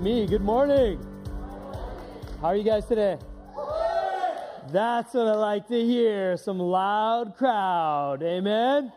me. 0.00 0.26
Good 0.26 0.40
morning. 0.40 0.98
How 2.40 2.48
are 2.48 2.56
you 2.56 2.64
guys 2.64 2.86
today? 2.86 3.18
That's 4.72 5.12
what 5.12 5.26
I 5.26 5.34
like 5.34 5.68
to 5.68 5.78
hear. 5.78 6.38
Some 6.38 6.58
loud 6.58 7.36
crowd. 7.36 8.22
Amen. 8.22 8.92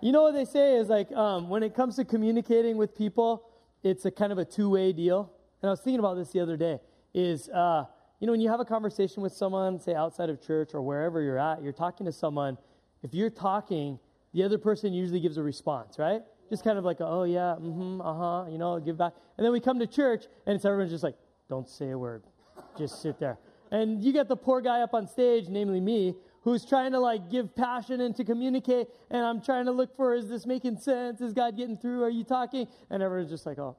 You 0.00 0.10
know 0.10 0.22
what 0.22 0.34
they 0.34 0.46
say 0.46 0.76
is 0.76 0.88
like 0.88 1.12
um, 1.12 1.48
when 1.48 1.62
it 1.62 1.76
comes 1.76 1.94
to 1.96 2.04
communicating 2.04 2.76
with 2.76 2.96
people, 2.96 3.44
it's 3.84 4.04
a 4.04 4.10
kind 4.10 4.32
of 4.32 4.38
a 4.38 4.44
two-way 4.44 4.92
deal. 4.92 5.32
And 5.62 5.68
I 5.68 5.70
was 5.70 5.80
thinking 5.80 6.00
about 6.00 6.14
this 6.14 6.30
the 6.30 6.40
other 6.40 6.56
day. 6.56 6.80
Is 7.14 7.48
uh, 7.48 7.84
you 8.18 8.26
know 8.26 8.32
when 8.32 8.40
you 8.40 8.48
have 8.48 8.60
a 8.60 8.64
conversation 8.64 9.22
with 9.22 9.32
someone, 9.32 9.78
say 9.78 9.94
outside 9.94 10.28
of 10.28 10.44
church 10.44 10.70
or 10.74 10.82
wherever 10.82 11.20
you're 11.22 11.38
at, 11.38 11.62
you're 11.62 11.72
talking 11.72 12.06
to 12.06 12.12
someone. 12.12 12.58
If 13.04 13.14
you're 13.14 13.30
talking, 13.30 14.00
the 14.34 14.42
other 14.42 14.58
person 14.58 14.92
usually 14.92 15.20
gives 15.20 15.36
a 15.36 15.42
response, 15.42 15.98
right? 15.98 16.22
Just 16.50 16.64
kind 16.64 16.76
of 16.76 16.84
like, 16.84 16.96
oh 17.00 17.22
yeah, 17.22 17.54
mm-hmm, 17.60 18.00
uh-huh, 18.00 18.50
you 18.50 18.58
know, 18.58 18.78
give 18.80 18.98
back. 18.98 19.12
And 19.38 19.44
then 19.44 19.52
we 19.52 19.60
come 19.60 19.78
to 19.78 19.86
church, 19.86 20.24
and 20.46 20.56
it's 20.56 20.64
everyone's 20.64 20.90
just 20.90 21.04
like, 21.04 21.14
don't 21.48 21.68
say 21.68 21.90
a 21.90 21.98
word, 21.98 22.24
just 22.76 23.00
sit 23.00 23.18
there. 23.20 23.38
And 23.70 24.02
you 24.02 24.12
get 24.12 24.26
the 24.26 24.36
poor 24.36 24.60
guy 24.60 24.80
up 24.80 24.92
on 24.92 25.06
stage, 25.06 25.46
namely 25.48 25.80
me, 25.80 26.16
who's 26.42 26.64
trying 26.64 26.90
to 26.90 26.98
like 26.98 27.30
give 27.30 27.54
passion 27.54 28.00
and 28.00 28.16
to 28.16 28.24
communicate, 28.24 28.88
and 29.10 29.24
I'm 29.24 29.40
trying 29.40 29.66
to 29.66 29.70
look 29.70 29.94
for, 29.94 30.14
is 30.14 30.28
this 30.28 30.44
making 30.44 30.78
sense? 30.78 31.20
Is 31.20 31.32
God 31.32 31.56
getting 31.56 31.76
through? 31.76 32.02
Are 32.02 32.10
you 32.10 32.24
talking? 32.24 32.66
And 32.90 33.00
everyone's 33.00 33.30
just 33.30 33.46
like, 33.46 33.58
oh, 33.58 33.76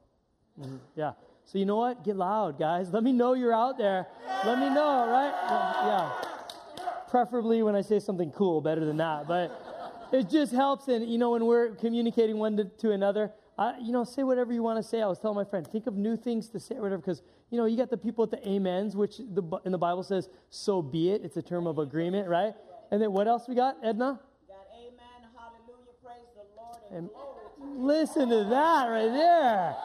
mm-hmm, 0.59 0.77
yeah. 0.95 1.11
So 1.43 1.57
you 1.57 1.65
know 1.65 1.75
what? 1.75 2.05
Get 2.05 2.15
loud, 2.15 2.57
guys. 2.57 2.93
Let 2.93 3.03
me 3.03 3.11
know 3.11 3.33
you're 3.33 3.53
out 3.53 3.77
there. 3.77 4.07
Let 4.45 4.59
me 4.59 4.69
know, 4.69 5.09
right? 5.09 5.33
Well, 5.49 5.75
yeah. 5.87 6.11
Preferably 7.09 7.63
when 7.63 7.75
I 7.75 7.81
say 7.81 7.99
something 7.99 8.31
cool, 8.31 8.61
better 8.61 8.85
than 8.85 8.95
that. 8.97 9.27
But 9.27 9.70
it 10.11 10.29
just 10.29 10.51
helps. 10.51 10.87
And 10.87 11.09
you 11.09 11.17
know, 11.17 11.31
when 11.31 11.45
we're 11.45 11.75
communicating 11.75 12.37
one 12.37 12.57
to, 12.57 12.65
to 12.65 12.91
another, 12.91 13.31
I, 13.57 13.77
you 13.79 13.91
know, 13.91 14.03
say 14.03 14.23
whatever 14.23 14.53
you 14.53 14.63
want 14.63 14.81
to 14.81 14.87
say. 14.87 15.01
I 15.01 15.07
was 15.07 15.19
telling 15.19 15.35
my 15.35 15.43
friend, 15.43 15.67
think 15.67 15.87
of 15.87 15.95
new 15.95 16.15
things 16.15 16.49
to 16.49 16.59
say 16.59 16.75
whatever, 16.75 16.97
because 16.97 17.21
you 17.49 17.57
know, 17.57 17.65
you 17.65 17.77
got 17.77 17.89
the 17.89 17.97
people 17.97 18.23
at 18.23 18.31
the 18.31 18.43
amens, 18.47 18.95
which 18.95 19.17
the, 19.17 19.43
in 19.65 19.71
the 19.71 19.77
Bible 19.77 20.03
says, 20.03 20.29
"So 20.49 20.81
be 20.81 21.11
it." 21.11 21.21
It's 21.23 21.37
a 21.37 21.41
term 21.41 21.67
of 21.67 21.77
agreement, 21.77 22.27
right? 22.27 22.53
And 22.91 23.01
then 23.01 23.11
what 23.11 23.27
else 23.27 23.47
we 23.47 23.55
got, 23.55 23.77
Edna? 23.83 24.19
Got 24.47 24.57
amen, 24.75 25.29
hallelujah, 25.35 25.93
praise 26.03 26.27
the 26.35 26.43
Lord, 26.57 26.77
and, 26.91 27.09
and 27.61 27.85
listen 27.85 28.29
to 28.29 28.45
that 28.45 28.87
right 28.87 29.11
there. 29.11 29.75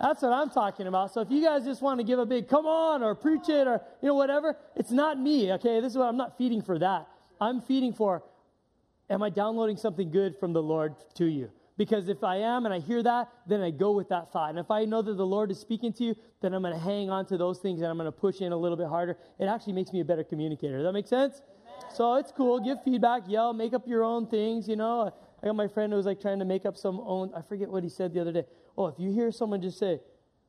That's 0.00 0.20
what 0.20 0.32
I'm 0.32 0.50
talking 0.50 0.88
about. 0.88 1.14
So 1.14 1.20
if 1.20 1.30
you 1.30 1.42
guys 1.42 1.64
just 1.64 1.80
want 1.80 2.00
to 2.00 2.04
give 2.04 2.18
a 2.18 2.26
big 2.26 2.48
come 2.48 2.66
on 2.66 3.04
or 3.04 3.14
preach 3.14 3.48
it 3.48 3.68
or 3.68 3.80
you 4.02 4.08
know 4.08 4.14
whatever, 4.14 4.56
it's 4.74 4.90
not 4.90 5.18
me. 5.18 5.52
Okay, 5.52 5.80
this 5.80 5.92
is 5.92 5.98
what 5.98 6.08
I'm 6.08 6.16
not 6.16 6.36
feeding 6.36 6.60
for 6.60 6.78
that. 6.78 7.08
I'm 7.40 7.60
feeding 7.60 7.92
for. 7.92 8.22
Am 9.12 9.22
I 9.22 9.28
downloading 9.28 9.76
something 9.76 10.10
good 10.10 10.38
from 10.38 10.54
the 10.54 10.62
Lord 10.62 10.94
to 11.16 11.26
you? 11.26 11.50
Because 11.76 12.08
if 12.08 12.24
I 12.24 12.36
am 12.36 12.64
and 12.64 12.72
I 12.72 12.78
hear 12.78 13.02
that, 13.02 13.28
then 13.46 13.60
I 13.60 13.70
go 13.70 13.92
with 13.92 14.08
that 14.08 14.32
thought. 14.32 14.48
And 14.50 14.58
if 14.58 14.70
I 14.70 14.86
know 14.86 15.02
that 15.02 15.14
the 15.14 15.26
Lord 15.26 15.50
is 15.50 15.58
speaking 15.58 15.92
to 15.94 16.04
you, 16.04 16.16
then 16.40 16.54
I'm 16.54 16.62
going 16.62 16.72
to 16.72 16.80
hang 16.80 17.10
on 17.10 17.26
to 17.26 17.36
those 17.36 17.58
things 17.58 17.80
and 17.80 17.90
I'm 17.90 17.98
going 17.98 18.06
to 18.06 18.12
push 18.12 18.40
in 18.40 18.52
a 18.52 18.56
little 18.56 18.76
bit 18.76 18.86
harder. 18.86 19.18
It 19.38 19.46
actually 19.46 19.74
makes 19.74 19.92
me 19.92 20.00
a 20.00 20.04
better 20.04 20.24
communicator. 20.24 20.78
Does 20.78 20.84
that 20.84 20.92
make 20.92 21.06
sense? 21.06 21.42
Amen. 21.42 21.94
So 21.94 22.14
it's 22.14 22.32
cool. 22.32 22.58
Give 22.58 22.82
feedback, 22.82 23.24
yell, 23.26 23.52
make 23.52 23.74
up 23.74 23.86
your 23.86 24.02
own 24.02 24.26
things. 24.28 24.66
You 24.66 24.76
know, 24.76 25.12
I 25.42 25.46
got 25.46 25.56
my 25.56 25.68
friend 25.68 25.92
who 25.92 25.98
was 25.98 26.06
like 26.06 26.20
trying 26.20 26.38
to 26.38 26.46
make 26.46 26.64
up 26.64 26.78
some 26.78 26.98
own. 27.04 27.32
I 27.36 27.42
forget 27.42 27.68
what 27.68 27.82
he 27.82 27.90
said 27.90 28.14
the 28.14 28.20
other 28.20 28.32
day. 28.32 28.44
Oh, 28.78 28.86
if 28.86 28.94
you 28.98 29.12
hear 29.12 29.30
someone 29.30 29.60
just 29.60 29.78
say, 29.78 30.00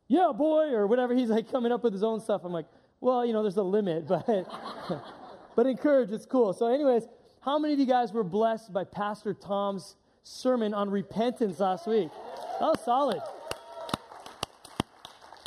"Yeah, 0.08 0.32
boy," 0.34 0.72
or 0.72 0.88
whatever, 0.88 1.14
he's 1.14 1.30
like 1.30 1.52
coming 1.52 1.74
up 1.74 1.84
with 1.84 1.92
his 1.92 2.04
own 2.04 2.22
stuff. 2.22 2.42
I'm 2.46 2.54
like, 2.54 2.68
well, 3.02 3.26
you 3.26 3.34
know, 3.34 3.42
there's 3.42 3.58
a 3.58 3.64
limit, 3.64 4.08
but 4.08 4.26
but 5.56 5.66
encourage. 5.66 6.12
It's 6.12 6.26
cool. 6.26 6.54
So, 6.54 6.68
anyways, 6.68 7.08
how 7.44 7.60
many 7.60 7.74
of 7.74 7.80
you 7.80 7.86
guys 7.86 8.14
were 8.14 8.24
blessed 8.24 8.72
by 8.72 8.86
Pastor 8.86 9.34
Tom's 9.34 9.98
sermon 10.24 10.74
on 10.74 10.90
repentance 10.90 11.60
last 11.60 11.88
week? 11.88 12.10
That 12.60 12.68
was 12.68 12.80
solid. 12.86 13.22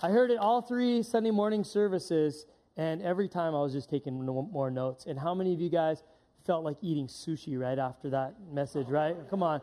I 0.03 0.11
heard 0.11 0.31
it 0.31 0.37
all 0.37 0.61
three 0.61 1.03
Sunday 1.03 1.31
morning 1.31 1.65
services, 1.65 2.45
and 2.77 3.01
every 3.01 3.29
time 3.29 3.55
I 3.55 3.63
was 3.63 3.73
just 3.73 3.89
taking 3.89 4.23
more 4.23 4.71
notes. 4.71 5.07
And 5.07 5.19
how 5.19 5.35
many 5.35 5.55
of 5.55 5.61
you 5.61 5.71
guys 5.71 6.03
felt 6.45 6.65
like 6.65 6.77
eating 6.83 7.07
sushi 7.07 7.59
right 7.59 7.79
after 7.79 8.11
that 8.11 8.35
message, 8.53 8.89
right? 8.89 9.17
Come 9.31 9.43
on. 9.43 9.63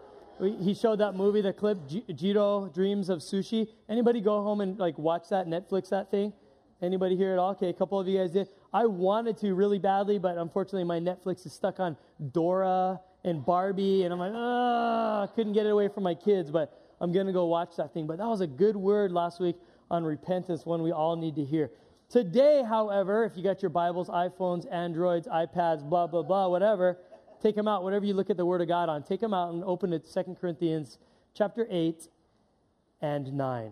He 0.59 0.73
showed 0.73 0.99
that 1.01 1.13
movie, 1.13 1.41
the 1.41 1.53
clip, 1.53 1.77
Jiro 2.16 2.67
Dreams 2.73 3.09
of 3.09 3.19
Sushi. 3.19 3.67
Anybody 3.88 4.19
go 4.19 4.41
home 4.41 4.61
and 4.61 4.79
like 4.79 4.97
watch 4.97 5.29
that, 5.29 5.45
Netflix 5.45 5.89
that 5.89 6.09
thing? 6.09 6.33
Anybody 6.83 7.16
here 7.16 7.31
at 7.31 7.39
all? 7.39 7.51
Okay, 7.51 7.69
a 7.69 7.73
couple 7.73 7.97
of 7.97 8.09
you 8.09 8.19
guys 8.19 8.31
did. 8.31 8.49
I 8.73 8.85
wanted 8.85 9.38
to 9.38 9.53
really 9.53 9.79
badly, 9.79 10.19
but 10.19 10.38
unfortunately 10.38 10.83
my 10.83 10.99
Netflix 10.99 11.45
is 11.45 11.53
stuck 11.53 11.79
on 11.79 11.95
Dora 12.33 12.99
and 13.23 13.45
Barbie, 13.45 14.03
and 14.03 14.11
I'm 14.11 14.19
like, 14.19 14.33
ah, 14.35 15.25
couldn't 15.33 15.53
get 15.53 15.66
it 15.66 15.69
away 15.69 15.88
from 15.88 16.03
my 16.03 16.13
kids, 16.13 16.51
but 16.51 16.77
I'm 16.99 17.13
going 17.13 17.25
to 17.25 17.31
go 17.31 17.45
watch 17.45 17.77
that 17.77 17.93
thing. 17.93 18.05
But 18.05 18.17
that 18.17 18.27
was 18.27 18.41
a 18.41 18.47
good 18.47 18.75
word 18.75 19.13
last 19.13 19.39
week 19.39 19.55
on 19.89 20.03
repentance, 20.03 20.66
one 20.66 20.83
we 20.83 20.91
all 20.91 21.16
need 21.16 21.35
to 21.38 21.45
hear. 21.45 21.72
Today, 22.09 22.63
however, 22.67 23.23
if 23.23 23.38
you 23.38 23.43
got 23.43 23.61
your 23.61 23.69
Bibles, 23.69 24.09
iPhones, 24.09 24.69
Androids, 24.69 25.25
iPads, 25.25 25.88
blah, 25.88 26.05
blah, 26.05 26.22
blah, 26.22 26.49
whatever, 26.49 26.97
take 27.41 27.55
them 27.55 27.69
out. 27.69 27.83
Whatever 27.83 28.05
you 28.05 28.13
look 28.13 28.29
at 28.29 28.35
the 28.35 28.45
Word 28.45 28.59
of 28.59 28.67
God 28.67 28.89
on, 28.89 29.03
take 29.03 29.22
them 29.22 29.33
out 29.33 29.53
and 29.53 29.63
open 29.63 29.93
it, 29.93 30.05
2 30.13 30.35
Corinthians 30.39 30.97
chapter 31.33 31.66
8 31.69 32.09
and 33.01 33.31
9. 33.31 33.72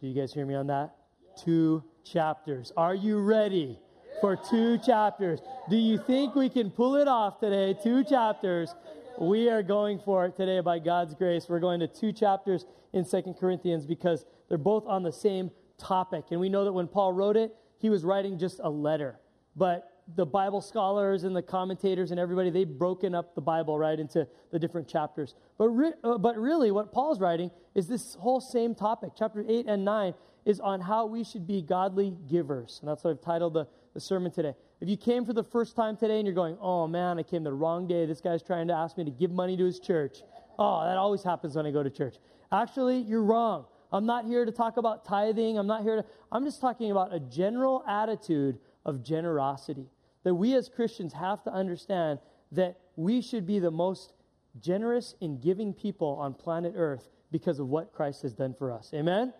Do 0.00 0.08
you 0.08 0.20
guys 0.20 0.34
hear 0.34 0.44
me 0.44 0.56
on 0.56 0.66
that? 0.66 0.96
Yeah. 1.22 1.44
Two 1.44 1.84
chapters. 2.04 2.72
Are 2.76 2.94
you 2.94 3.18
ready 3.18 3.78
for 4.20 4.36
two 4.36 4.78
chapters? 4.78 5.40
Do 5.70 5.76
you 5.76 5.98
think 5.98 6.34
we 6.34 6.48
can 6.48 6.70
pull 6.70 6.96
it 6.96 7.08
off 7.08 7.40
today? 7.40 7.76
Two 7.82 8.04
chapters. 8.04 8.74
We 9.18 9.48
are 9.48 9.62
going 9.62 9.98
for 9.98 10.26
it 10.26 10.36
today 10.36 10.60
by 10.60 10.78
God's 10.78 11.14
grace. 11.14 11.46
We're 11.48 11.60
going 11.60 11.80
to 11.80 11.86
two 11.86 12.12
chapters 12.12 12.64
in 12.92 13.04
2 13.04 13.34
Corinthians 13.38 13.86
because 13.86 14.24
they're 14.48 14.58
both 14.58 14.86
on 14.86 15.02
the 15.02 15.12
same 15.12 15.50
topic. 15.78 16.26
And 16.30 16.40
we 16.40 16.48
know 16.48 16.64
that 16.64 16.72
when 16.72 16.88
Paul 16.88 17.12
wrote 17.12 17.36
it, 17.36 17.54
he 17.78 17.90
was 17.90 18.04
writing 18.04 18.38
just 18.38 18.60
a 18.62 18.70
letter. 18.70 19.18
But 19.56 19.88
the 20.16 20.26
Bible 20.26 20.60
scholars 20.60 21.24
and 21.24 21.34
the 21.34 21.42
commentators 21.42 22.10
and 22.10 22.18
everybody, 22.18 22.50
they've 22.50 22.68
broken 22.68 23.14
up 23.14 23.34
the 23.34 23.40
Bible 23.40 23.78
right 23.78 23.98
into 23.98 24.26
the 24.50 24.58
different 24.58 24.88
chapters. 24.88 25.34
But, 25.58 25.68
re- 25.68 25.92
uh, 26.02 26.18
but 26.18 26.36
really, 26.36 26.70
what 26.70 26.92
Paul's 26.92 27.20
writing 27.20 27.50
is 27.74 27.86
this 27.86 28.14
whole 28.14 28.40
same 28.40 28.74
topic. 28.74 29.12
Chapter 29.16 29.44
8 29.46 29.66
and 29.68 29.84
9 29.84 30.14
is 30.44 30.60
on 30.60 30.80
how 30.80 31.06
we 31.06 31.24
should 31.24 31.46
be 31.46 31.62
godly 31.62 32.16
givers. 32.28 32.78
And 32.80 32.88
that's 32.88 33.04
what 33.04 33.10
I've 33.10 33.20
titled 33.20 33.54
the, 33.54 33.66
the 33.94 34.00
sermon 34.00 34.32
today. 34.32 34.54
If 34.80 34.88
you 34.88 34.96
came 34.96 35.24
for 35.24 35.32
the 35.32 35.44
first 35.44 35.76
time 35.76 35.96
today 35.96 36.18
and 36.18 36.26
you're 36.26 36.34
going, 36.34 36.58
oh 36.60 36.88
man, 36.88 37.18
I 37.18 37.22
came 37.22 37.44
the 37.44 37.52
wrong 37.52 37.86
day, 37.86 38.06
this 38.06 38.20
guy's 38.20 38.42
trying 38.42 38.68
to 38.68 38.74
ask 38.74 38.98
me 38.98 39.04
to 39.04 39.10
give 39.10 39.30
money 39.30 39.56
to 39.56 39.64
his 39.64 39.78
church. 39.78 40.22
Oh, 40.58 40.84
that 40.84 40.96
always 40.96 41.22
happens 41.22 41.54
when 41.54 41.66
I 41.66 41.70
go 41.70 41.82
to 41.82 41.90
church. 41.90 42.16
Actually, 42.50 42.98
you're 42.98 43.22
wrong. 43.22 43.66
I'm 43.92 44.06
not 44.06 44.24
here 44.24 44.44
to 44.44 44.52
talk 44.52 44.76
about 44.78 45.04
tithing. 45.04 45.58
I'm 45.58 45.66
not 45.66 45.82
here 45.82 45.96
to, 45.96 46.04
I'm 46.30 46.44
just 46.44 46.60
talking 46.60 46.90
about 46.90 47.14
a 47.14 47.20
general 47.20 47.84
attitude 47.86 48.58
of 48.84 49.02
generosity. 49.02 49.86
That 50.24 50.34
we 50.34 50.54
as 50.54 50.68
Christians 50.68 51.12
have 51.12 51.42
to 51.44 51.52
understand 51.52 52.18
that 52.52 52.78
we 52.96 53.20
should 53.20 53.46
be 53.46 53.58
the 53.58 53.70
most 53.70 54.12
generous 54.60 55.14
in 55.20 55.40
giving 55.40 55.72
people 55.72 56.16
on 56.20 56.34
planet 56.34 56.74
Earth 56.76 57.08
because 57.30 57.58
of 57.58 57.68
what 57.68 57.92
Christ 57.92 58.22
has 58.22 58.34
done 58.34 58.54
for 58.54 58.70
us. 58.70 58.90
Amen? 58.94 59.32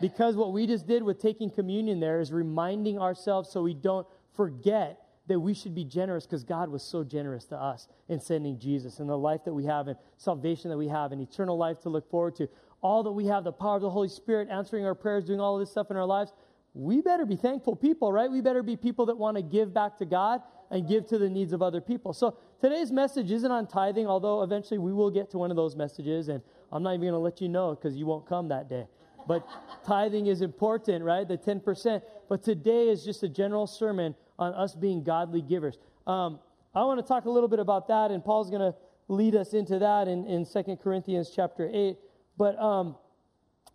Because 0.00 0.36
what 0.36 0.52
we 0.52 0.66
just 0.66 0.86
did 0.86 1.02
with 1.02 1.20
taking 1.20 1.50
communion 1.50 2.00
there 2.00 2.20
is 2.20 2.32
reminding 2.32 2.98
ourselves 2.98 3.50
so 3.50 3.62
we 3.62 3.74
don't 3.74 4.06
forget 4.36 5.00
that 5.28 5.38
we 5.38 5.52
should 5.52 5.74
be 5.74 5.84
generous 5.84 6.24
because 6.24 6.42
God 6.42 6.70
was 6.70 6.82
so 6.82 7.04
generous 7.04 7.44
to 7.46 7.56
us 7.56 7.86
in 8.08 8.18
sending 8.18 8.58
Jesus 8.58 8.98
and 8.98 9.08
the 9.08 9.16
life 9.16 9.44
that 9.44 9.52
we 9.52 9.64
have 9.66 9.88
and 9.88 9.96
salvation 10.16 10.70
that 10.70 10.78
we 10.78 10.88
have 10.88 11.12
and 11.12 11.20
eternal 11.20 11.56
life 11.56 11.80
to 11.80 11.90
look 11.90 12.08
forward 12.10 12.34
to. 12.36 12.48
All 12.80 13.02
that 13.02 13.12
we 13.12 13.26
have, 13.26 13.44
the 13.44 13.52
power 13.52 13.76
of 13.76 13.82
the 13.82 13.90
Holy 13.90 14.08
Spirit, 14.08 14.48
answering 14.50 14.86
our 14.86 14.94
prayers, 14.94 15.24
doing 15.24 15.40
all 15.40 15.54
of 15.54 15.60
this 15.60 15.70
stuff 15.70 15.90
in 15.90 15.96
our 15.96 16.06
lives. 16.06 16.32
We 16.74 17.00
better 17.00 17.26
be 17.26 17.36
thankful 17.36 17.76
people, 17.76 18.12
right? 18.12 18.30
We 18.30 18.40
better 18.40 18.62
be 18.62 18.76
people 18.76 19.06
that 19.06 19.18
want 19.18 19.36
to 19.36 19.42
give 19.42 19.74
back 19.74 19.98
to 19.98 20.06
God 20.06 20.42
and 20.70 20.86
give 20.86 21.06
to 21.08 21.18
the 21.18 21.28
needs 21.28 21.52
of 21.52 21.62
other 21.62 21.80
people. 21.80 22.12
So 22.12 22.38
today's 22.60 22.92
message 22.92 23.30
isn't 23.30 23.50
on 23.50 23.66
tithing, 23.66 24.06
although 24.06 24.42
eventually 24.42 24.78
we 24.78 24.92
will 24.92 25.10
get 25.10 25.30
to 25.30 25.38
one 25.38 25.50
of 25.50 25.56
those 25.56 25.76
messages, 25.76 26.28
and 26.28 26.40
I'm 26.70 26.82
not 26.82 26.90
even 26.90 27.02
going 27.02 27.12
to 27.12 27.18
let 27.18 27.40
you 27.40 27.48
know 27.48 27.74
because 27.74 27.96
you 27.96 28.06
won't 28.06 28.26
come 28.26 28.48
that 28.48 28.68
day. 28.68 28.86
But 29.28 29.46
tithing 29.86 30.26
is 30.26 30.40
important, 30.40 31.04
right? 31.04 31.28
The 31.28 31.36
10%. 31.36 32.02
But 32.28 32.42
today 32.42 32.88
is 32.88 33.04
just 33.04 33.22
a 33.22 33.28
general 33.28 33.66
sermon 33.66 34.14
on 34.38 34.54
us 34.54 34.74
being 34.74 35.04
godly 35.04 35.42
givers. 35.42 35.78
Um, 36.06 36.40
I 36.74 36.82
want 36.84 36.98
to 36.98 37.06
talk 37.06 37.26
a 37.26 37.30
little 37.30 37.48
bit 37.48 37.58
about 37.58 37.88
that, 37.88 38.10
and 38.10 38.24
Paul's 38.24 38.48
going 38.48 38.72
to 38.72 38.74
lead 39.08 39.34
us 39.36 39.52
into 39.52 39.78
that 39.78 40.08
in, 40.08 40.26
in 40.26 40.46
2 40.46 40.76
Corinthians 40.82 41.30
chapter 41.34 41.70
8. 41.72 41.96
But 42.38 42.58
um, 42.58 42.96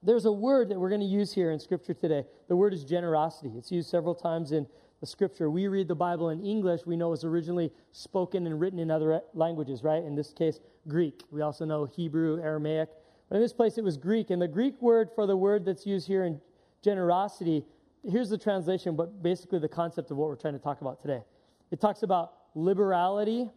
there's 0.01 0.25
a 0.25 0.31
word 0.31 0.69
that 0.69 0.79
we're 0.79 0.89
going 0.89 1.01
to 1.01 1.07
use 1.07 1.31
here 1.31 1.51
in 1.51 1.59
Scripture 1.59 1.93
today. 1.93 2.25
The 2.47 2.55
word 2.55 2.73
is 2.73 2.83
generosity. 2.83 3.51
It's 3.55 3.71
used 3.71 3.89
several 3.89 4.15
times 4.15 4.51
in 4.51 4.65
the 5.01 5.07
Scripture. 5.07 5.51
We 5.51 5.67
read 5.67 5.87
the 5.87 5.95
Bible 5.95 6.29
in 6.29 6.43
English. 6.43 6.81
We 6.85 6.95
know 6.95 7.07
it 7.07 7.11
was 7.11 7.25
originally 7.25 7.71
spoken 7.91 8.47
and 8.47 8.59
written 8.59 8.79
in 8.79 8.89
other 8.89 9.21
languages, 9.33 9.83
right? 9.83 10.03
In 10.03 10.15
this 10.15 10.33
case, 10.33 10.59
Greek. 10.87 11.23
We 11.29 11.41
also 11.41 11.65
know 11.65 11.85
Hebrew, 11.85 12.41
Aramaic. 12.41 12.89
But 13.33 13.37
in 13.37 13.45
this 13.45 13.53
place, 13.53 13.79
it 13.79 13.83
was 13.83 13.97
Greek. 13.97 14.29
And 14.29 14.39
the 14.39 14.47
Greek 14.47 14.79
word 14.79 15.09
for 15.15 15.25
the 15.25 15.35
word 15.35 15.65
that's 15.65 15.87
used 15.87 16.07
here 16.07 16.23
in 16.23 16.39
generosity, 16.83 17.65
here's 18.07 18.29
the 18.29 18.37
translation, 18.37 18.95
but 18.95 19.23
basically 19.23 19.57
the 19.57 19.67
concept 19.67 20.11
of 20.11 20.17
what 20.17 20.29
we're 20.29 20.35
trying 20.35 20.53
to 20.53 20.59
talk 20.59 20.81
about 20.81 21.01
today. 21.01 21.23
It 21.71 21.81
talks 21.81 22.03
about 22.03 22.33
liberality, 22.53 23.49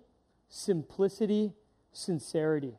simplicity, 0.49 1.53
sincerity. 1.93 2.73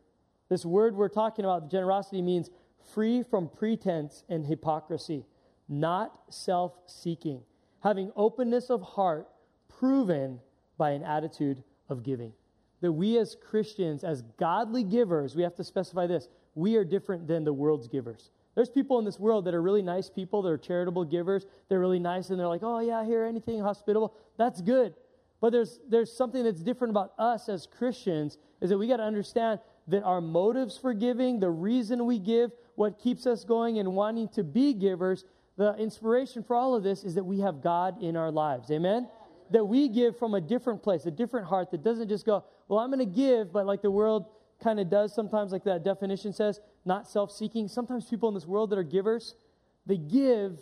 This 0.49 0.65
word 0.65 0.95
we're 0.95 1.07
talking 1.07 1.45
about, 1.45 1.69
generosity, 1.69 2.23
means 2.23 2.49
free 2.95 3.21
from 3.21 3.47
pretense 3.47 4.23
and 4.27 4.43
hypocrisy. 4.43 5.23
not 5.69 6.19
self 6.29 6.73
seeking, 6.88 7.43
having 7.81 8.11
openness 8.15 8.71
of 8.71 8.81
heart 8.81 9.27
proven 9.69 10.39
by 10.79 10.89
an 10.91 11.03
attitude 11.03 11.61
of 11.89 12.01
giving. 12.01 12.33
That 12.81 12.93
we 12.93 13.19
as 13.19 13.35
Christians, 13.35 14.03
as 14.03 14.23
godly 14.39 14.83
givers, 14.83 15.35
we 15.35 15.43
have 15.43 15.53
to 15.57 15.63
specify 15.63 16.07
this 16.07 16.27
we 16.57 16.75
are 16.75 16.83
different 16.83 17.27
than 17.27 17.44
the 17.44 17.54
world's 17.54 17.88
givers. 17.88 18.31
There's 18.56 18.69
people 18.69 18.98
in 18.98 19.06
this 19.06 19.19
world 19.19 19.45
that 19.45 19.54
are 19.54 19.62
really 19.62 19.83
nice 19.83 20.09
people, 20.09 20.42
that 20.42 20.50
are 20.50 20.57
charitable 20.57 21.06
givers, 21.06 21.45
they're 21.69 21.80
really 21.80 22.00
nice, 22.00 22.31
and 22.31 22.39
they're 22.39 22.48
like, 22.48 22.63
oh, 22.63 22.80
yeah, 22.80 23.06
here, 23.06 23.25
anything 23.25 23.59
hospitable. 23.59 24.15
That's 24.38 24.62
good. 24.62 24.95
But 25.39 25.51
there's, 25.51 25.80
there's 25.88 26.12
something 26.12 26.44
that's 26.44 26.62
different 26.62 26.89
about 26.89 27.13
us 27.19 27.48
as 27.48 27.68
Christians 27.68 28.39
is 28.59 28.71
that 28.71 28.77
we 28.80 28.88
got 28.88 28.98
to 28.98 29.04
understand 29.04 29.59
that 29.88 30.01
our 30.01 30.19
motives 30.19 30.80
for 30.80 30.95
giving, 30.95 31.39
the 31.39 31.50
reason 31.51 32.07
we 32.07 32.18
give, 32.18 32.51
what 32.74 32.98
keeps 32.98 33.27
us 33.27 33.44
going 33.44 33.77
and 33.77 33.94
wanting 33.94 34.27
to 34.30 34.44
be 34.44 34.74
givers, 34.74 35.25
the 35.57 35.75
inspiration 35.75 36.44
for 36.44 36.56
all 36.56 36.74
of 36.74 36.81
this 36.81 37.03
is 37.03 37.13
that 37.13 37.24
we 37.24 37.39
have 37.42 37.62
God 37.62 38.01
in 38.01 38.15
our 38.18 38.31
lives. 38.31 38.71
Amen? 38.71 39.07
That 39.51 39.65
we 39.65 39.89
give 39.89 40.18
from 40.18 40.33
a 40.33 40.42
different 40.42 40.81
place, 40.81 41.06
a 41.06 41.12
different 41.12 41.45
heart 41.45 41.69
that 41.69 41.83
doesn't 41.83 42.10
just 42.10 42.25
go, 42.25 42.44
well, 42.68 42.80
I'm 42.80 42.92
going 42.92 43.00
to 43.00 43.06
give, 43.06 43.53
but 43.53 43.68
like 43.68 43.83
the 43.83 43.92
world 43.92 44.25
kind 44.62 44.80
of 44.80 44.89
does 44.89 45.13
sometimes, 45.13 45.51
like 45.51 45.63
that 45.65 45.83
definition 45.83 46.33
says, 46.33 46.59
not 46.86 47.07
self 47.07 47.31
seeking. 47.31 47.68
Sometimes 47.68 48.06
people 48.06 48.30
in 48.30 48.36
this 48.36 48.45
world 48.45 48.69
that 48.71 48.80
are 48.80 48.83
givers, 48.83 49.36
they 49.86 49.98
give 49.98 50.59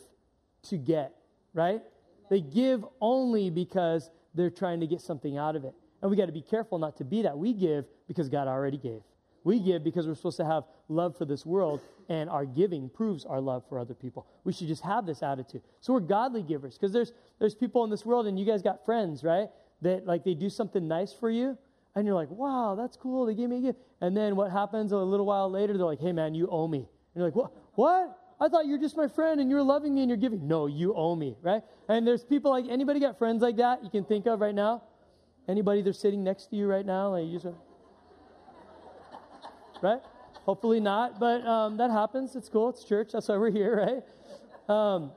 to 0.64 0.78
get, 0.78 1.14
right? 1.54 1.82
They 2.30 2.42
give 2.42 2.86
only 3.02 3.50
because 3.50 4.10
they're 4.34 4.50
trying 4.50 4.80
to 4.82 4.88
get 4.88 5.02
something 5.02 5.38
out 5.38 5.56
of 5.56 5.64
it. 5.64 5.74
And 6.02 6.12
we 6.12 6.18
got 6.18 6.26
to 6.26 6.32
be 6.32 6.42
careful 6.42 6.78
not 6.78 6.98
to 6.98 7.04
be 7.04 7.22
that. 7.24 7.38
We 7.38 7.54
give 7.54 7.86
because 8.08 8.30
God 8.30 8.48
already 8.48 8.78
gave. 8.78 9.02
We 9.44 9.60
give 9.60 9.84
because 9.84 10.08
we're 10.08 10.16
supposed 10.16 10.38
to 10.38 10.46
have 10.46 10.64
love 10.90 11.16
for 11.16 11.26
this 11.26 11.46
world, 11.46 11.82
and 12.10 12.30
our 12.30 12.46
giving 12.46 12.90
proves 12.90 13.26
our 13.26 13.40
love 13.40 13.64
for 13.70 13.78
other 13.78 13.94
people. 13.94 14.26
We 14.44 14.52
should 14.52 14.68
just 14.68 14.82
have 14.84 15.06
this 15.06 15.22
attitude. 15.22 15.62
So 15.82 15.94
we're 15.94 16.00
godly 16.00 16.42
givers 16.42 16.78
because 16.78 16.92
there's 16.92 17.14
there's 17.40 17.54
people 17.54 17.84
in 17.84 17.92
this 17.92 18.06
world, 18.06 18.26
and 18.26 18.40
you 18.40 18.46
guys 18.46 18.64
got 18.64 18.84
friends, 18.86 19.24
right? 19.24 19.50
That 19.82 20.06
like 20.06 20.24
they 20.24 20.34
do 20.34 20.50
something 20.50 20.88
nice 20.88 21.14
for 21.14 21.30
you, 21.30 21.58
and 21.96 22.06
you're 22.06 22.16
like, 22.16 22.30
wow, 22.30 22.76
that's 22.78 22.98
cool. 22.98 23.26
They 23.26 23.36
gave 23.36 23.50
me 23.50 23.58
a 23.58 23.62
gift. 23.62 23.80
And 24.02 24.16
then 24.16 24.36
what 24.36 24.52
happens 24.52 24.92
a 24.92 24.98
little 24.98 25.26
while 25.26 25.50
later? 25.50 25.78
They're 25.78 25.86
like, 25.86 26.02
hey 26.02 26.12
man, 26.12 26.36
you 26.36 26.48
owe 26.52 26.68
me. 26.68 26.80
And 26.80 26.88
you're 27.16 27.26
like, 27.26 27.36
what? 27.36 27.52
What? 27.76 28.20
I 28.40 28.50
thought 28.50 28.66
you're 28.68 28.80
just 28.80 28.98
my 28.98 29.08
friend 29.08 29.40
and 29.40 29.50
you're 29.50 29.64
loving 29.64 29.96
me 29.96 30.02
and 30.02 30.10
you're 30.10 30.18
giving. 30.18 30.46
No, 30.46 30.68
you 30.68 30.94
owe 30.94 31.16
me, 31.16 31.38
right? 31.42 31.64
And 31.88 32.06
there's 32.06 32.24
people 32.24 32.52
like 32.52 32.66
anybody 32.70 33.00
got 33.00 33.18
friends 33.18 33.42
like 33.42 33.56
that 33.58 33.84
you 33.84 33.90
can 33.90 34.04
think 34.04 34.26
of 34.26 34.42
right 34.42 34.54
now? 34.54 34.84
Anybody 35.48 35.82
that's 35.82 36.00
sitting 36.00 36.24
next 36.24 36.48
to 36.48 36.58
you 36.58 36.68
right 36.68 36.86
now? 36.86 37.12
Like 37.12 37.28
you 37.28 37.40
just, 37.40 37.56
right? 39.82 40.02
Hopefully 40.46 40.82
not, 40.82 41.20
but 41.20 41.46
um, 41.48 41.78
that 41.78 41.92
happens. 41.92 42.36
It's 42.36 42.50
cool. 42.50 42.70
It's 42.70 42.84
church. 42.84 43.12
That's 43.14 43.30
why 43.30 43.38
we're 43.38 43.52
here, 43.52 44.04
right? 44.70 44.76
Um, 44.76 45.12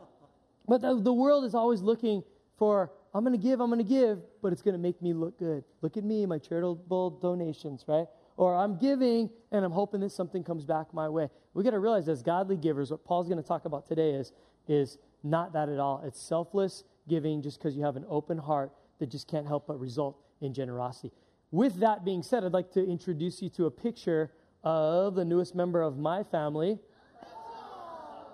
but 0.69 0.81
the, 0.81 1.01
the 1.01 1.13
world 1.13 1.45
is 1.45 1.55
always 1.55 1.83
looking 1.83 2.23
for 2.57 2.93
I'm 3.19 3.25
going 3.25 3.37
to 3.37 3.43
give, 3.43 3.61
I'm 3.61 3.69
going 3.69 3.85
to 3.85 3.85
give, 3.85 4.20
but 4.41 4.53
it's 4.53 4.62
going 4.62 4.75
to 4.75 4.79
make 4.79 5.03
me 5.03 5.12
look 5.12 5.41
good. 5.41 5.65
Look 5.82 5.97
at 5.97 6.05
me, 6.05 6.25
my 6.25 6.38
charitable 6.38 7.19
donations, 7.20 7.85
right? 7.88 8.06
Or 8.37 8.55
I'm 8.55 8.79
giving 8.79 9.29
and 9.50 9.65
I'm 9.65 9.73
hoping 9.73 10.03
that 10.03 10.12
something 10.12 10.44
comes 10.44 10.65
back 10.65 10.94
my 10.94 11.09
way. 11.09 11.29
We 11.53 11.65
got 11.65 11.70
to 11.70 11.81
realize 11.81 12.09
as 12.09 12.23
godly 12.23 12.56
givers, 12.56 12.93
what 12.93 13.05
Paul's 13.05 13.26
going 13.26 13.43
to 13.43 13.47
talk 13.47 13.65
about 13.65 13.88
today 13.88 14.11
is, 14.11 14.31
is 14.69 14.99
not 15.25 15.53
that 15.55 15.69
at 15.69 15.81
all. 15.81 16.00
It's 16.06 16.23
selfless 16.23 16.85
giving 17.09 17.43
just 17.43 17.59
because 17.59 17.76
you 17.76 17.82
have 17.82 17.97
an 17.97 18.05
open 18.09 18.38
heart 18.38 18.70
that 19.00 19.11
just 19.11 19.26
can't 19.26 19.49
help 19.49 19.67
but 19.67 19.81
result 19.81 20.17
in 20.41 20.55
generosity. 20.55 21.12
With 21.50 21.81
that 21.81 22.05
being 22.05 22.23
said, 22.23 22.44
I'd 22.44 22.53
like 22.53 22.71
to 22.75 22.88
introduce 22.88 23.43
you 23.43 23.49
to 23.49 23.67
a 23.67 23.71
picture 23.73 24.31
of 24.62 25.17
the 25.17 25.25
newest 25.25 25.56
member 25.56 25.82
of 25.82 25.99
my 25.99 26.23
family. 26.23 26.79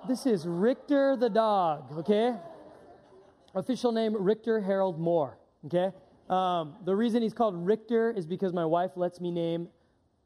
This 0.06 0.26
is 0.26 0.46
Richter 0.46 1.16
the 1.16 1.30
dog, 1.30 1.90
okay? 2.00 2.34
Official 3.54 3.92
name 3.92 4.16
Richter 4.18 4.60
Harold 4.60 4.98
Moore, 4.98 5.38
okay? 5.66 5.92
Um, 6.28 6.76
the 6.84 6.94
reason 6.94 7.22
he's 7.22 7.34
called 7.34 7.54
Richter 7.54 8.10
is 8.10 8.26
because 8.26 8.52
my 8.52 8.64
wife 8.64 8.92
lets 8.96 9.20
me 9.20 9.30
name 9.30 9.68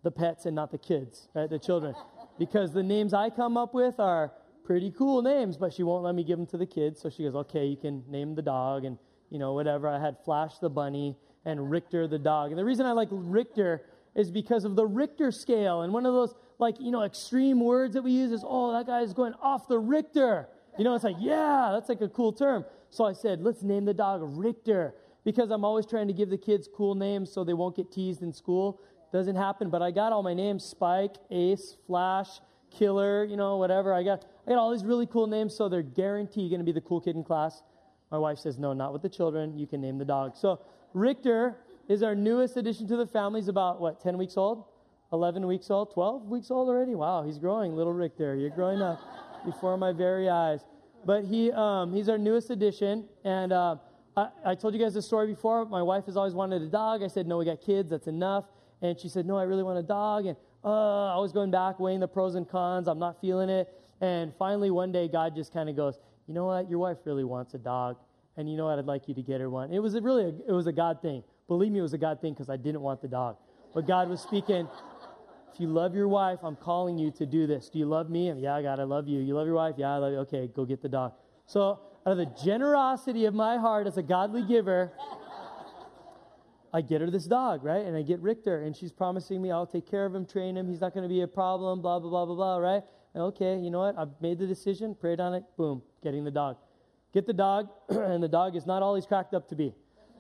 the 0.03 0.11
pets 0.11 0.47
and 0.47 0.55
not 0.55 0.71
the 0.71 0.79
kids, 0.79 1.29
right? 1.35 1.51
The 1.51 1.59
children. 1.59 1.95
Because 2.39 2.73
the 2.73 2.83
names 2.83 3.13
I 3.13 3.31
come 3.31 3.57
up 3.57 3.75
with 3.75 3.99
are 3.99 4.33
pretty 4.65 4.93
cool 4.97 5.23
names, 5.23 5.57
but 5.57 5.75
she 5.75 5.83
won't 5.83 6.05
let 6.05 6.15
me 6.15 6.23
give 6.23 6.39
them 6.39 6.47
to 6.47 6.57
the 6.57 6.67
kids. 6.67 7.01
So 7.01 7.11
she 7.11 7.25
goes, 7.25 7.35
okay, 7.35 7.67
you 7.67 7.77
can 7.77 8.05
name 8.09 8.35
the 8.35 8.43
dog 8.43 8.85
and, 8.85 8.97
you 9.31 9.39
know, 9.39 9.53
whatever. 9.53 9.89
I 9.89 10.01
had 10.01 10.17
Flash 10.25 10.59
the 10.59 10.71
bunny 10.71 11.17
and 11.45 11.71
Richter 11.71 12.07
the 12.07 12.19
dog. 12.19 12.51
And 12.51 12.59
the 12.59 12.65
reason 12.65 12.87
I 12.87 12.93
like 12.93 13.09
Richter 13.11 13.83
is 14.15 14.31
because 14.31 14.65
of 14.65 14.77
the 14.77 14.87
Richter 14.87 15.33
scale. 15.33 15.83
And 15.83 15.93
one 15.93 16.07
of 16.07 16.15
those, 16.15 16.35
like, 16.59 16.77
you 16.81 16.91
know, 16.91 17.03
extreme 17.03 17.61
words 17.61 17.95
that 17.95 18.03
we 18.03 18.13
use 18.13 18.31
is, 18.31 18.45
oh, 18.47 18.73
that 18.73 18.87
guy 18.87 19.01
is 19.01 19.13
going 19.13 19.35
off 19.43 19.69
the 19.69 19.79
Richter. 19.79 20.49
You 20.79 20.85
know, 20.85 20.95
it's 20.95 21.05
like, 21.05 21.17
yeah, 21.19 21.71
that's 21.73 21.89
like 21.89 22.01
a 22.01 22.09
cool 22.09 22.33
term. 22.33 22.65
So 22.91 23.05
I 23.05 23.13
said, 23.13 23.43
let's 23.43 23.63
name 23.63 23.85
the 23.85 23.95
dog 23.95 24.21
Richter 24.23 24.95
because 25.25 25.51
I'm 25.51 25.65
always 25.65 25.87
trying 25.87 26.07
to 26.09 26.13
give 26.13 26.31
the 26.31 26.39
kids 26.39 26.69
cool 26.75 26.95
names 26.95 27.31
so 27.31 27.45
they 27.45 27.53
won't 27.53 27.77
get 27.77 27.93
teased 27.93 28.23
in 28.23 28.33
school. 28.33 28.81
Doesn't 29.13 29.37
happen, 29.37 29.71
but 29.71 29.83
I 29.83 29.91
got 29.91 30.13
all 30.13 30.23
my 30.23 30.35
names 30.35 30.65
Spike, 30.65 31.17
Ace, 31.31 31.77
Flash, 31.87 32.41
Killer, 32.71 33.25
you 33.25 33.37
know, 33.37 33.57
whatever. 33.57 33.93
I 33.93 34.03
got, 34.03 34.25
I 34.47 34.51
got 34.51 34.59
all 34.59 34.71
these 34.71 34.85
really 34.85 35.07
cool 35.07 35.27
names, 35.27 35.55
so 35.55 35.69
they're 35.69 35.83
guaranteed 35.83 36.51
going 36.51 36.61
to 36.61 36.65
be 36.65 36.73
the 36.73 36.81
cool 36.81 37.01
kid 37.01 37.17
in 37.17 37.25
class. 37.25 37.63
My 38.11 38.19
wife 38.19 38.39
says, 38.39 38.59
no, 38.59 38.73
not 38.73 38.93
with 38.93 39.03
the 39.03 39.09
children. 39.09 39.59
You 39.59 39.67
can 39.67 39.81
name 39.81 39.99
the 39.99 40.05
dog. 40.05 40.37
So 40.37 40.61
Richter 40.95 41.57
is 41.89 42.03
our 42.03 42.15
newest 42.15 42.57
addition 42.57 42.87
to 42.89 42.97
the 42.97 43.07
family. 43.07 43.41
He's 43.41 43.49
about, 43.49 43.81
what, 43.81 44.01
10 44.03 44.19
weeks 44.19 44.37
old? 44.37 44.65
11 45.13 45.47
weeks 45.47 45.71
old? 45.71 45.93
12 45.93 46.27
weeks 46.27 46.51
old 46.51 46.69
already? 46.69 46.95
Wow, 46.95 47.23
he's 47.23 47.39
growing, 47.39 47.75
little 47.75 47.93
Richter. 47.93 48.35
You're 48.35 48.51
growing 48.51 48.83
up 48.83 49.01
before 49.45 49.77
my 49.77 49.93
very 49.93 50.29
eyes. 50.29 50.61
But 51.05 51.25
he, 51.25 51.51
um, 51.53 51.93
he's 51.93 52.09
our 52.09 52.19
newest 52.19 52.51
addition. 52.51 53.05
And 53.25 53.53
uh, 53.53 53.77
I, 54.17 54.29
I 54.45 54.55
told 54.55 54.75
you 54.75 54.81
guys 54.81 54.95
this 54.95 55.07
story 55.07 55.27
before. 55.27 55.65
My 55.65 55.83
wife 55.83 56.07
has 56.07 56.17
always 56.17 56.35
wanted 56.35 56.63
a 56.63 56.67
dog. 56.67 57.03
I 57.03 57.09
said, 57.09 57.27
no, 57.27 57.39
we 57.39 57.45
got 57.45 57.61
kids. 57.61 57.91
That's 57.91 58.09
enough. 58.09 58.45
And 58.83 58.99
she 58.99 59.09
said, 59.09 59.27
no, 59.27 59.37
I 59.37 59.45
really 59.45 59.63
want 59.63 59.79
a 59.79 59.83
dog. 59.83 60.27
And 60.27 60.37
uh, 60.65 61.15
I 61.15 61.19
was 61.19 61.33
going 61.33 61.51
back, 61.51 61.81
weighing 61.81 62.01
the 62.01 62.09
pros 62.09 62.35
and 62.35 62.49
cons. 62.49 62.89
I'm 62.89 62.99
not 62.99 63.21
feeling 63.21 63.49
it. 63.49 63.69
And 64.01 64.33
finally, 64.39 64.71
one 64.71 64.93
day, 64.93 65.09
God 65.09 65.35
just 65.35 65.53
kind 65.53 65.69
of 65.69 65.77
goes, 65.77 65.99
you 66.27 66.35
know 66.35 66.47
what? 66.47 66.69
Your 66.71 66.79
wife 66.79 66.99
really 67.05 67.25
wants 67.25 67.55
a 67.55 67.59
dog. 67.59 67.97
And 68.37 68.49
you 68.49 68.57
know 68.57 68.67
what? 68.67 68.79
I'd 68.79 68.87
like 68.87 69.09
you 69.09 69.15
to 69.15 69.23
get 69.23 69.41
her 69.41 69.51
one. 69.51 69.73
It 69.73 69.81
was 69.81 69.95
really, 70.01 70.25
a, 70.25 70.29
it 70.29 70.53
was 70.53 70.67
a 70.67 70.73
God 70.73 71.03
thing. 71.03 71.25
Believe 71.49 71.73
me, 71.73 71.81
it 71.81 71.83
was 71.83 71.95
a 71.95 71.99
God 71.99 72.21
thing 72.21 72.35
because 72.35 72.49
I 72.49 72.57
didn't 72.57 72.83
want 72.83 73.03
the 73.03 73.09
dog. 73.09 73.37
But 73.75 73.87
God 73.87 74.09
was 74.09 74.21
speaking, 74.21 74.69
if 75.53 75.61
you 75.61 75.69
love 75.69 75.95
your 75.95 76.09
wife, 76.09 76.39
I'm 76.43 76.57
calling 76.57 76.99
you 76.99 77.11
to 77.13 77.27
do 77.27 77.47
this. 77.47 77.69
Do 77.69 77.79
you 77.79 77.87
love 77.87 78.11
me? 78.11 78.33
yeah, 78.33 78.61
God, 78.63 78.81
I 78.81 78.85
love 78.85 79.09
you. 79.09 79.21
You 79.21 79.35
love 79.35 79.47
your 79.47 79.57
wife? 79.57 79.75
Yeah, 79.77 79.95
I 79.95 79.99
love 79.99 80.13
you. 80.13 80.19
Okay, 80.21 80.49
go 80.55 80.65
get 80.65 80.83
the 80.83 80.89
dog. 80.89 81.13
So, 81.47 81.81
out 82.07 82.13
of 82.13 82.19
the 82.19 82.33
generosity 82.43 83.25
of 83.25 83.35
my 83.35 83.57
heart 83.57 83.87
as 83.87 83.97
a 83.99 84.03
godly 84.03 84.43
giver, 84.43 84.93
I 86.73 86.81
get 86.83 87.01
her 87.01 87.11
this 87.11 87.27
dog, 87.27 87.65
right? 87.65 87.85
And 87.85 87.97
I 87.97 88.03
get 88.03 88.21
Richter, 88.21 88.63
and 88.63 88.77
she's 88.77 88.93
promising 88.93 89.41
me 89.41 89.51
I'll 89.51 89.67
take 89.67 89.91
care 89.91 90.05
of 90.05 90.15
him, 90.15 90.27
train 90.27 90.57
him. 90.57 90.69
He's 90.69 90.81
not 90.81 90.95
going 90.95 91.03
to 91.03 91.09
be 91.09 91.23
a 91.23 91.27
problem, 91.27 91.81
blah, 91.81 91.99
blah, 91.99 92.11
blah, 92.11 92.27
blah, 92.27 92.35
blah, 92.35 92.57
right? 92.59 92.83
And 93.15 93.23
okay, 93.25 93.59
you 93.59 93.71
know 93.71 93.81
what? 93.81 93.99
I've 93.99 94.11
made 94.21 94.39
the 94.39 94.47
decision, 94.47 94.95
prayed 94.95 95.21
on 95.21 95.35
it, 95.35 95.45
boom, 95.57 95.83
getting 96.03 96.25
the 96.25 96.31
dog. 96.31 96.57
Get 97.15 97.27
the 97.27 97.33
dog, 97.33 97.69
and 97.89 98.23
the 98.23 98.29
dog 98.29 98.55
is 98.55 98.67
not 98.67 98.83
all 98.83 98.95
he's 98.95 99.07
cracked 99.07 99.35
up 99.35 99.49
to 99.49 99.57
be. 99.57 99.75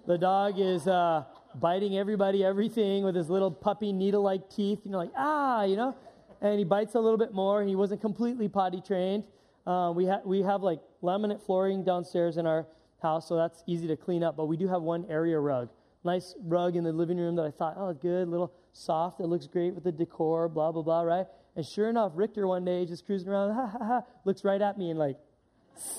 The 0.06 0.16
dog 0.16 0.58
is 0.58 0.88
uh, 0.88 1.24
biting 1.54 1.96
everybody, 1.98 2.44
everything 2.44 3.04
with 3.04 3.14
his 3.14 3.28
little 3.28 3.50
puppy 3.50 3.92
needle 3.92 4.22
like 4.22 4.48
teeth, 4.50 4.80
you 4.84 4.90
know, 4.90 4.98
like, 4.98 5.12
ah, 5.16 5.64
you 5.64 5.76
know? 5.76 5.96
And 6.40 6.58
he 6.58 6.64
bites 6.64 6.94
a 6.94 7.00
little 7.00 7.18
bit 7.18 7.32
more. 7.32 7.62
He 7.64 7.74
wasn't 7.74 8.00
completely 8.00 8.48
potty 8.48 8.80
trained. 8.80 9.24
Uh, 9.66 9.92
we, 9.94 10.06
ha- 10.06 10.20
we 10.24 10.42
have 10.42 10.62
like 10.62 10.80
laminate 11.02 11.44
flooring 11.44 11.84
downstairs 11.84 12.36
in 12.36 12.46
our 12.46 12.66
house, 13.02 13.28
so 13.28 13.36
that's 13.36 13.62
easy 13.66 13.86
to 13.88 13.96
clean 13.96 14.22
up. 14.22 14.36
But 14.36 14.46
we 14.46 14.56
do 14.56 14.68
have 14.68 14.82
one 14.82 15.04
area 15.08 15.38
rug. 15.38 15.68
Nice 16.04 16.34
rug 16.42 16.76
in 16.76 16.84
the 16.84 16.92
living 16.92 17.18
room 17.18 17.36
that 17.36 17.44
I 17.44 17.50
thought, 17.50 17.74
oh, 17.76 17.92
good, 17.92 18.28
little 18.28 18.52
soft. 18.72 19.20
It 19.20 19.26
looks 19.26 19.46
great 19.46 19.74
with 19.74 19.84
the 19.84 19.92
decor, 19.92 20.48
blah, 20.48 20.70
blah, 20.70 20.82
blah, 20.82 21.02
right? 21.02 21.26
And 21.56 21.66
sure 21.66 21.88
enough, 21.88 22.12
Richter 22.14 22.46
one 22.46 22.64
day 22.64 22.86
just 22.86 23.04
cruising 23.04 23.28
around, 23.28 23.54
ha, 23.54 23.66
ha, 23.66 23.84
ha, 23.84 24.00
looks 24.24 24.44
right 24.44 24.62
at 24.62 24.78
me 24.78 24.90
and 24.90 24.98
like, 24.98 25.16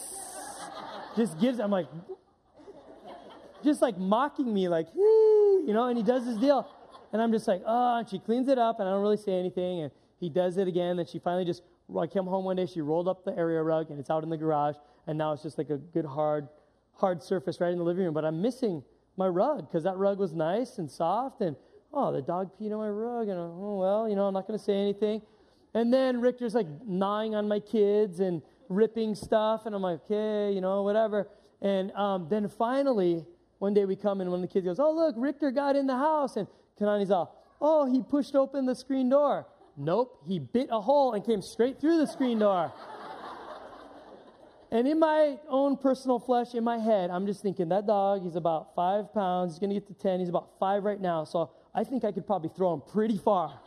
just 1.18 1.40
gives, 1.40 1.60
I'm 1.60 1.72
like, 1.72 1.88
just 3.64 3.82
like 3.82 3.98
mocking 3.98 4.54
me, 4.54 4.70
like, 4.70 4.88
you 5.70 5.76
know, 5.76 5.86
and 5.86 5.96
he 5.96 6.04
does 6.04 6.26
his 6.26 6.38
deal. 6.38 6.68
And 7.14 7.22
I'm 7.22 7.32
just 7.32 7.48
like, 7.48 7.62
oh, 7.64 8.00
and 8.00 8.10
she 8.10 8.18
cleans 8.18 8.48
it 8.48 8.58
up, 8.58 8.80
and 8.80 8.90
I 8.90 8.92
don't 8.92 9.04
really 9.04 9.18
say 9.18 9.34
anything. 9.34 9.82
And 9.82 9.92
he 10.20 10.28
does 10.28 10.58
it 10.58 10.68
again. 10.68 10.98
And 10.98 11.08
she 11.08 11.20
finally 11.20 11.46
just, 11.46 11.62
I 11.96 12.08
came 12.08 12.26
home 12.26 12.44
one 12.44 12.56
day, 12.56 12.66
she 12.66 12.82
rolled 12.82 13.08
up 13.08 13.24
the 13.24 13.38
area 13.38 13.62
rug, 13.62 13.92
and 13.92 14.00
it's 14.00 14.10
out 14.10 14.24
in 14.24 14.32
the 14.32 14.38
garage. 14.38 14.78
And 15.06 15.16
now 15.16 15.32
it's 15.34 15.44
just 15.44 15.60
like 15.60 15.70
a 15.70 15.78
good, 15.78 16.06
hard, 16.06 16.48
hard 16.94 17.22
surface 17.22 17.62
right 17.62 17.72
in 17.72 17.78
the 17.78 17.84
living 17.84 18.04
room. 18.04 18.16
But 18.16 18.26
I'm 18.26 18.42
missing 18.42 18.84
my 19.16 19.28
rug 19.28 19.70
because 19.70 19.84
that 19.84 19.96
rug 19.98 20.18
was 20.18 20.34
nice 20.34 20.80
and 20.80 20.90
soft. 20.90 21.42
And, 21.42 21.56
oh, 21.94 22.12
the 22.12 22.24
dog 22.24 22.50
peed 22.60 22.72
on 22.72 22.80
my 22.80 22.90
rug. 22.90 23.28
And, 23.28 23.38
oh, 23.38 23.78
well, 23.80 24.10
you 24.10 24.16
know, 24.16 24.26
I'm 24.26 24.34
not 24.34 24.48
going 24.48 24.58
to 24.58 24.66
say 24.66 24.74
anything. 24.74 25.22
And 25.76 25.94
then 25.94 26.20
Richter's 26.20 26.56
like 26.56 26.66
gnawing 26.88 27.36
on 27.36 27.48
my 27.48 27.60
kids 27.60 28.22
and 28.22 28.42
ripping 28.70 29.14
stuff. 29.14 29.68
And 29.68 29.76
I'm 29.76 29.84
like, 29.84 30.00
okay, 30.10 30.52
you 30.52 30.62
know, 30.62 30.82
whatever. 30.82 31.28
And 31.62 31.92
um, 31.92 32.26
then 32.28 32.48
finally, 32.48 33.28
one 33.60 33.74
day 33.74 33.86
we 33.86 33.96
come 33.96 34.22
and 34.22 34.32
one 34.32 34.42
of 34.42 34.50
the 34.50 34.54
kids 34.54 34.66
goes, 34.66 34.80
Oh, 34.80 34.92
look, 34.92 35.16
Richter 35.18 35.52
got 35.52 35.76
in 35.76 35.86
the 35.86 35.98
house. 35.98 36.38
And 36.38 36.48
Kanani's 36.80 37.12
all, 37.12 37.36
Oh, 37.62 37.86
he 37.86 38.02
pushed 38.02 38.36
open 38.36 38.66
the 38.66 38.76
screen 38.76 39.10
door. 39.10 39.46
Nope, 39.78 40.24
he 40.28 40.40
bit 40.40 40.70
a 40.72 40.82
hole 40.82 41.14
and 41.14 41.26
came 41.26 41.42
straight 41.42 41.80
through 41.80 42.00
the 42.00 42.08
screen 42.08 42.40
door. 42.40 42.74
And 44.72 44.88
in 44.88 45.00
my 45.00 45.38
own 45.48 45.78
personal 45.78 46.20
flesh, 46.20 46.54
in 46.54 46.64
my 46.64 46.78
head, 46.78 47.10
I'm 47.10 47.26
just 47.26 47.42
thinking 47.42 47.70
that 47.70 47.88
dog, 47.88 48.24
he's 48.24 48.36
about 48.36 48.76
five 48.76 49.12
pounds. 49.14 49.54
He's 49.54 49.60
going 49.60 49.72
to 49.72 49.76
get 49.76 49.88
to 49.88 49.94
10. 49.94 50.20
He's 50.20 50.30
about 50.30 50.50
five 50.60 50.84
right 50.84 51.02
now. 51.02 51.24
So 51.24 51.50
I 51.74 51.84
think 51.84 52.04
I 52.04 52.12
could 52.12 52.28
probably 52.28 52.52
throw 52.56 52.74
him 52.74 52.82
pretty 52.92 53.18
far. 53.18 53.60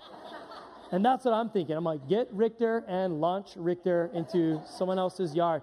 and 0.93 1.05
that's 1.05 1.25
what 1.25 1.35
I'm 1.35 1.51
thinking. 1.51 1.77
I'm 1.77 1.85
like, 1.85 2.09
get 2.09 2.29
Richter 2.31 2.85
and 2.87 3.21
launch 3.21 3.51
Richter 3.57 4.11
into 4.15 4.61
someone 4.65 4.99
else's 4.99 5.35
yard. 5.35 5.63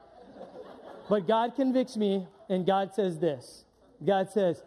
But 1.08 1.26
God 1.26 1.56
convicts 1.56 1.96
me, 1.96 2.28
and 2.50 2.66
God 2.66 2.94
says 2.94 3.18
this 3.18 3.64
God 4.06 4.30
says, 4.32 4.64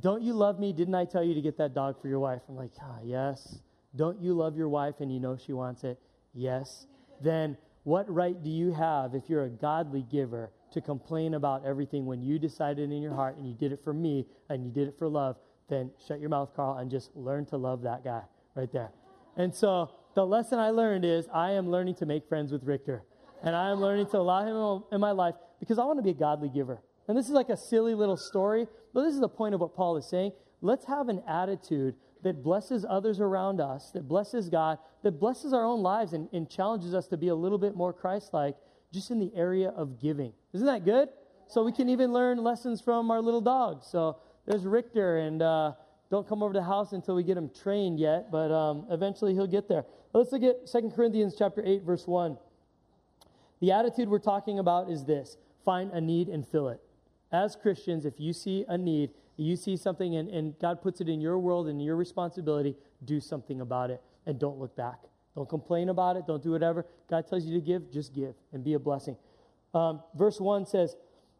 Don't 0.00 0.22
you 0.22 0.32
love 0.32 0.58
me? 0.58 0.72
Didn't 0.72 0.94
I 0.94 1.04
tell 1.04 1.24
you 1.24 1.34
to 1.34 1.40
get 1.40 1.58
that 1.58 1.74
dog 1.74 2.00
for 2.00 2.08
your 2.08 2.20
wife? 2.20 2.42
I'm 2.48 2.56
like, 2.56 2.72
Ah, 2.80 2.98
yes. 3.04 3.58
Don't 3.96 4.20
you 4.20 4.34
love 4.34 4.56
your 4.56 4.68
wife 4.68 4.96
and 5.00 5.12
you 5.12 5.20
know 5.20 5.36
she 5.36 5.52
wants 5.52 5.84
it? 5.84 6.00
Yes. 6.32 6.86
Then 7.22 7.56
what 7.84 8.12
right 8.12 8.42
do 8.42 8.50
you 8.50 8.72
have, 8.72 9.14
if 9.14 9.28
you're 9.28 9.44
a 9.44 9.50
godly 9.50 10.02
giver, 10.10 10.50
to 10.72 10.80
complain 10.80 11.34
about 11.34 11.64
everything 11.64 12.04
when 12.04 12.20
you 12.20 12.38
decided 12.38 12.90
in 12.90 13.00
your 13.00 13.14
heart 13.14 13.36
and 13.36 13.46
you 13.46 13.54
did 13.54 13.70
it 13.70 13.80
for 13.84 13.92
me 13.92 14.26
and 14.48 14.64
you 14.64 14.70
did 14.70 14.88
it 14.88 14.98
for 14.98 15.08
love? 15.08 15.36
Then 15.68 15.90
shut 16.06 16.18
your 16.18 16.30
mouth, 16.30 16.50
Carl, 16.56 16.78
and 16.78 16.90
just 16.90 17.14
learn 17.14 17.46
to 17.46 17.56
love 17.56 17.82
that 17.82 18.02
guy 18.02 18.22
right 18.54 18.72
there. 18.72 18.90
And 19.36 19.54
so 19.54 19.90
the 20.14 20.26
lesson 20.26 20.58
I 20.58 20.70
learned 20.70 21.04
is 21.04 21.28
I 21.32 21.52
am 21.52 21.70
learning 21.70 21.94
to 21.96 22.06
make 22.06 22.28
friends 22.28 22.52
with 22.52 22.64
Richter. 22.64 23.04
And 23.42 23.54
I 23.54 23.70
am 23.70 23.80
learning 23.80 24.06
to 24.06 24.18
allow 24.18 24.44
him 24.44 24.84
in 24.90 25.00
my 25.00 25.10
life 25.10 25.34
because 25.60 25.78
I 25.78 25.84
want 25.84 25.98
to 25.98 26.02
be 26.02 26.10
a 26.10 26.14
godly 26.14 26.48
giver. 26.48 26.80
And 27.08 27.16
this 27.16 27.26
is 27.26 27.32
like 27.32 27.50
a 27.50 27.56
silly 27.56 27.94
little 27.94 28.16
story, 28.16 28.66
but 28.92 29.04
this 29.04 29.14
is 29.14 29.20
the 29.20 29.28
point 29.28 29.54
of 29.54 29.60
what 29.60 29.74
Paul 29.74 29.96
is 29.96 30.06
saying. 30.06 30.32
Let's 30.62 30.86
have 30.86 31.08
an 31.08 31.22
attitude 31.28 31.94
that 32.22 32.42
blesses 32.42 32.86
others 32.88 33.20
around 33.20 33.60
us, 33.60 33.90
that 33.90 34.08
blesses 34.08 34.48
God, 34.48 34.78
that 35.02 35.20
blesses 35.20 35.52
our 35.52 35.64
own 35.64 35.80
lives 35.80 36.14
and, 36.14 36.28
and 36.32 36.48
challenges 36.48 36.94
us 36.94 37.06
to 37.08 37.16
be 37.18 37.28
a 37.28 37.34
little 37.34 37.58
bit 37.58 37.76
more 37.76 37.92
Christ 37.92 38.32
like 38.32 38.56
just 38.92 39.10
in 39.10 39.18
the 39.18 39.30
area 39.34 39.68
of 39.70 40.00
giving. 40.00 40.32
Isn't 40.54 40.66
that 40.66 40.84
good? 40.84 41.10
So 41.48 41.62
we 41.62 41.72
can 41.72 41.90
even 41.90 42.12
learn 42.12 42.38
lessons 42.38 42.80
from 42.80 43.10
our 43.10 43.20
little 43.20 43.42
dogs. 43.42 43.86
So 43.86 44.16
there's 44.46 44.64
Richter, 44.64 45.18
and 45.18 45.42
uh, 45.42 45.72
don't 46.10 46.26
come 46.26 46.42
over 46.42 46.54
to 46.54 46.60
the 46.60 46.64
house 46.64 46.92
until 46.92 47.14
we 47.14 47.22
get 47.22 47.36
him 47.36 47.50
trained 47.50 47.98
yet, 47.98 48.30
but 48.30 48.50
um, 48.50 48.86
eventually 48.90 49.34
he'll 49.34 49.46
get 49.46 49.68
there. 49.68 49.84
Let's 50.14 50.32
look 50.32 50.42
at 50.42 50.66
2 50.66 50.92
Corinthians 50.94 51.34
chapter 51.36 51.62
8, 51.64 51.82
verse 51.82 52.06
1. 52.06 52.38
The 53.60 53.72
attitude 53.72 54.08
we're 54.08 54.18
talking 54.18 54.58
about 54.58 54.90
is 54.90 55.04
this 55.04 55.36
find 55.64 55.90
a 55.92 56.00
need 56.00 56.28
and 56.28 56.46
fill 56.46 56.68
it. 56.68 56.80
As 57.34 57.56
Christians, 57.56 58.04
if 58.04 58.20
you 58.20 58.32
see 58.32 58.64
a 58.68 58.78
need, 58.78 59.10
you 59.36 59.56
see 59.56 59.76
something 59.76 60.14
and, 60.14 60.28
and 60.28 60.56
God 60.60 60.80
puts 60.80 61.00
it 61.00 61.08
in 61.08 61.20
your 61.20 61.36
world 61.36 61.66
and 61.66 61.82
your 61.82 61.96
responsibility, 61.96 62.76
do 63.04 63.18
something 63.20 63.60
about 63.60 63.90
it 63.90 64.00
and 64.24 64.38
don't 64.38 64.58
look 64.58 64.76
back. 64.76 65.00
Don't 65.34 65.48
complain 65.48 65.88
about 65.88 66.16
it. 66.16 66.28
Don't 66.28 66.44
do 66.44 66.52
whatever. 66.52 66.86
God 67.10 67.26
tells 67.26 67.44
you 67.44 67.52
to 67.54 67.60
give, 67.60 67.90
just 67.90 68.14
give 68.14 68.34
and 68.52 68.62
be 68.62 68.74
a 68.74 68.78
blessing. 68.78 69.16
Um, 69.74 70.00
verse 70.14 70.40
1 70.40 70.66
says, 70.66 70.94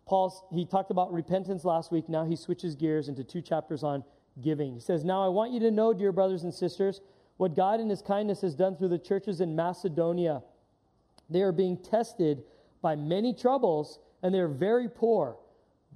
Paul, 0.05 0.49
he 0.53 0.65
talked 0.65 0.91
about 0.91 1.13
repentance 1.13 1.65
last 1.65 1.93
week. 1.93 2.09
Now 2.09 2.25
he 2.25 2.35
switches 2.35 2.75
gears 2.75 3.09
into 3.09 3.23
two 3.23 3.41
chapters 3.41 3.85
on 3.85 4.03
giving. 4.43 4.75
He 4.75 4.81
says, 4.81 5.05
Now 5.05 5.25
I 5.25 5.29
want 5.29 5.53
you 5.53 5.61
to 5.61 5.71
know, 5.71 5.95
dear 5.95 6.11
brothers 6.11 6.43
and 6.43 6.53
sisters, 6.53 7.03
what 7.37 7.55
God 7.55 7.79
in 7.79 7.89
his 7.89 8.03
kindness 8.03 8.41
has 8.41 8.57
done 8.57 8.77
through 8.77 8.89
the 8.89 8.99
churches 8.99 9.41
in 9.41 9.55
Macedonia. 9.55 10.43
They 11.31 11.43
are 11.43 11.53
being 11.53 11.77
tested 11.77 12.43
by 12.83 12.97
many 12.97 13.33
troubles, 13.33 14.01
and 14.25 14.35
they're 14.35 14.49
very 14.49 14.89
poor. 14.89 15.37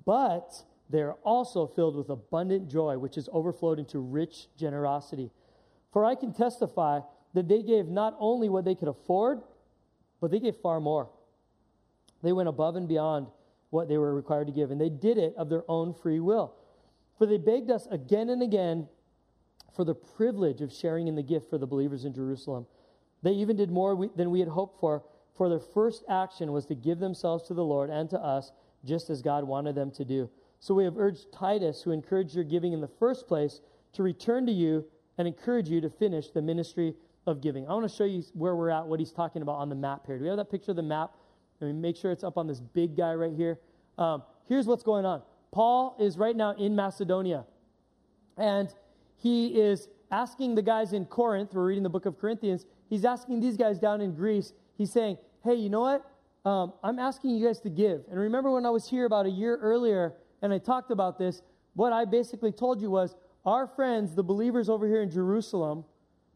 But 0.08 0.64
they 0.88 1.02
are 1.02 1.18
also 1.22 1.66
filled 1.66 1.94
with 1.94 2.08
abundant 2.08 2.70
joy, 2.70 2.96
which 2.96 3.16
has 3.16 3.28
overflowed 3.30 3.78
into 3.78 3.98
rich 3.98 4.46
generosity. 4.56 5.30
For 5.92 6.02
I 6.02 6.14
can 6.14 6.32
testify 6.32 7.00
that 7.34 7.46
they 7.46 7.62
gave 7.62 7.88
not 7.88 8.16
only 8.18 8.48
what 8.48 8.64
they 8.64 8.74
could 8.74 8.88
afford, 8.88 9.42
but 10.18 10.30
they 10.30 10.40
gave 10.40 10.56
far 10.56 10.80
more. 10.80 11.10
They 12.22 12.32
went 12.32 12.48
above 12.48 12.74
and 12.76 12.88
beyond 12.88 13.26
what 13.68 13.86
they 13.86 13.98
were 13.98 14.14
required 14.14 14.46
to 14.46 14.52
give, 14.54 14.70
and 14.70 14.80
they 14.80 14.88
did 14.88 15.18
it 15.18 15.34
of 15.36 15.50
their 15.50 15.64
own 15.68 15.92
free 15.92 16.20
will. 16.20 16.54
For 17.18 17.26
they 17.26 17.36
begged 17.36 17.70
us 17.70 17.86
again 17.90 18.30
and 18.30 18.42
again 18.42 18.88
for 19.76 19.84
the 19.84 19.94
privilege 19.94 20.62
of 20.62 20.72
sharing 20.72 21.08
in 21.08 21.16
the 21.16 21.22
gift 21.22 21.50
for 21.50 21.58
the 21.58 21.66
believers 21.66 22.06
in 22.06 22.14
Jerusalem. 22.14 22.66
They 23.22 23.32
even 23.32 23.56
did 23.56 23.70
more 23.70 24.08
than 24.16 24.30
we 24.30 24.40
had 24.40 24.48
hoped 24.48 24.80
for, 24.80 25.02
for 25.36 25.50
their 25.50 25.60
first 25.60 26.02
action 26.08 26.50
was 26.50 26.64
to 26.64 26.74
give 26.74 26.98
themselves 26.98 27.46
to 27.48 27.52
the 27.52 27.62
Lord 27.62 27.90
and 27.90 28.08
to 28.08 28.18
us, 28.18 28.52
just 28.85 29.11
as 29.11 29.23
God 29.23 29.44
wanted 29.44 29.75
them 29.75 29.90
to 29.92 30.04
do. 30.04 30.30
So 30.61 30.75
we 30.75 30.85
have 30.85 30.97
urged 30.97 31.32
Titus, 31.32 31.82
who 31.82 31.90
encouraged 31.90 32.35
your 32.35 32.44
giving 32.44 32.73
in 32.73 32.80
the 32.80 32.88
first 32.88 33.28
place, 33.28 33.61
to 33.92 34.02
return 34.02 34.47
to 34.47 34.52
you 34.52 34.85
and 35.16 35.26
encourage 35.26 35.68
you 35.68 35.80
to 35.80 35.90
finish 35.90 36.30
the 36.30 36.42
ministry 36.42 36.94
of 37.26 37.40
giving. 37.40 37.66
I 37.66 37.75
want 37.75 37.88
to 37.88 37.94
show 37.94 38.04
you 38.04 38.23
where 38.32 38.56
we're 38.56 38.70
at, 38.70 38.87
what 38.87 39.00
he's 39.00 39.12
talking 39.12 39.42
about 39.42 39.56
on 39.56 39.68
the 39.68 39.75
map 39.75 40.06
here. 40.06 40.16
Do 40.16 40.23
we 40.23 40.28
have 40.28 40.38
that 40.38 40.50
picture 40.50 40.73
of 40.73 40.76
the 40.76 40.82
map? 40.82 41.12
Let 41.61 41.68
me 41.68 41.73
make 41.75 41.97
sure 41.97 42.11
it's 42.11 42.25
up 42.25 42.38
on 42.38 42.47
this 42.47 42.61
big 42.61 42.97
guy 42.97 43.14
right 43.14 43.35
here. 43.35 43.58
Um, 43.99 44.23
here's 44.47 44.66
what's 44.66 44.82
going 44.82 45.04
on 45.04 45.23
Paul 45.50 45.97
is 46.00 46.18
right 46.18 46.37
now 46.37 46.52
in 46.52 46.75
Macedonia, 46.75 47.44
and 48.37 48.73
he 49.16 49.61
is 49.61 49.88
asking 50.11 50.54
the 50.54 50.62
guys 50.62 50.92
in 50.92 51.04
Corinth, 51.04 51.52
we're 51.52 51.66
reading 51.66 51.82
the 51.82 51.88
book 51.90 52.06
of 52.06 52.18
Corinthians, 52.18 52.64
he's 52.88 53.04
asking 53.04 53.40
these 53.40 53.56
guys 53.56 53.78
down 53.78 54.00
in 54.00 54.14
Greece, 54.14 54.52
he's 54.76 54.92
saying, 54.92 55.18
hey, 55.44 55.54
you 55.54 55.68
know 55.68 55.80
what? 55.80 56.11
Um, 56.48 56.72
I'm 56.82 56.98
asking 56.98 57.36
you 57.36 57.46
guys 57.46 57.60
to 57.60 57.68
give. 57.68 58.04
And 58.10 58.18
remember 58.18 58.50
when 58.50 58.64
I 58.64 58.70
was 58.70 58.88
here 58.88 59.04
about 59.04 59.26
a 59.26 59.30
year 59.30 59.58
earlier 59.58 60.14
and 60.40 60.50
I 60.50 60.56
talked 60.56 60.90
about 60.90 61.18
this, 61.18 61.42
what 61.74 61.92
I 61.92 62.06
basically 62.06 62.52
told 62.52 62.80
you 62.80 62.90
was 62.90 63.16
our 63.44 63.66
friends, 63.66 64.14
the 64.14 64.22
believers 64.22 64.70
over 64.70 64.86
here 64.86 65.02
in 65.02 65.10
Jerusalem, 65.10 65.84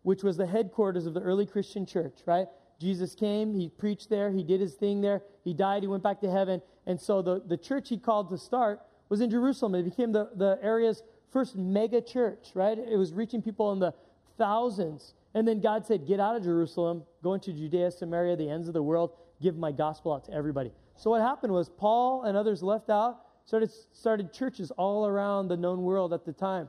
which 0.02 0.22
was 0.22 0.36
the 0.36 0.46
headquarters 0.46 1.06
of 1.06 1.14
the 1.14 1.22
early 1.22 1.46
Christian 1.46 1.86
church, 1.86 2.18
right? 2.26 2.46
Jesus 2.78 3.14
came, 3.14 3.54
he 3.54 3.70
preached 3.70 4.10
there, 4.10 4.30
he 4.30 4.42
did 4.42 4.60
his 4.60 4.74
thing 4.74 5.00
there, 5.00 5.22
he 5.44 5.54
died, 5.54 5.82
he 5.82 5.86
went 5.86 6.02
back 6.02 6.20
to 6.20 6.30
heaven. 6.30 6.60
And 6.86 7.00
so 7.00 7.22
the, 7.22 7.40
the 7.46 7.56
church 7.56 7.88
he 7.88 7.96
called 7.96 8.28
to 8.28 8.36
start 8.36 8.82
was 9.08 9.22
in 9.22 9.30
Jerusalem. 9.30 9.74
It 9.76 9.84
became 9.84 10.12
the, 10.12 10.28
the 10.36 10.58
area's 10.62 11.02
first 11.30 11.56
mega 11.56 12.02
church, 12.02 12.50
right? 12.52 12.76
It 12.76 12.98
was 12.98 13.14
reaching 13.14 13.40
people 13.40 13.72
in 13.72 13.78
the 13.78 13.94
thousands. 14.36 15.14
And 15.32 15.48
then 15.48 15.62
God 15.62 15.86
said, 15.86 16.06
Get 16.06 16.20
out 16.20 16.36
of 16.36 16.42
Jerusalem, 16.42 17.04
go 17.22 17.32
into 17.32 17.54
Judea, 17.54 17.92
Samaria, 17.92 18.36
the 18.36 18.50
ends 18.50 18.68
of 18.68 18.74
the 18.74 18.82
world, 18.82 19.12
give 19.42 19.56
my 19.56 19.72
gospel 19.72 20.12
out 20.12 20.24
to 20.24 20.32
everybody. 20.32 20.70
So 20.96 21.10
what 21.10 21.20
happened 21.20 21.52
was 21.52 21.68
Paul 21.68 22.22
and 22.22 22.36
others 22.36 22.62
left 22.62 22.88
out, 22.88 23.20
started, 23.44 23.70
started 23.92 24.32
churches 24.32 24.70
all 24.72 25.06
around 25.06 25.48
the 25.48 25.56
known 25.56 25.82
world 25.82 26.12
at 26.12 26.24
the 26.24 26.32
time. 26.32 26.68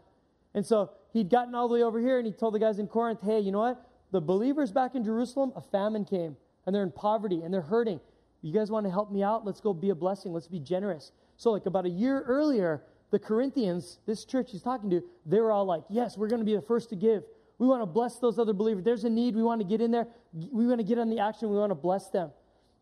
And 0.53 0.65
so 0.65 0.91
he'd 1.13 1.29
gotten 1.29 1.55
all 1.55 1.67
the 1.67 1.75
way 1.75 1.83
over 1.83 1.99
here 1.99 2.17
and 2.17 2.25
he 2.25 2.33
told 2.33 2.53
the 2.53 2.59
guys 2.59 2.79
in 2.79 2.87
Corinth, 2.87 3.21
hey, 3.21 3.39
you 3.39 3.51
know 3.51 3.59
what? 3.59 3.89
The 4.11 4.21
believers 4.21 4.71
back 4.71 4.95
in 4.95 5.03
Jerusalem, 5.03 5.53
a 5.55 5.61
famine 5.61 6.05
came 6.05 6.35
and 6.65 6.75
they're 6.75 6.83
in 6.83 6.91
poverty 6.91 7.41
and 7.41 7.53
they're 7.53 7.61
hurting. 7.61 7.99
You 8.41 8.53
guys 8.53 8.69
want 8.69 8.85
to 8.85 8.91
help 8.91 9.11
me 9.11 9.23
out? 9.23 9.45
Let's 9.45 9.61
go 9.61 9.73
be 9.73 9.89
a 9.89 9.95
blessing. 9.95 10.33
Let's 10.33 10.47
be 10.47 10.59
generous. 10.59 11.13
So, 11.37 11.51
like 11.51 11.65
about 11.65 11.85
a 11.85 11.89
year 11.89 12.21
earlier, 12.23 12.83
the 13.09 13.19
Corinthians, 13.19 13.99
this 14.05 14.25
church 14.25 14.51
he's 14.51 14.61
talking 14.61 14.89
to, 14.89 15.01
they 15.25 15.39
were 15.39 15.51
all 15.51 15.65
like, 15.65 15.83
yes, 15.89 16.17
we're 16.17 16.27
going 16.27 16.41
to 16.41 16.45
be 16.45 16.55
the 16.55 16.61
first 16.61 16.89
to 16.89 16.95
give. 16.95 17.23
We 17.57 17.67
want 17.67 17.81
to 17.81 17.85
bless 17.85 18.17
those 18.17 18.39
other 18.39 18.53
believers. 18.53 18.83
There's 18.83 19.05
a 19.05 19.09
need. 19.09 19.35
We 19.35 19.43
want 19.43 19.61
to 19.61 19.67
get 19.67 19.79
in 19.79 19.91
there. 19.91 20.07
We 20.33 20.67
want 20.67 20.79
to 20.79 20.83
get 20.83 20.97
on 20.99 21.09
the 21.09 21.19
action. 21.19 21.49
We 21.49 21.55
want 21.55 21.71
to 21.71 21.75
bless 21.75 22.09
them. 22.09 22.31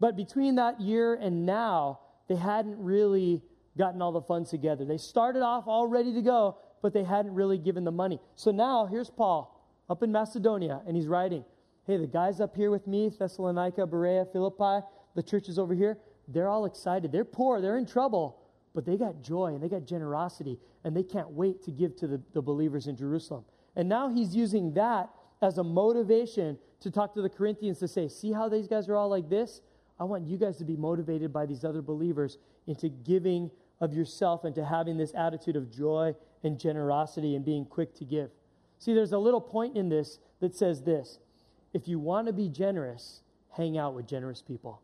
But 0.01 0.17
between 0.17 0.55
that 0.55 0.81
year 0.81 1.13
and 1.13 1.45
now, 1.45 1.99
they 2.27 2.35
hadn't 2.35 2.75
really 2.79 3.43
gotten 3.77 4.01
all 4.01 4.11
the 4.11 4.21
funds 4.21 4.49
together. 4.49 4.83
They 4.83 4.97
started 4.97 5.43
off 5.43 5.67
all 5.67 5.85
ready 5.85 6.11
to 6.15 6.23
go, 6.23 6.57
but 6.81 6.91
they 6.91 7.03
hadn't 7.03 7.35
really 7.35 7.59
given 7.59 7.83
the 7.83 7.91
money. 7.91 8.19
So 8.35 8.49
now 8.49 8.87
here's 8.87 9.11
Paul 9.11 9.63
up 9.91 10.01
in 10.01 10.11
Macedonia, 10.11 10.81
and 10.87 10.97
he's 10.97 11.05
writing, 11.05 11.45
Hey, 11.85 11.97
the 11.97 12.07
guys 12.07 12.41
up 12.41 12.55
here 12.55 12.71
with 12.71 12.87
me, 12.87 13.09
Thessalonica, 13.09 13.85
Berea, 13.85 14.25
Philippi, 14.33 14.83
the 15.15 15.21
churches 15.21 15.59
over 15.59 15.75
here, 15.75 15.99
they're 16.27 16.47
all 16.47 16.65
excited. 16.65 17.11
They're 17.11 17.23
poor, 17.23 17.61
they're 17.61 17.77
in 17.77 17.85
trouble, 17.85 18.39
but 18.73 18.85
they 18.85 18.97
got 18.97 19.21
joy 19.21 19.53
and 19.53 19.61
they 19.61 19.69
got 19.69 19.85
generosity, 19.85 20.57
and 20.83 20.97
they 20.97 21.03
can't 21.03 21.29
wait 21.29 21.61
to 21.63 21.71
give 21.71 21.95
to 21.97 22.07
the, 22.07 22.19
the 22.33 22.41
believers 22.41 22.87
in 22.87 22.95
Jerusalem. 22.95 23.45
And 23.75 23.87
now 23.87 24.09
he's 24.09 24.35
using 24.35 24.73
that 24.73 25.09
as 25.43 25.59
a 25.59 25.63
motivation 25.63 26.57
to 26.79 26.89
talk 26.89 27.13
to 27.13 27.21
the 27.21 27.29
Corinthians 27.29 27.77
to 27.79 27.87
say, 27.87 28.07
See 28.07 28.31
how 28.31 28.49
these 28.49 28.67
guys 28.67 28.89
are 28.89 28.95
all 28.95 29.09
like 29.09 29.29
this? 29.29 29.61
I 30.01 30.03
want 30.03 30.25
you 30.25 30.35
guys 30.35 30.57
to 30.57 30.65
be 30.65 30.75
motivated 30.75 31.31
by 31.31 31.45
these 31.45 31.63
other 31.63 31.83
believers 31.83 32.39
into 32.65 32.89
giving 32.89 33.51
of 33.79 33.93
yourself 33.93 34.45
and 34.45 34.55
to 34.55 34.65
having 34.65 34.97
this 34.97 35.13
attitude 35.15 35.55
of 35.55 35.71
joy 35.71 36.15
and 36.43 36.59
generosity 36.59 37.35
and 37.35 37.45
being 37.45 37.65
quick 37.65 37.93
to 37.97 38.03
give. 38.03 38.31
See, 38.79 38.95
there's 38.95 39.11
a 39.11 39.19
little 39.19 39.39
point 39.39 39.77
in 39.77 39.89
this 39.89 40.17
that 40.39 40.55
says 40.55 40.81
this 40.81 41.19
if 41.75 41.87
you 41.87 41.99
want 41.99 42.25
to 42.25 42.33
be 42.33 42.49
generous, 42.49 43.21
hang 43.55 43.77
out 43.77 43.93
with 43.93 44.07
generous 44.07 44.41
people. 44.41 44.81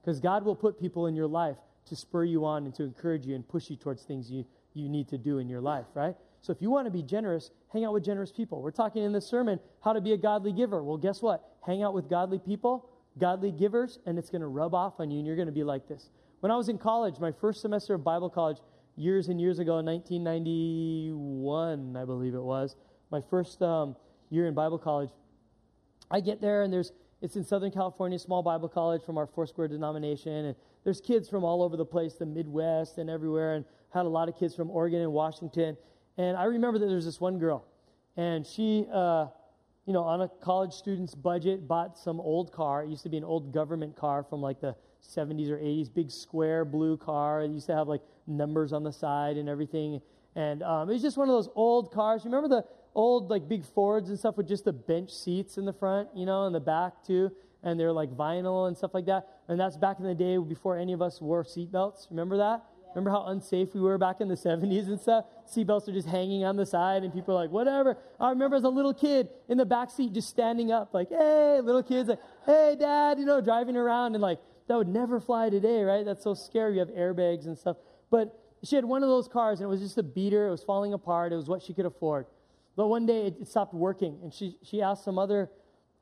Because 0.00 0.20
God 0.20 0.44
will 0.44 0.54
put 0.54 0.78
people 0.78 1.08
in 1.08 1.16
your 1.16 1.26
life 1.26 1.56
to 1.86 1.96
spur 1.96 2.22
you 2.22 2.44
on 2.44 2.64
and 2.64 2.74
to 2.76 2.84
encourage 2.84 3.26
you 3.26 3.34
and 3.34 3.46
push 3.46 3.70
you 3.70 3.76
towards 3.76 4.04
things 4.04 4.30
you, 4.30 4.44
you 4.74 4.88
need 4.88 5.08
to 5.08 5.18
do 5.18 5.38
in 5.38 5.48
your 5.48 5.60
life, 5.60 5.86
right? 5.94 6.14
So 6.42 6.52
if 6.52 6.62
you 6.62 6.70
want 6.70 6.86
to 6.86 6.92
be 6.92 7.02
generous, 7.02 7.50
hang 7.72 7.84
out 7.84 7.92
with 7.92 8.04
generous 8.04 8.30
people. 8.30 8.62
We're 8.62 8.70
talking 8.70 9.02
in 9.02 9.12
this 9.12 9.26
sermon 9.26 9.58
how 9.82 9.92
to 9.92 10.00
be 10.00 10.12
a 10.12 10.16
godly 10.16 10.52
giver. 10.52 10.82
Well, 10.82 10.96
guess 10.96 11.20
what? 11.20 11.44
Hang 11.66 11.82
out 11.82 11.92
with 11.92 12.08
godly 12.08 12.38
people, 12.38 12.88
godly 13.20 13.52
givers, 13.52 13.98
and 14.06 14.18
it's 14.18 14.30
going 14.30 14.40
to 14.40 14.48
rub 14.48 14.74
off 14.74 14.94
on 14.98 15.10
you, 15.10 15.18
and 15.18 15.26
you're 15.26 15.36
going 15.36 15.46
to 15.46 15.52
be 15.52 15.62
like 15.62 15.86
this. 15.86 16.10
When 16.40 16.50
I 16.50 16.56
was 16.56 16.68
in 16.68 16.78
college, 16.78 17.20
my 17.20 17.30
first 17.30 17.60
semester 17.60 17.94
of 17.94 18.02
Bible 18.02 18.30
college, 18.30 18.58
years 18.96 19.28
and 19.28 19.40
years 19.40 19.58
ago 19.58 19.78
in 19.78 19.86
1991, 19.86 21.96
I 21.96 22.04
believe 22.04 22.34
it 22.34 22.42
was, 22.42 22.76
my 23.10 23.20
first 23.30 23.62
um, 23.62 23.96
year 24.30 24.48
in 24.48 24.54
Bible 24.54 24.78
college, 24.78 25.10
I 26.10 26.20
get 26.20 26.40
there 26.40 26.62
and 26.62 26.72
there's 26.72 26.92
it's 27.22 27.36
in 27.36 27.44
Southern 27.44 27.70
California, 27.70 28.18
small 28.18 28.42
Bible 28.42 28.68
college 28.68 29.02
from 29.02 29.18
our 29.18 29.26
Foursquare 29.26 29.68
denomination, 29.68 30.46
and 30.46 30.56
there's 30.84 31.02
kids 31.02 31.28
from 31.28 31.44
all 31.44 31.62
over 31.62 31.76
the 31.76 31.84
place, 31.84 32.14
the 32.14 32.24
Midwest 32.24 32.96
and 32.96 33.10
everywhere, 33.10 33.56
and 33.56 33.64
had 33.92 34.06
a 34.06 34.08
lot 34.08 34.28
of 34.28 34.38
kids 34.38 34.54
from 34.54 34.70
Oregon 34.70 35.02
and 35.02 35.12
Washington. 35.12 35.76
And 36.16 36.36
I 36.36 36.44
remember 36.44 36.78
that 36.78 36.86
there's 36.86 37.04
this 37.04 37.20
one 37.20 37.38
girl, 37.38 37.66
and 38.16 38.46
she, 38.46 38.86
uh, 38.90 39.26
you 39.86 39.92
know, 39.92 40.02
on 40.02 40.22
a 40.22 40.28
college 40.28 40.72
student's 40.72 41.14
budget, 41.14 41.66
bought 41.66 41.98
some 41.98 42.20
old 42.20 42.52
car. 42.52 42.84
It 42.84 42.90
used 42.90 43.02
to 43.04 43.08
be 43.08 43.16
an 43.16 43.24
old 43.24 43.52
government 43.52 43.96
car 43.96 44.22
from 44.22 44.40
like 44.40 44.60
the 44.60 44.76
70s 45.02 45.50
or 45.50 45.56
80s, 45.56 45.92
big 45.92 46.10
square 46.10 46.64
blue 46.64 46.96
car. 46.96 47.42
It 47.42 47.50
used 47.50 47.66
to 47.66 47.74
have 47.74 47.88
like 47.88 48.02
numbers 48.26 48.72
on 48.72 48.84
the 48.84 48.92
side 48.92 49.36
and 49.36 49.48
everything. 49.48 50.00
And 50.36 50.62
um, 50.62 50.88
it 50.88 50.92
was 50.92 51.02
just 51.02 51.16
one 51.16 51.28
of 51.28 51.34
those 51.34 51.48
old 51.54 51.92
cars. 51.92 52.24
Remember 52.24 52.48
the 52.48 52.64
old 52.94 53.30
like 53.30 53.48
big 53.48 53.64
Fords 53.64 54.08
and 54.08 54.18
stuff 54.18 54.36
with 54.36 54.48
just 54.48 54.64
the 54.64 54.72
bench 54.72 55.12
seats 55.12 55.58
in 55.58 55.64
the 55.64 55.72
front, 55.72 56.08
you 56.14 56.26
know, 56.26 56.46
in 56.46 56.52
the 56.52 56.60
back 56.60 57.04
too, 57.04 57.30
and 57.62 57.78
they're 57.78 57.92
like 57.92 58.10
vinyl 58.10 58.68
and 58.68 58.76
stuff 58.76 58.94
like 58.94 59.06
that. 59.06 59.26
And 59.48 59.58
that's 59.58 59.76
back 59.76 59.98
in 59.98 60.04
the 60.04 60.14
day 60.14 60.36
before 60.38 60.76
any 60.76 60.92
of 60.92 61.02
us 61.02 61.20
wore 61.20 61.44
seatbelts. 61.44 62.10
Remember 62.10 62.36
that? 62.38 62.64
Remember 62.94 63.10
how 63.10 63.26
unsafe 63.26 63.74
we 63.74 63.80
were 63.80 63.98
back 63.98 64.20
in 64.20 64.28
the 64.28 64.34
70s 64.34 64.86
and 64.86 65.00
stuff? 65.00 65.24
Seatbelts 65.48 65.88
are 65.88 65.92
just 65.92 66.08
hanging 66.08 66.44
on 66.44 66.56
the 66.56 66.66
side, 66.66 67.02
and 67.04 67.12
people 67.12 67.34
are 67.34 67.42
like, 67.42 67.50
whatever. 67.50 67.96
I 68.18 68.30
remember 68.30 68.56
as 68.56 68.64
a 68.64 68.68
little 68.68 68.94
kid 68.94 69.28
in 69.48 69.58
the 69.58 69.64
back 69.64 69.90
seat 69.90 70.12
just 70.12 70.28
standing 70.28 70.72
up, 70.72 70.92
like, 70.92 71.08
hey, 71.08 71.60
little 71.62 71.82
kids, 71.82 72.08
like, 72.08 72.20
hey, 72.46 72.76
dad, 72.78 73.18
you 73.18 73.24
know, 73.24 73.40
driving 73.40 73.76
around, 73.76 74.14
and 74.14 74.22
like, 74.22 74.38
that 74.68 74.76
would 74.76 74.88
never 74.88 75.20
fly 75.20 75.50
today, 75.50 75.82
right? 75.82 76.04
That's 76.04 76.22
so 76.22 76.34
scary. 76.34 76.74
You 76.74 76.80
have 76.80 76.90
airbags 76.90 77.46
and 77.46 77.58
stuff. 77.58 77.76
But 78.10 78.38
she 78.62 78.76
had 78.76 78.84
one 78.84 79.02
of 79.02 79.08
those 79.08 79.28
cars, 79.28 79.60
and 79.60 79.66
it 79.66 79.70
was 79.70 79.80
just 79.80 79.98
a 79.98 80.02
beater. 80.02 80.46
It 80.46 80.50
was 80.50 80.62
falling 80.62 80.92
apart. 80.92 81.32
It 81.32 81.36
was 81.36 81.48
what 81.48 81.62
she 81.62 81.72
could 81.74 81.86
afford. 81.86 82.26
But 82.76 82.88
one 82.88 83.06
day 83.06 83.26
it, 83.26 83.36
it 83.40 83.48
stopped 83.48 83.74
working, 83.74 84.18
and 84.22 84.32
she, 84.32 84.56
she 84.62 84.80
asked 84.82 85.04
some 85.04 85.18
other 85.18 85.50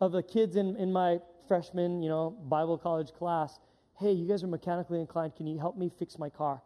of 0.00 0.12
the 0.12 0.22
kids 0.22 0.56
in, 0.56 0.76
in 0.76 0.92
my 0.92 1.18
freshman, 1.48 2.02
you 2.02 2.08
know, 2.08 2.30
Bible 2.30 2.78
college 2.78 3.12
class, 3.12 3.58
hey, 3.98 4.12
you 4.12 4.28
guys 4.28 4.44
are 4.44 4.48
mechanically 4.48 5.00
inclined. 5.00 5.34
Can 5.34 5.46
you 5.46 5.58
help 5.58 5.76
me 5.76 5.90
fix 5.98 6.18
my 6.18 6.28
car? 6.28 6.62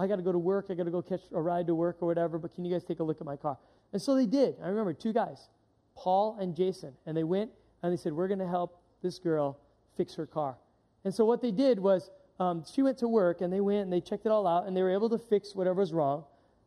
I 0.00 0.06
got 0.06 0.16
to 0.16 0.22
go 0.22 0.32
to 0.32 0.38
work. 0.38 0.66
I 0.70 0.74
got 0.74 0.84
to 0.84 0.90
go 0.90 1.02
catch 1.02 1.20
a 1.34 1.40
ride 1.40 1.66
to 1.66 1.74
work 1.74 1.98
or 2.00 2.06
whatever, 2.06 2.38
but 2.38 2.54
can 2.54 2.64
you 2.64 2.72
guys 2.72 2.84
take 2.84 3.00
a 3.00 3.02
look 3.04 3.20
at 3.20 3.26
my 3.26 3.36
car? 3.36 3.58
And 3.92 4.00
so 4.00 4.14
they 4.14 4.24
did. 4.24 4.56
I 4.62 4.68
remember 4.68 4.94
two 4.94 5.12
guys, 5.12 5.50
Paul 5.94 6.38
and 6.40 6.56
Jason, 6.56 6.94
and 7.04 7.14
they 7.14 7.24
went 7.24 7.50
and 7.82 7.92
they 7.92 7.98
said, 7.98 8.14
We're 8.14 8.28
going 8.28 8.40
to 8.40 8.48
help 8.48 8.80
this 9.02 9.18
girl 9.18 9.58
fix 9.98 10.14
her 10.14 10.24
car. 10.26 10.56
And 11.04 11.14
so 11.14 11.26
what 11.26 11.42
they 11.42 11.50
did 11.50 11.78
was 11.78 12.10
um, 12.38 12.64
she 12.72 12.82
went 12.82 12.96
to 12.98 13.08
work 13.08 13.42
and 13.42 13.52
they 13.52 13.60
went 13.60 13.82
and 13.82 13.92
they 13.92 14.00
checked 14.00 14.24
it 14.24 14.32
all 14.32 14.46
out 14.46 14.66
and 14.66 14.74
they 14.74 14.82
were 14.82 14.92
able 14.92 15.10
to 15.10 15.18
fix 15.18 15.54
whatever 15.54 15.80
was 15.80 15.92
wrong. 15.92 16.24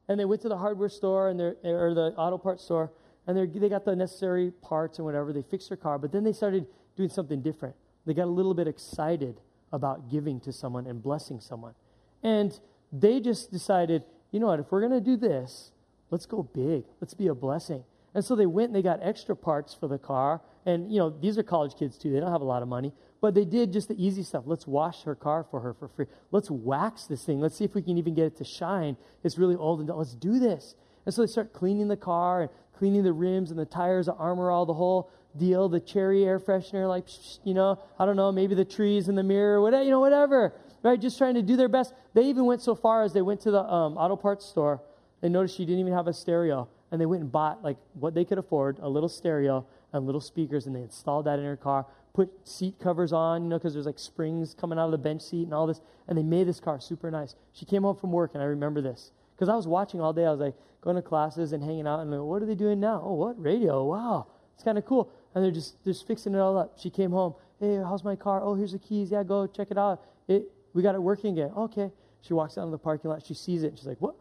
And 0.07 0.19
they 0.19 0.25
went 0.25 0.41
to 0.43 0.49
the 0.49 0.57
hardware 0.57 0.89
store 0.89 1.29
and 1.29 1.41
or 1.41 1.93
the 1.95 2.13
auto 2.15 2.37
parts 2.37 2.63
store 2.63 2.91
and 3.25 3.37
they 3.37 3.69
got 3.69 3.85
the 3.85 3.95
necessary 3.95 4.51
parts 4.61 4.99
and 4.99 5.05
whatever. 5.05 5.33
They 5.33 5.41
fixed 5.41 5.69
her 5.69 5.77
car, 5.77 5.97
but 5.97 6.11
then 6.11 6.23
they 6.23 6.33
started 6.33 6.67
doing 6.95 7.09
something 7.09 7.41
different. 7.41 7.75
They 8.05 8.13
got 8.13 8.25
a 8.25 8.35
little 8.35 8.53
bit 8.53 8.67
excited 8.67 9.39
about 9.71 10.11
giving 10.11 10.39
to 10.41 10.51
someone 10.51 10.85
and 10.85 11.01
blessing 11.01 11.39
someone. 11.39 11.73
And 12.21 12.59
they 12.93 13.19
just 13.19 13.51
decided, 13.51 14.03
you 14.31 14.39
know 14.39 14.47
what, 14.47 14.59
if 14.59 14.71
we're 14.71 14.79
going 14.79 14.93
to 14.93 15.01
do 15.01 15.17
this, 15.17 15.71
let's 16.11 16.27
go 16.27 16.43
big. 16.43 16.85
Let's 17.01 17.15
be 17.15 17.27
a 17.27 17.35
blessing. 17.35 17.83
And 18.13 18.23
so 18.23 18.35
they 18.35 18.45
went 18.45 18.67
and 18.67 18.75
they 18.75 18.83
got 18.83 18.99
extra 19.01 19.35
parts 19.35 19.73
for 19.73 19.87
the 19.87 19.97
car. 19.97 20.41
And, 20.65 20.91
you 20.91 20.99
know, 20.99 21.09
these 21.09 21.37
are 21.39 21.43
college 21.43 21.73
kids 21.77 21.97
too. 21.97 22.11
They 22.11 22.19
don't 22.19 22.31
have 22.31 22.41
a 22.41 22.45
lot 22.45 22.61
of 22.61 22.67
money. 22.67 22.93
But 23.19 23.33
they 23.33 23.45
did 23.45 23.73
just 23.73 23.87
the 23.87 24.05
easy 24.05 24.21
stuff. 24.21 24.43
Let's 24.45 24.67
wash 24.67 25.03
her 25.03 25.15
car 25.15 25.43
for 25.49 25.59
her 25.61 25.73
for 25.73 25.87
free. 25.87 26.05
Let's 26.31 26.51
wax 26.51 27.05
this 27.05 27.25
thing. 27.25 27.39
Let's 27.39 27.55
see 27.57 27.63
if 27.63 27.73
we 27.73 27.81
can 27.81 27.97
even 27.97 28.13
get 28.13 28.25
it 28.25 28.37
to 28.37 28.43
shine. 28.43 28.95
It's 29.23 29.39
really 29.39 29.55
old 29.55 29.79
and 29.79 29.89
let's 29.89 30.13
do 30.13 30.39
this. 30.39 30.75
And 31.05 31.15
so 31.15 31.21
they 31.21 31.27
start 31.27 31.51
cleaning 31.51 31.87
the 31.87 31.97
car 31.97 32.43
and 32.43 32.51
cleaning 32.77 33.03
the 33.03 33.13
rims 33.13 33.49
and 33.49 33.59
the 33.59 33.65
tires, 33.65 34.05
the 34.05 34.13
armor, 34.13 34.51
all 34.51 34.65
the 34.65 34.73
whole 34.73 35.09
deal, 35.35 35.67
the 35.67 35.79
cherry 35.79 36.25
air 36.25 36.39
freshener, 36.39 36.87
like, 36.87 37.07
you 37.43 37.55
know, 37.55 37.79
I 37.97 38.05
don't 38.05 38.15
know, 38.15 38.31
maybe 38.31 38.53
the 38.53 38.65
trees 38.65 39.07
in 39.07 39.15
the 39.15 39.23
mirror, 39.23 39.61
whatever, 39.61 39.83
you 39.83 39.89
know, 39.89 39.99
whatever 39.99 40.53
right? 40.83 40.99
Just 40.99 41.17
trying 41.17 41.33
to 41.35 41.41
do 41.41 41.55
their 41.55 41.69
best. 41.69 41.93
They 42.13 42.23
even 42.23 42.45
went 42.45 42.61
so 42.61 42.75
far 42.75 43.03
as 43.03 43.13
they 43.13 43.21
went 43.21 43.41
to 43.41 43.51
the 43.51 43.63
um, 43.63 43.97
auto 43.97 44.15
parts 44.15 44.45
store. 44.45 44.81
They 45.21 45.29
noticed 45.29 45.55
she 45.55 45.65
didn't 45.65 45.79
even 45.79 45.93
have 45.93 46.07
a 46.07 46.13
stereo, 46.13 46.67
and 46.91 46.99
they 46.99 47.05
went 47.05 47.23
and 47.23 47.31
bought 47.31 47.63
like 47.63 47.77
what 47.93 48.13
they 48.13 48.25
could 48.25 48.37
afford, 48.37 48.77
a 48.79 48.89
little 48.89 49.09
stereo 49.09 49.65
and 49.93 50.05
little 50.05 50.21
speakers, 50.21 50.67
and 50.67 50.75
they 50.75 50.81
installed 50.81 51.25
that 51.25 51.39
in 51.39 51.45
her 51.45 51.55
car. 51.55 51.85
Put 52.13 52.29
seat 52.47 52.75
covers 52.79 53.13
on, 53.13 53.43
you 53.43 53.49
know, 53.49 53.57
because 53.57 53.73
there's 53.73 53.85
like 53.85 53.97
springs 53.97 54.53
coming 54.53 54.77
out 54.77 54.85
of 54.85 54.91
the 54.91 54.97
bench 54.97 55.21
seat 55.21 55.43
and 55.43 55.53
all 55.53 55.65
this, 55.65 55.81
and 56.07 56.17
they 56.17 56.23
made 56.23 56.47
this 56.47 56.59
car 56.59 56.79
super 56.79 57.09
nice. 57.09 57.35
She 57.53 57.65
came 57.65 57.83
home 57.83 57.95
from 57.95 58.11
work, 58.11 58.31
and 58.33 58.43
I 58.43 58.45
remember 58.45 58.81
this 58.81 59.11
because 59.35 59.49
I 59.49 59.55
was 59.55 59.67
watching 59.67 60.01
all 60.01 60.13
day. 60.13 60.25
I 60.25 60.31
was 60.31 60.39
like 60.39 60.55
going 60.81 60.97
to 60.97 61.01
classes 61.01 61.53
and 61.53 61.63
hanging 61.63 61.87
out, 61.87 62.01
and 62.01 62.11
like, 62.11 62.19
what 62.19 62.43
are 62.43 62.45
they 62.45 62.55
doing 62.55 62.79
now? 62.79 63.01
Oh, 63.03 63.13
what 63.13 63.41
radio? 63.41 63.85
Wow, 63.85 64.27
it's 64.53 64.63
kind 64.63 64.77
of 64.77 64.85
cool. 64.85 65.09
And 65.33 65.43
they're 65.43 65.51
just 65.51 65.81
just 65.83 66.05
fixing 66.05 66.35
it 66.35 66.39
all 66.39 66.57
up. 66.57 66.77
She 66.77 66.89
came 66.89 67.11
home. 67.11 67.33
Hey, 67.59 67.77
how's 67.77 68.03
my 68.03 68.15
car? 68.15 68.43
Oh, 68.43 68.55
here's 68.55 68.73
the 68.73 68.79
keys. 68.79 69.09
Yeah, 69.09 69.23
go 69.23 69.47
check 69.47 69.71
it 69.71 69.77
out. 69.77 70.01
It 70.27 70.43
we 70.73 70.81
got 70.81 70.95
it 70.95 71.01
working 71.01 71.33
again. 71.33 71.51
Okay. 71.55 71.91
She 72.21 72.33
walks 72.33 72.57
out 72.57 72.65
in 72.65 72.71
the 72.71 72.77
parking 72.77 73.09
lot. 73.09 73.23
She 73.25 73.33
sees 73.33 73.63
it. 73.63 73.67
And 73.67 73.77
She's 73.77 73.87
like, 73.87 74.01
what? 74.01 74.15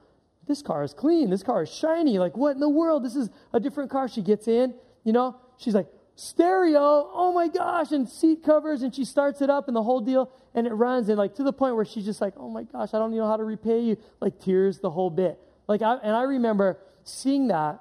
This 0.47 0.61
car 0.61 0.83
is 0.83 0.93
clean. 0.93 1.31
This 1.31 1.43
car 1.43 1.63
is 1.63 1.73
shiny. 1.73 2.19
Like, 2.19 2.37
what 2.37 2.51
in 2.51 2.61
the 2.61 2.69
world? 2.69 3.05
This 3.05 3.15
is 3.15 3.31
a 3.53 3.61
different 3.61 3.91
car. 3.91 4.09
She 4.09 4.23
gets 4.23 4.49
in, 4.49 4.75
you 5.05 5.13
know, 5.13 5.37
she's 5.57 5.75
like, 5.75 5.87
stereo. 6.17 7.11
Oh 7.13 7.33
my 7.33 7.49
gosh. 7.49 7.93
And 7.93 8.09
seat 8.09 8.43
covers. 8.45 8.83
And 8.83 8.95
she 8.95 9.05
starts 9.05 9.41
it 9.41 9.51
up 9.51 9.69
and 9.69 9.77
the 9.77 9.83
whole 9.83 10.01
deal. 10.01 10.31
And 10.55 10.67
it 10.67 10.73
runs. 10.73 11.09
And 11.09 11.17
like 11.17 11.37
to 11.37 11.45
the 11.45 11.53
point 11.53 11.77
where 11.77 11.85
she's 11.85 12.05
just 12.05 12.21
like, 12.21 12.35
oh 12.37 12.51
my 12.51 12.65
gosh, 12.65 12.91
I 12.93 12.99
don't 12.99 13.15
know 13.15 13.27
how 13.27 13.37
to 13.37 13.45
repay 13.45 13.81
you. 13.81 13.97
Like 14.21 14.41
tears 14.41 14.81
the 14.81 14.91
whole 14.91 15.11
bit. 15.11 15.39
Like, 15.69 15.81
I, 15.81 15.95
and 16.03 16.15
I 16.15 16.23
remember 16.23 16.79
seeing 17.05 17.49
that 17.49 17.81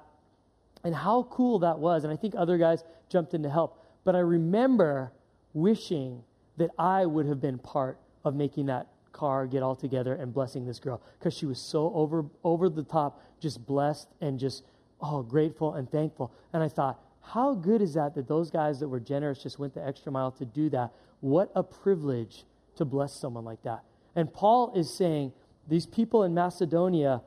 and 0.84 0.94
how 0.94 1.24
cool 1.30 1.58
that 1.60 1.80
was. 1.80 2.04
And 2.04 2.12
I 2.12 2.16
think 2.16 2.34
other 2.36 2.58
guys 2.58 2.84
jumped 3.08 3.34
in 3.34 3.42
to 3.42 3.50
help. 3.50 3.78
But 4.04 4.14
I 4.14 4.20
remember 4.20 5.12
wishing 5.52 6.22
that 6.56 6.70
I 6.78 7.06
would 7.06 7.26
have 7.26 7.40
been 7.40 7.58
part 7.58 7.98
of 8.24 8.34
making 8.34 8.66
that 8.66 8.88
car 9.12 9.46
get 9.46 9.62
all 9.62 9.76
together 9.76 10.14
and 10.14 10.32
blessing 10.32 10.66
this 10.66 10.78
girl. 10.78 11.00
Because 11.18 11.34
she 11.34 11.46
was 11.46 11.58
so 11.58 11.92
over 11.94 12.24
over 12.44 12.68
the 12.68 12.82
top 12.82 13.22
just 13.40 13.64
blessed 13.66 14.08
and 14.20 14.38
just 14.38 14.64
oh 15.00 15.22
grateful 15.22 15.74
and 15.74 15.90
thankful. 15.90 16.32
And 16.52 16.62
i 16.62 16.68
thought 16.68 17.00
how 17.20 17.54
good 17.54 17.80
is 17.80 17.94
that 17.94 18.14
that 18.14 18.26
those 18.26 18.50
guys 18.50 18.80
that 18.80 18.88
were 18.88 19.00
generous 19.00 19.42
just 19.42 19.58
went 19.58 19.74
the 19.74 19.86
extra 19.86 20.10
mile 20.10 20.32
to 20.32 20.44
do 20.44 20.68
that? 20.70 20.92
What 21.20 21.52
a 21.54 21.62
privilege 21.62 22.44
to 22.76 22.84
bless 22.84 23.14
someone 23.14 23.44
like 23.44 23.62
that. 23.62 23.84
And 24.16 24.32
paul 24.32 24.72
is 24.74 24.92
saying 24.92 25.32
these 25.68 25.86
people 25.86 26.24
in 26.24 26.34
macedonia 26.34 27.22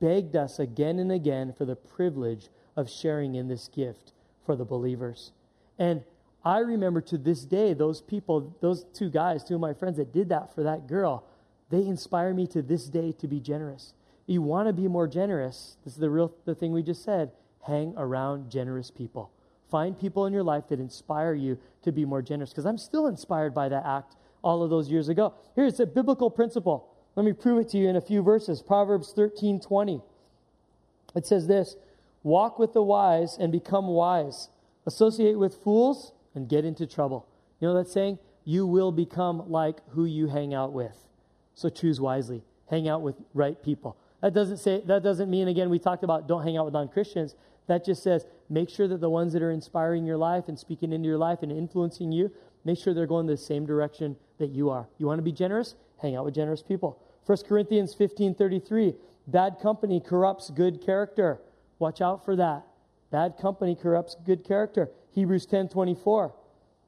begged 0.00 0.36
us 0.36 0.58
again 0.58 0.98
and 0.98 1.10
again 1.10 1.52
for 1.52 1.64
the 1.64 1.74
privilege 1.74 2.48
of 2.76 2.88
sharing 2.88 3.34
in 3.34 3.48
this 3.48 3.68
gift 3.68 4.12
for 4.46 4.54
the 4.54 4.64
believers. 4.64 5.32
And 5.78 6.04
I 6.44 6.58
remember 6.58 7.00
to 7.02 7.18
this 7.18 7.44
day 7.44 7.72
those 7.72 8.00
people, 8.00 8.56
those 8.60 8.84
two 8.92 9.10
guys, 9.10 9.44
two 9.44 9.54
of 9.54 9.60
my 9.60 9.74
friends 9.74 9.98
that 9.98 10.12
did 10.12 10.28
that 10.30 10.54
for 10.54 10.62
that 10.64 10.86
girl, 10.86 11.24
they 11.70 11.86
inspire 11.86 12.34
me 12.34 12.46
to 12.48 12.62
this 12.62 12.86
day 12.86 13.12
to 13.12 13.28
be 13.28 13.40
generous. 13.40 13.94
You 14.26 14.42
want 14.42 14.68
to 14.68 14.72
be 14.72 14.88
more 14.88 15.06
generous. 15.06 15.76
This 15.84 15.94
is 15.94 16.00
the 16.00 16.10
real 16.10 16.32
the 16.44 16.54
thing 16.54 16.72
we 16.72 16.82
just 16.82 17.04
said. 17.04 17.30
Hang 17.66 17.94
around 17.96 18.50
generous 18.50 18.90
people. 18.90 19.30
Find 19.70 19.98
people 19.98 20.26
in 20.26 20.32
your 20.32 20.42
life 20.42 20.68
that 20.68 20.80
inspire 20.80 21.34
you 21.34 21.58
to 21.82 21.92
be 21.92 22.04
more 22.04 22.22
generous. 22.22 22.50
Because 22.50 22.66
I'm 22.66 22.78
still 22.78 23.06
inspired 23.06 23.54
by 23.54 23.68
that 23.68 23.86
act 23.86 24.16
all 24.42 24.62
of 24.62 24.70
those 24.70 24.90
years 24.90 25.08
ago. 25.08 25.34
Here's 25.54 25.80
a 25.80 25.86
biblical 25.86 26.30
principle. 26.30 26.88
Let 27.14 27.24
me 27.24 27.32
prove 27.32 27.60
it 27.60 27.68
to 27.70 27.78
you 27.78 27.88
in 27.88 27.96
a 27.96 28.00
few 28.00 28.22
verses. 28.22 28.62
Proverbs 28.62 29.12
13 29.14 29.60
20. 29.60 30.02
It 31.14 31.26
says 31.26 31.46
this 31.46 31.76
Walk 32.22 32.58
with 32.58 32.72
the 32.72 32.82
wise 32.82 33.36
and 33.38 33.52
become 33.52 33.86
wise. 33.86 34.48
Associate 34.84 35.38
with 35.38 35.54
fools 35.54 36.12
and 36.34 36.48
get 36.48 36.64
into 36.64 36.86
trouble. 36.86 37.26
You 37.60 37.68
know 37.68 37.74
that 37.74 37.88
saying? 37.88 38.18
You 38.44 38.66
will 38.66 38.92
become 38.92 39.50
like 39.50 39.80
who 39.90 40.04
you 40.04 40.26
hang 40.26 40.54
out 40.54 40.72
with. 40.72 40.96
So 41.54 41.68
choose 41.68 42.00
wisely. 42.00 42.42
Hang 42.68 42.88
out 42.88 43.02
with 43.02 43.16
right 43.34 43.62
people. 43.62 43.96
That 44.20 44.34
doesn't 44.34 44.58
say 44.58 44.82
that 44.86 45.02
doesn't 45.02 45.30
mean 45.30 45.48
again 45.48 45.68
we 45.68 45.78
talked 45.78 46.04
about 46.04 46.28
don't 46.28 46.42
hang 46.42 46.56
out 46.56 46.64
with 46.64 46.74
non-Christians. 46.74 47.34
That 47.66 47.84
just 47.84 48.02
says 48.02 48.26
make 48.48 48.68
sure 48.68 48.88
that 48.88 49.00
the 49.00 49.10
ones 49.10 49.32
that 49.32 49.42
are 49.42 49.50
inspiring 49.50 50.04
your 50.04 50.16
life 50.16 50.44
and 50.48 50.58
speaking 50.58 50.92
into 50.92 51.08
your 51.08 51.18
life 51.18 51.42
and 51.42 51.52
influencing 51.52 52.12
you, 52.12 52.30
make 52.64 52.78
sure 52.78 52.94
they're 52.94 53.06
going 53.06 53.26
the 53.26 53.36
same 53.36 53.66
direction 53.66 54.16
that 54.38 54.50
you 54.50 54.70
are. 54.70 54.88
You 54.98 55.06
want 55.06 55.18
to 55.18 55.22
be 55.22 55.32
generous? 55.32 55.74
Hang 56.00 56.16
out 56.16 56.24
with 56.24 56.34
generous 56.34 56.62
people. 56.62 56.98
1 57.26 57.38
Corinthians 57.48 57.94
15:33, 57.94 58.94
bad 59.28 59.58
company 59.60 60.00
corrupts 60.00 60.50
good 60.50 60.80
character. 60.80 61.40
Watch 61.78 62.00
out 62.00 62.24
for 62.24 62.36
that. 62.36 62.64
Bad 63.10 63.36
company 63.36 63.74
corrupts 63.74 64.16
good 64.24 64.44
character. 64.44 64.90
Hebrews 65.12 65.46
10:24. 65.46 66.32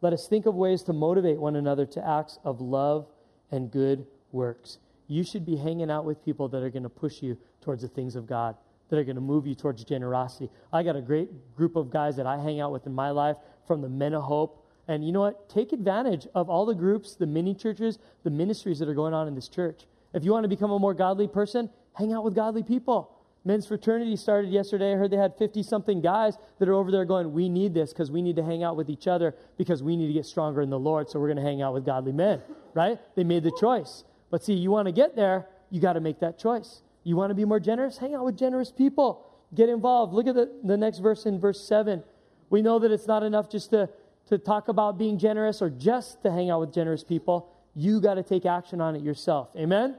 Let 0.01 0.13
us 0.13 0.27
think 0.27 0.47
of 0.47 0.55
ways 0.55 0.83
to 0.85 0.93
motivate 0.93 1.39
one 1.39 1.57
another 1.57 1.87
to 1.87 2.07
acts 2.07 2.39
of 2.45 2.61
love 2.61 3.07
and 3.51 3.71
good 3.71 4.07
works. 4.33 4.79
You 5.07 5.23
should 5.23 5.45
be 5.45 5.57
hanging 5.57 5.91
out 5.91 6.05
with 6.05 6.25
people 6.25 6.49
that 6.49 6.63
are 6.63 6.71
going 6.71 6.83
to 6.83 6.89
push 6.89 7.23
you 7.23 7.37
towards 7.61 7.83
the 7.83 7.89
things 7.89 8.17
of 8.17 8.27
God, 8.27 8.57
that 8.89 8.99
are 8.99 9.05
going 9.05 9.17
to 9.17 9.21
move 9.21 9.47
you 9.47 9.55
towards 9.55 9.85
generosity. 9.85 10.51
I 10.73 10.83
got 10.83 10.97
a 10.97 11.03
great 11.03 11.55
group 11.55 11.77
of 11.77 11.91
guys 11.91 12.17
that 12.17 12.27
I 12.27 12.39
hang 12.39 12.61
out 12.61 12.73
with 12.73 12.87
in 12.87 12.95
my 12.95 13.11
life 13.11 13.37
from 13.67 13.83
the 13.83 13.89
Men 13.89 14.15
of 14.15 14.23
Hope. 14.23 14.67
And 14.89 15.05
you 15.05 15.13
know 15.13 15.21
what? 15.21 15.49
Take 15.49 15.73
advantage 15.73 16.27
of 16.35 16.51
all 16.51 16.67
the 16.67 16.75
groups, 16.75 17.17
the 17.17 17.27
mini 17.27 17.55
churches, 17.55 17.99
the 18.23 18.31
ministries 18.31 18.79
that 18.79 18.89
are 18.89 18.95
going 18.95 19.15
on 19.15 19.29
in 19.29 19.35
this 19.35 19.49
church. 19.49 19.87
If 20.13 20.25
you 20.25 20.33
want 20.33 20.45
to 20.45 20.49
become 20.49 20.71
a 20.71 20.79
more 20.79 20.95
godly 20.95 21.29
person, 21.29 21.71
hang 21.95 22.13
out 22.13 22.25
with 22.25 22.35
godly 22.35 22.63
people. 22.63 23.14
Men's 23.45 23.67
fraternity 23.67 24.17
started 24.17 24.51
yesterday. 24.51 24.95
I 24.95 24.97
heard 24.97 25.11
they 25.11 25.19
had 25.19 25.37
50 25.37 25.63
something 25.63 26.01
guys 26.01 26.39
that 26.59 26.69
are 26.69 26.73
over 26.73 26.91
there 26.91 27.05
going, 27.05 27.33
We 27.33 27.49
need 27.51 27.75
this 27.75 27.93
because 27.93 28.11
we 28.11 28.23
need 28.23 28.37
to 28.37 28.43
hang 28.43 28.63
out 28.63 28.77
with 28.77 28.89
each 28.89 29.07
other 29.07 29.35
because 29.59 29.83
we 29.83 29.97
need 29.97 30.07
to 30.07 30.15
get 30.15 30.25
stronger 30.25 30.63
in 30.63 30.71
the 30.71 30.79
Lord. 30.79 31.11
So 31.11 31.21
we're 31.21 31.29
going 31.29 31.37
to 31.37 31.43
hang 31.43 31.61
out 31.61 31.75
with 31.75 31.85
godly 31.85 32.13
men, 32.13 32.41
right? 32.75 32.99
They 33.15 33.25
made 33.25 33.43
the 33.43 33.53
choice. 33.59 34.05
But 34.31 34.43
see, 34.43 34.55
you 34.55 34.71
want 34.71 34.87
to 34.87 34.93
get 34.93 35.15
there, 35.15 35.47
you 35.71 35.81
got 35.81 35.93
to 35.93 36.01
make 36.01 36.21
that 36.21 36.39
choice. 36.39 36.83
You 37.03 37.17
want 37.17 37.31
to 37.31 37.35
be 37.35 37.45
more 37.45 37.61
generous? 37.61 37.99
Hang 37.99 38.15
out 38.15 38.25
with 38.25 38.39
generous 38.39 38.73
people. 38.73 39.27
Get 39.55 39.69
involved. 39.69 40.15
Look 40.15 40.27
at 40.27 40.35
the, 40.35 40.51
the 40.65 40.77
next 40.77 40.99
verse 40.99 41.27
in 41.27 41.39
verse 41.39 41.61
7. 41.61 42.03
We 42.49 42.63
know 42.63 42.79
that 42.79 42.91
it's 42.91 43.07
not 43.07 43.23
enough 43.23 43.51
just 43.51 43.71
to, 43.71 43.91
to 44.29 44.39
talk 44.39 44.69
about 44.69 44.99
being 44.99 45.19
generous 45.19 45.61
or 45.61 45.69
just 45.69 46.23
to 46.23 46.33
hang 46.33 46.49
out 46.49 46.61
with 46.61 46.73
generous 46.73 47.05
people. 47.05 47.51
You 47.75 48.01
got 48.01 48.15
to 48.15 48.23
take 48.23 48.47
action 48.47 48.81
on 48.81 48.97
it 48.97 49.03
yourself. 49.03 49.51
Amen? 49.55 49.91
amen. 49.91 49.97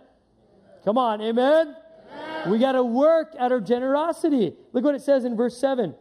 Come 0.84 0.98
on, 0.98 1.22
amen? 1.22 1.76
We 2.48 2.60
got 2.60 2.74
to 2.74 2.84
work 2.84 3.34
at 3.40 3.52
our 3.52 3.60
generosity. 3.60 4.54
Look 4.74 4.84
what 4.84 4.96
it 4.96 5.02
says 5.02 5.26
in 5.26 5.36
verse 5.36 5.58
7. 5.58 5.96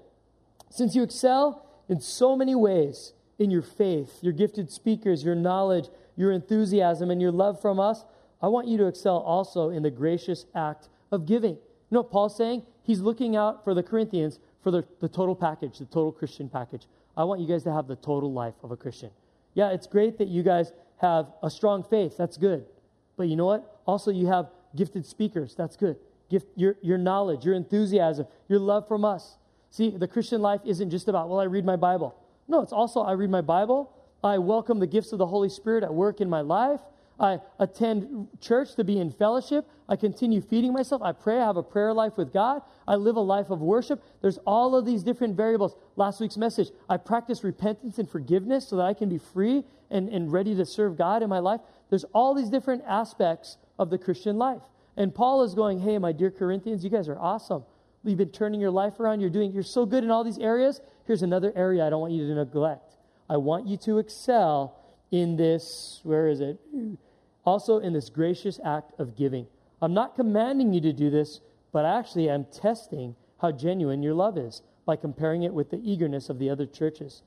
Since 0.70 0.94
you 0.94 1.02
excel 1.02 1.66
in 1.88 2.00
so 2.00 2.36
many 2.36 2.54
ways 2.54 3.12
in 3.38 3.50
your 3.50 3.62
faith, 3.62 4.18
your 4.20 4.32
gifted 4.32 4.70
speakers, 4.70 5.24
your 5.24 5.34
knowledge, 5.34 5.88
your 6.16 6.32
enthusiasm, 6.32 7.10
and 7.10 7.20
your 7.20 7.32
love 7.32 7.60
from 7.60 7.80
us, 7.80 8.04
I 8.42 8.48
want 8.48 8.68
you 8.68 8.76
to 8.78 8.86
excel 8.86 9.18
also 9.18 9.70
in 9.70 9.82
the 9.82 9.90
gracious 9.90 10.46
act 10.54 10.88
of 11.10 11.26
giving. 11.26 11.54
You 11.54 11.60
know 11.90 12.00
what 12.00 12.10
Paul's 12.10 12.36
saying? 12.36 12.62
He's 12.82 13.00
looking 13.00 13.36
out 13.36 13.64
for 13.64 13.72
the 13.72 13.82
Corinthians 13.82 14.38
for 14.62 14.70
the, 14.70 14.84
the 15.00 15.08
total 15.08 15.34
package, 15.34 15.78
the 15.78 15.86
total 15.86 16.12
Christian 16.12 16.48
package. 16.48 16.86
I 17.16 17.24
want 17.24 17.40
you 17.40 17.46
guys 17.46 17.62
to 17.64 17.72
have 17.72 17.86
the 17.86 17.96
total 17.96 18.32
life 18.32 18.54
of 18.62 18.70
a 18.70 18.76
Christian. 18.76 19.10
Yeah, 19.54 19.70
it's 19.70 19.86
great 19.86 20.18
that 20.18 20.28
you 20.28 20.42
guys 20.42 20.72
have 20.98 21.26
a 21.42 21.50
strong 21.50 21.84
faith. 21.84 22.16
That's 22.16 22.36
good. 22.36 22.64
But 23.16 23.28
you 23.28 23.36
know 23.36 23.46
what? 23.46 23.80
Also, 23.86 24.10
you 24.10 24.26
have 24.26 24.48
gifted 24.76 25.06
speakers. 25.06 25.54
That's 25.54 25.76
good. 25.76 25.96
Gift, 26.30 26.46
your, 26.56 26.76
your 26.82 26.98
knowledge, 26.98 27.44
your 27.44 27.54
enthusiasm, 27.54 28.26
your 28.48 28.58
love 28.58 28.88
from 28.88 29.04
us. 29.04 29.36
See, 29.70 29.90
the 29.90 30.08
Christian 30.08 30.40
life 30.40 30.60
isn't 30.64 30.90
just 30.90 31.08
about, 31.08 31.28
well, 31.28 31.40
I 31.40 31.44
read 31.44 31.64
my 31.64 31.76
Bible. 31.76 32.14
No, 32.48 32.60
it's 32.60 32.72
also, 32.72 33.00
I 33.00 33.12
read 33.12 33.30
my 33.30 33.40
Bible. 33.40 33.92
I 34.22 34.38
welcome 34.38 34.78
the 34.78 34.86
gifts 34.86 35.12
of 35.12 35.18
the 35.18 35.26
Holy 35.26 35.48
Spirit 35.48 35.84
at 35.84 35.92
work 35.92 36.20
in 36.20 36.30
my 36.30 36.40
life. 36.40 36.80
I 37.18 37.38
attend 37.58 38.28
church 38.40 38.74
to 38.74 38.84
be 38.84 38.98
in 38.98 39.10
fellowship. 39.10 39.66
I 39.88 39.96
continue 39.96 40.40
feeding 40.40 40.72
myself. 40.72 41.02
I 41.02 41.12
pray. 41.12 41.38
I 41.38 41.46
have 41.46 41.56
a 41.56 41.62
prayer 41.62 41.92
life 41.92 42.16
with 42.16 42.32
God. 42.32 42.62
I 42.88 42.96
live 42.96 43.16
a 43.16 43.20
life 43.20 43.50
of 43.50 43.60
worship. 43.60 44.02
There's 44.20 44.38
all 44.46 44.74
of 44.74 44.84
these 44.84 45.02
different 45.02 45.36
variables. 45.36 45.76
Last 45.96 46.20
week's 46.20 46.36
message 46.36 46.70
I 46.88 46.96
practice 46.96 47.44
repentance 47.44 47.98
and 47.98 48.08
forgiveness 48.08 48.68
so 48.68 48.76
that 48.76 48.84
I 48.84 48.94
can 48.94 49.08
be 49.08 49.18
free 49.18 49.64
and, 49.90 50.08
and 50.08 50.32
ready 50.32 50.54
to 50.56 50.66
serve 50.66 50.96
God 50.96 51.22
in 51.22 51.28
my 51.28 51.38
life. 51.38 51.60
There's 51.90 52.04
all 52.12 52.34
these 52.34 52.48
different 52.48 52.82
aspects 52.86 53.58
of 53.78 53.90
the 53.90 53.98
Christian 53.98 54.38
life. 54.38 54.62
And 54.96 55.14
Paul 55.14 55.42
is 55.42 55.54
going, 55.54 55.80
Hey, 55.80 55.98
my 55.98 56.12
dear 56.12 56.30
Corinthians, 56.30 56.84
you 56.84 56.90
guys 56.90 57.08
are 57.08 57.18
awesome. 57.18 57.64
You've 58.04 58.18
been 58.18 58.30
turning 58.30 58.60
your 58.60 58.70
life 58.70 59.00
around. 59.00 59.20
You're 59.20 59.30
doing, 59.30 59.52
you're 59.52 59.62
so 59.62 59.86
good 59.86 60.04
in 60.04 60.10
all 60.10 60.24
these 60.24 60.38
areas. 60.38 60.80
Here's 61.06 61.22
another 61.22 61.52
area 61.56 61.86
I 61.86 61.90
don't 61.90 62.00
want 62.00 62.12
you 62.12 62.26
to 62.26 62.34
neglect. 62.34 62.96
I 63.28 63.38
want 63.38 63.66
you 63.66 63.76
to 63.78 63.98
excel 63.98 64.78
in 65.10 65.36
this, 65.36 66.00
where 66.02 66.28
is 66.28 66.40
it? 66.40 66.58
Also, 67.44 67.78
in 67.78 67.92
this 67.92 68.10
gracious 68.10 68.60
act 68.64 68.92
of 68.98 69.16
giving. 69.16 69.46
I'm 69.80 69.94
not 69.94 70.16
commanding 70.16 70.72
you 70.72 70.80
to 70.82 70.92
do 70.92 71.10
this, 71.10 71.40
but 71.72 71.84
actually, 71.84 72.30
I'm 72.30 72.44
testing 72.44 73.16
how 73.40 73.52
genuine 73.52 74.02
your 74.02 74.14
love 74.14 74.38
is 74.38 74.62
by 74.86 74.96
comparing 74.96 75.42
it 75.42 75.52
with 75.52 75.70
the 75.70 75.80
eagerness 75.82 76.28
of 76.28 76.38
the 76.38 76.50
other 76.50 76.66
churches. 76.66 77.22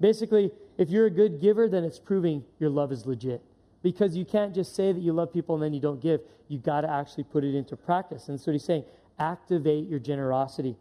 Basically, 0.00 0.50
if 0.78 0.90
you're 0.90 1.06
a 1.06 1.10
good 1.10 1.40
giver, 1.40 1.68
then 1.68 1.84
it's 1.84 1.98
proving 1.98 2.44
your 2.58 2.70
love 2.70 2.92
is 2.92 3.06
legit. 3.06 3.42
Because 3.82 4.16
you 4.16 4.24
can't 4.24 4.54
just 4.54 4.74
say 4.74 4.92
that 4.92 5.00
you 5.00 5.12
love 5.12 5.32
people 5.32 5.54
and 5.54 5.64
then 5.64 5.72
you 5.72 5.80
don't 5.80 6.00
give. 6.00 6.20
You've 6.48 6.62
got 6.62 6.82
to 6.82 6.90
actually 6.90 7.24
put 7.24 7.44
it 7.44 7.54
into 7.54 7.76
practice. 7.76 8.28
And 8.28 8.38
so 8.38 8.52
he's 8.52 8.64
saying, 8.64 8.84
activate 9.18 9.88
your 9.88 9.98
generosity. 9.98 10.76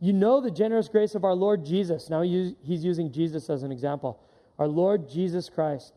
You 0.00 0.12
know 0.12 0.40
the 0.40 0.50
generous 0.50 0.88
grace 0.88 1.14
of 1.14 1.24
our 1.24 1.34
Lord 1.34 1.64
Jesus. 1.64 2.10
Now 2.10 2.22
he's 2.22 2.54
using 2.64 3.12
Jesus 3.12 3.48
as 3.48 3.62
an 3.62 3.70
example. 3.70 4.18
Our 4.58 4.66
Lord 4.66 5.08
Jesus 5.08 5.48
Christ. 5.48 5.92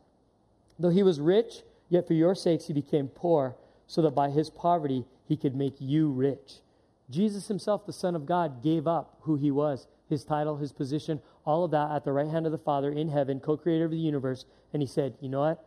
Though 0.78 0.90
he 0.90 1.04
was 1.04 1.20
rich, 1.20 1.64
yet 1.90 2.08
for 2.08 2.14
your 2.14 2.36
sakes 2.36 2.68
he 2.68 2.74
became 2.74 3.08
poor, 3.08 3.56
so 3.88 4.02
that 4.02 4.16
by 4.16 4.30
his 4.30 4.50
poverty 4.50 5.06
he 5.28 5.38
could 5.38 5.56
make 5.56 5.76
you 5.80 6.10
rich. 6.10 6.60
Jesus 7.10 7.48
himself, 7.48 7.86
the 7.86 7.94
Son 7.94 8.16
of 8.16 8.26
God, 8.26 8.64
gave 8.64 8.88
up 8.88 9.18
who 9.22 9.36
he 9.36 9.52
was, 9.52 9.88
his 10.10 10.24
title, 10.24 10.58
his 10.58 10.72
position, 10.72 11.22
all 11.46 11.64
of 11.64 11.72
that 11.72 11.92
at 11.92 12.04
the 12.04 12.12
right 12.12 12.28
hand 12.28 12.46
of 12.46 12.52
the 12.52 12.58
Father 12.58 12.92
in 12.92 13.10
heaven, 13.10 13.40
co 13.40 13.58
creator 13.58 13.86
of 13.86 13.92
the 13.92 13.98
universe. 13.98 14.46
And 14.74 14.82
he 14.82 14.88
said, 14.88 15.16
You 15.22 15.30
know 15.30 15.42
what? 15.42 15.64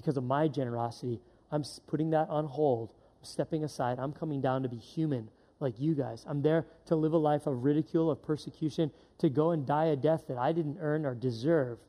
Because 0.00 0.16
of 0.16 0.24
my 0.24 0.48
generosity, 0.48 1.20
I'm 1.52 1.62
putting 1.86 2.08
that 2.10 2.30
on 2.30 2.46
hold. 2.46 2.88
I'm 2.88 3.24
stepping 3.24 3.64
aside. 3.64 3.98
I'm 3.98 4.14
coming 4.14 4.40
down 4.40 4.62
to 4.62 4.68
be 4.70 4.78
human 4.78 5.28
like 5.60 5.78
you 5.78 5.94
guys. 5.94 6.24
I'm 6.26 6.40
there 6.40 6.64
to 6.86 6.96
live 6.96 7.12
a 7.12 7.18
life 7.18 7.46
of 7.46 7.64
ridicule, 7.64 8.10
of 8.10 8.22
persecution, 8.22 8.90
to 9.18 9.28
go 9.28 9.50
and 9.50 9.66
die 9.66 9.86
a 9.86 9.96
death 9.96 10.22
that 10.28 10.38
I 10.38 10.52
didn't 10.52 10.78
earn 10.80 11.04
or 11.04 11.14
deserve 11.14 11.80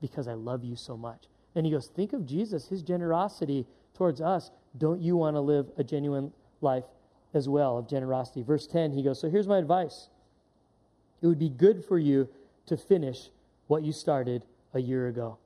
because 0.00 0.28
I 0.28 0.34
love 0.34 0.62
you 0.62 0.76
so 0.76 0.96
much. 0.96 1.24
And 1.56 1.66
he 1.66 1.72
goes, 1.72 1.88
Think 1.88 2.12
of 2.12 2.24
Jesus, 2.24 2.68
his 2.68 2.82
generosity 2.82 3.66
towards 3.94 4.20
us. 4.20 4.52
Don't 4.78 5.00
you 5.00 5.16
want 5.16 5.34
to 5.34 5.40
live 5.40 5.66
a 5.76 5.82
genuine 5.82 6.32
life 6.60 6.84
as 7.34 7.48
well 7.48 7.78
of 7.78 7.88
generosity? 7.88 8.44
Verse 8.44 8.68
10, 8.68 8.92
he 8.92 9.02
goes, 9.02 9.20
So 9.20 9.28
here's 9.28 9.48
my 9.48 9.58
advice 9.58 10.08
it 11.20 11.26
would 11.26 11.40
be 11.40 11.48
good 11.48 11.84
for 11.84 11.98
you 11.98 12.28
to 12.66 12.76
finish 12.76 13.30
what 13.66 13.82
you 13.82 13.90
started 13.90 14.44
a 14.72 14.78
year 14.78 15.08
ago. 15.08 15.38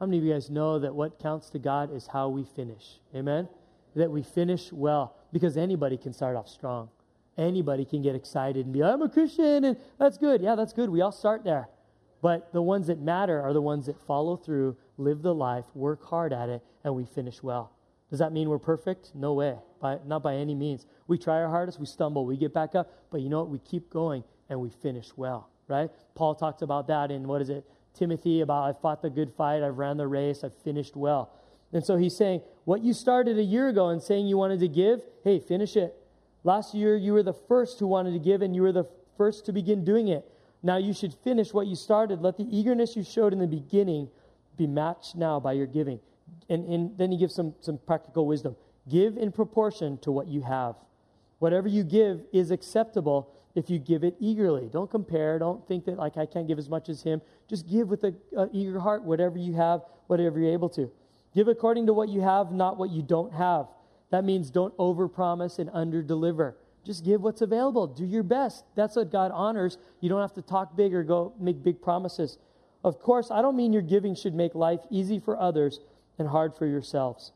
How 0.00 0.06
many 0.06 0.18
of 0.18 0.24
you 0.24 0.32
guys 0.32 0.48
know 0.48 0.78
that 0.78 0.94
what 0.94 1.18
counts 1.18 1.50
to 1.50 1.58
God 1.58 1.92
is 1.94 2.06
how 2.06 2.28
we 2.28 2.44
finish? 2.44 3.00
Amen? 3.14 3.48
That 3.96 4.10
we 4.10 4.22
finish 4.22 4.72
well 4.72 5.16
because 5.32 5.56
anybody 5.56 5.96
can 5.96 6.12
start 6.12 6.36
off 6.36 6.48
strong. 6.48 6.88
Anybody 7.36 7.84
can 7.84 8.02
get 8.02 8.14
excited 8.14 8.64
and 8.64 8.72
be, 8.72 8.82
I'm 8.82 9.02
a 9.02 9.08
Christian, 9.08 9.64
and 9.64 9.76
that's 9.98 10.18
good. 10.18 10.40
Yeah, 10.40 10.54
that's 10.54 10.72
good. 10.72 10.90
We 10.90 11.00
all 11.00 11.12
start 11.12 11.44
there. 11.44 11.68
But 12.20 12.52
the 12.52 12.62
ones 12.62 12.88
that 12.88 13.00
matter 13.00 13.40
are 13.40 13.52
the 13.52 13.62
ones 13.62 13.86
that 13.86 14.00
follow 14.06 14.36
through, 14.36 14.76
live 14.96 15.22
the 15.22 15.34
life, 15.34 15.64
work 15.74 16.04
hard 16.04 16.32
at 16.32 16.48
it, 16.48 16.62
and 16.84 16.94
we 16.94 17.04
finish 17.04 17.42
well. 17.42 17.72
Does 18.10 18.18
that 18.18 18.32
mean 18.32 18.48
we're 18.48 18.58
perfect? 18.58 19.12
No 19.14 19.34
way. 19.34 19.56
By, 19.80 19.98
not 20.06 20.22
by 20.22 20.34
any 20.34 20.54
means. 20.54 20.86
We 21.06 21.18
try 21.18 21.42
our 21.42 21.48
hardest, 21.48 21.78
we 21.78 21.86
stumble, 21.86 22.24
we 22.26 22.36
get 22.36 22.52
back 22.52 22.74
up, 22.74 22.92
but 23.10 23.20
you 23.20 23.28
know 23.28 23.40
what? 23.40 23.50
We 23.50 23.58
keep 23.58 23.90
going 23.90 24.24
and 24.48 24.60
we 24.60 24.70
finish 24.70 25.10
well, 25.16 25.48
right? 25.68 25.90
Paul 26.14 26.34
talks 26.34 26.62
about 26.62 26.88
that 26.88 27.10
in 27.10 27.28
what 27.28 27.40
is 27.40 27.50
it? 27.50 27.64
Timothy, 27.94 28.40
about 28.40 28.68
I 28.68 28.80
fought 28.80 29.02
the 29.02 29.10
good 29.10 29.32
fight, 29.36 29.62
I've 29.62 29.78
ran 29.78 29.96
the 29.96 30.06
race, 30.06 30.42
I've 30.44 30.56
finished 30.64 30.96
well. 30.96 31.30
And 31.72 31.84
so 31.84 31.96
he's 31.96 32.16
saying, 32.16 32.40
what 32.64 32.82
you 32.82 32.92
started 32.92 33.38
a 33.38 33.42
year 33.42 33.68
ago 33.68 33.88
and 33.88 34.02
saying 34.02 34.26
you 34.26 34.38
wanted 34.38 34.60
to 34.60 34.68
give, 34.68 35.00
hey, 35.24 35.38
finish 35.38 35.76
it. 35.76 35.94
Last 36.44 36.74
year, 36.74 36.96
you 36.96 37.12
were 37.12 37.22
the 37.22 37.32
first 37.32 37.78
who 37.78 37.86
wanted 37.86 38.12
to 38.12 38.18
give, 38.18 38.42
and 38.42 38.54
you 38.54 38.62
were 38.62 38.72
the 38.72 38.86
first 39.16 39.44
to 39.46 39.52
begin 39.52 39.84
doing 39.84 40.08
it. 40.08 40.24
Now 40.62 40.76
you 40.76 40.92
should 40.92 41.12
finish 41.12 41.52
what 41.52 41.66
you 41.66 41.76
started. 41.76 42.20
Let 42.20 42.36
the 42.36 42.46
eagerness 42.50 42.96
you 42.96 43.04
showed 43.04 43.32
in 43.32 43.38
the 43.38 43.46
beginning 43.46 44.08
be 44.56 44.66
matched 44.66 45.16
now 45.16 45.38
by 45.40 45.52
your 45.52 45.66
giving. 45.66 46.00
And, 46.48 46.66
and 46.68 46.96
then 46.98 47.12
he 47.12 47.18
gives 47.18 47.34
some, 47.34 47.54
some 47.60 47.78
practical 47.78 48.26
wisdom. 48.26 48.56
Give 48.88 49.16
in 49.16 49.32
proportion 49.32 49.98
to 49.98 50.10
what 50.10 50.28
you 50.28 50.42
have. 50.42 50.76
Whatever 51.38 51.68
you 51.68 51.84
give 51.84 52.22
is 52.32 52.50
acceptable 52.50 53.30
if 53.54 53.68
you 53.70 53.78
give 53.78 54.04
it 54.04 54.14
eagerly. 54.20 54.68
Don't 54.72 54.90
compare. 54.90 55.38
Don't 55.38 55.66
think 55.66 55.84
that, 55.86 55.96
like, 55.96 56.16
I 56.16 56.26
can't 56.26 56.46
give 56.46 56.58
as 56.58 56.68
much 56.68 56.88
as 56.88 57.02
him. 57.02 57.20
Just 57.48 57.68
give 57.68 57.88
with 57.88 58.04
an 58.04 58.16
eager 58.52 58.78
heart 58.78 59.02
whatever 59.02 59.38
you 59.38 59.54
have, 59.54 59.82
whatever 60.06 60.38
you're 60.38 60.52
able 60.52 60.68
to. 60.70 60.90
Give 61.34 61.48
according 61.48 61.86
to 61.86 61.92
what 61.92 62.08
you 62.08 62.20
have, 62.20 62.52
not 62.52 62.78
what 62.78 62.90
you 62.90 63.02
don't 63.02 63.32
have. 63.32 63.66
That 64.10 64.24
means 64.24 64.50
don't 64.50 64.76
overpromise 64.78 65.58
and 65.58 65.70
underdeliver. 65.70 66.54
Just 66.84 67.04
give 67.04 67.20
what's 67.20 67.42
available. 67.42 67.86
Do 67.86 68.04
your 68.04 68.22
best. 68.22 68.64
That's 68.74 68.96
what 68.96 69.12
God 69.12 69.30
honors. 69.34 69.76
You 70.00 70.08
don't 70.08 70.22
have 70.22 70.32
to 70.34 70.42
talk 70.42 70.76
big 70.76 70.94
or 70.94 71.02
go 71.02 71.34
make 71.38 71.62
big 71.62 71.82
promises. 71.82 72.38
Of 72.82 73.00
course, 73.00 73.30
I 73.30 73.42
don't 73.42 73.56
mean 73.56 73.72
your 73.72 73.82
giving 73.82 74.14
should 74.14 74.34
make 74.34 74.54
life 74.54 74.80
easy 74.90 75.18
for 75.18 75.38
others 75.38 75.80
and 76.18 76.28
hard 76.28 76.54
for 76.54 76.66
yourselves. 76.66 77.32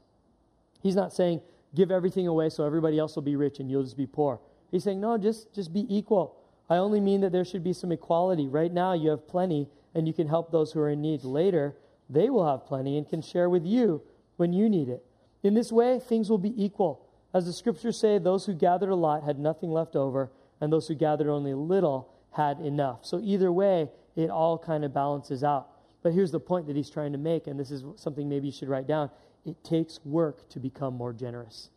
He's 0.82 0.96
not 0.96 1.12
saying 1.12 1.42
give 1.74 1.90
everything 1.90 2.26
away 2.26 2.48
so 2.48 2.64
everybody 2.64 2.98
else 2.98 3.14
will 3.14 3.22
be 3.22 3.36
rich 3.36 3.58
and 3.58 3.70
you'll 3.70 3.82
just 3.82 3.96
be 3.96 4.06
poor. 4.06 4.40
He's 4.72 4.82
saying 4.82 5.00
no, 5.00 5.16
just 5.18 5.54
just 5.54 5.72
be 5.72 5.86
equal. 5.88 6.34
I 6.68 6.76
only 6.78 7.00
mean 7.00 7.20
that 7.20 7.30
there 7.30 7.44
should 7.44 7.62
be 7.62 7.72
some 7.72 7.92
equality. 7.92 8.48
Right 8.48 8.72
now 8.72 8.94
you 8.94 9.10
have 9.10 9.28
plenty 9.28 9.68
and 9.94 10.08
you 10.08 10.14
can 10.14 10.26
help 10.26 10.50
those 10.50 10.72
who 10.72 10.80
are 10.80 10.88
in 10.88 11.02
need. 11.02 11.22
Later, 11.22 11.76
they 12.08 12.30
will 12.30 12.46
have 12.46 12.66
plenty 12.66 12.96
and 12.96 13.08
can 13.08 13.22
share 13.22 13.48
with 13.48 13.64
you 13.64 14.02
when 14.36 14.52
you 14.52 14.68
need 14.68 14.88
it. 14.88 15.04
In 15.42 15.54
this 15.54 15.70
way, 15.70 15.98
things 15.98 16.30
will 16.30 16.38
be 16.38 16.62
equal. 16.62 17.06
As 17.34 17.46
the 17.46 17.52
scriptures 17.52 17.98
say, 17.98 18.18
those 18.18 18.46
who 18.46 18.54
gathered 18.54 18.90
a 18.90 18.94
lot 18.94 19.22
had 19.22 19.38
nothing 19.38 19.70
left 19.70 19.96
over, 19.96 20.30
and 20.60 20.72
those 20.72 20.88
who 20.88 20.94
gathered 20.94 21.28
only 21.28 21.52
a 21.52 21.56
little 21.56 22.12
had 22.32 22.60
enough. 22.60 23.04
So 23.04 23.20
either 23.22 23.50
way, 23.50 23.90
it 24.16 24.30
all 24.30 24.58
kind 24.58 24.84
of 24.84 24.94
balances 24.94 25.42
out. 25.42 25.68
But 26.02 26.12
here's 26.12 26.30
the 26.30 26.40
point 26.40 26.66
that 26.66 26.76
he's 26.76 26.90
trying 26.90 27.12
to 27.12 27.18
make, 27.18 27.46
and 27.46 27.58
this 27.58 27.70
is 27.70 27.84
something 27.96 28.28
maybe 28.28 28.46
you 28.46 28.52
should 28.52 28.68
write 28.68 28.86
down. 28.86 29.10
It 29.44 29.62
takes 29.64 30.00
work 30.04 30.48
to 30.50 30.60
become 30.60 30.94
more 30.94 31.12
generous. 31.12 31.70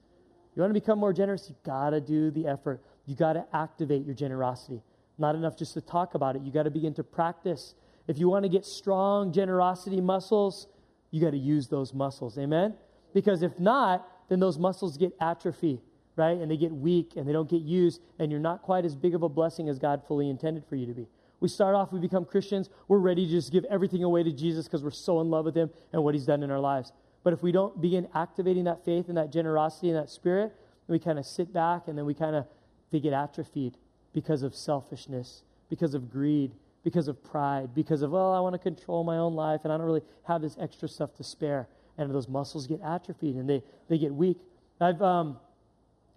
You 0.55 0.61
want 0.61 0.73
to 0.73 0.79
become 0.79 0.99
more 0.99 1.13
generous, 1.13 1.49
you 1.49 1.55
got 1.65 1.89
to 1.89 2.01
do 2.01 2.31
the 2.31 2.47
effort. 2.47 2.81
You 3.05 3.15
got 3.15 3.33
to 3.33 3.45
activate 3.53 4.05
your 4.05 4.15
generosity. 4.15 4.81
Not 5.17 5.35
enough 5.35 5.57
just 5.57 5.73
to 5.73 5.81
talk 5.81 6.15
about 6.15 6.35
it. 6.35 6.41
You 6.43 6.51
got 6.51 6.63
to 6.63 6.71
begin 6.71 6.93
to 6.95 7.03
practice. 7.03 7.75
If 8.07 8.17
you 8.17 8.29
want 8.29 8.43
to 8.43 8.49
get 8.49 8.65
strong 8.65 9.33
generosity 9.33 10.01
muscles, 10.01 10.67
you 11.11 11.21
got 11.21 11.31
to 11.31 11.37
use 11.37 11.67
those 11.67 11.93
muscles. 11.93 12.37
Amen? 12.37 12.73
Because 13.13 13.41
if 13.41 13.59
not, 13.59 14.07
then 14.29 14.39
those 14.39 14.57
muscles 14.57 14.97
get 14.97 15.13
atrophy, 15.21 15.81
right? 16.15 16.37
And 16.37 16.49
they 16.49 16.57
get 16.57 16.71
weak 16.71 17.13
and 17.15 17.27
they 17.27 17.33
don't 17.33 17.49
get 17.49 17.61
used, 17.61 18.01
and 18.19 18.31
you're 18.31 18.39
not 18.39 18.61
quite 18.61 18.85
as 18.85 18.95
big 18.95 19.15
of 19.15 19.23
a 19.23 19.29
blessing 19.29 19.69
as 19.69 19.79
God 19.79 20.03
fully 20.07 20.29
intended 20.29 20.65
for 20.67 20.75
you 20.75 20.85
to 20.85 20.93
be. 20.93 21.07
We 21.39 21.49
start 21.49 21.75
off, 21.75 21.91
we 21.91 21.99
become 21.99 22.25
Christians, 22.25 22.69
we're 22.87 22.97
ready 22.97 23.25
to 23.25 23.31
just 23.31 23.51
give 23.51 23.65
everything 23.65 24.03
away 24.03 24.23
to 24.23 24.31
Jesus 24.31 24.65
because 24.65 24.83
we're 24.83 24.91
so 24.91 25.21
in 25.21 25.29
love 25.29 25.45
with 25.45 25.55
Him 25.55 25.69
and 25.93 26.03
what 26.03 26.15
He's 26.15 26.25
done 26.25 26.43
in 26.43 26.49
our 26.49 26.59
lives. 26.59 26.91
But 27.25 27.33
if 27.33 27.41
we 27.41 27.51
don't 27.51 27.81
begin 27.81 28.07
activating 28.13 28.65
that 28.65 28.85
faith 28.85 29.09
and 29.09 29.17
that 29.17 29.31
generosity 29.31 29.89
and 29.89 29.97
that 29.97 30.11
spirit, 30.11 30.53
we 30.87 30.99
kind 30.99 31.17
of 31.17 31.25
sit 31.25 31.51
back 31.51 31.87
and 31.87 31.97
then 31.97 32.05
we 32.05 32.13
kind 32.13 32.35
of, 32.35 32.45
they 32.91 32.99
get 32.99 33.13
atrophied 33.13 33.79
because 34.13 34.43
of 34.43 34.53
selfishness, 34.53 35.41
because 35.67 35.95
of 35.95 36.11
greed, 36.11 36.51
because 36.83 37.07
of 37.07 37.23
pride, 37.23 37.73
because 37.73 38.03
of, 38.03 38.11
well, 38.11 38.31
I 38.31 38.39
want 38.41 38.53
to 38.53 38.59
control 38.59 39.03
my 39.03 39.17
own 39.17 39.33
life 39.33 39.61
and 39.63 39.73
I 39.73 39.77
don't 39.77 39.87
really 39.87 40.03
have 40.27 40.43
this 40.43 40.55
extra 40.61 40.87
stuff 40.87 41.15
to 41.15 41.23
spare. 41.23 41.67
And 41.97 42.13
those 42.13 42.27
muscles 42.27 42.67
get 42.67 42.79
atrophied 42.83 43.37
and 43.37 43.49
they, 43.49 43.63
they 43.89 43.97
get 43.97 44.13
weak. 44.13 44.37
I've 44.79 45.01
um, 45.01 45.39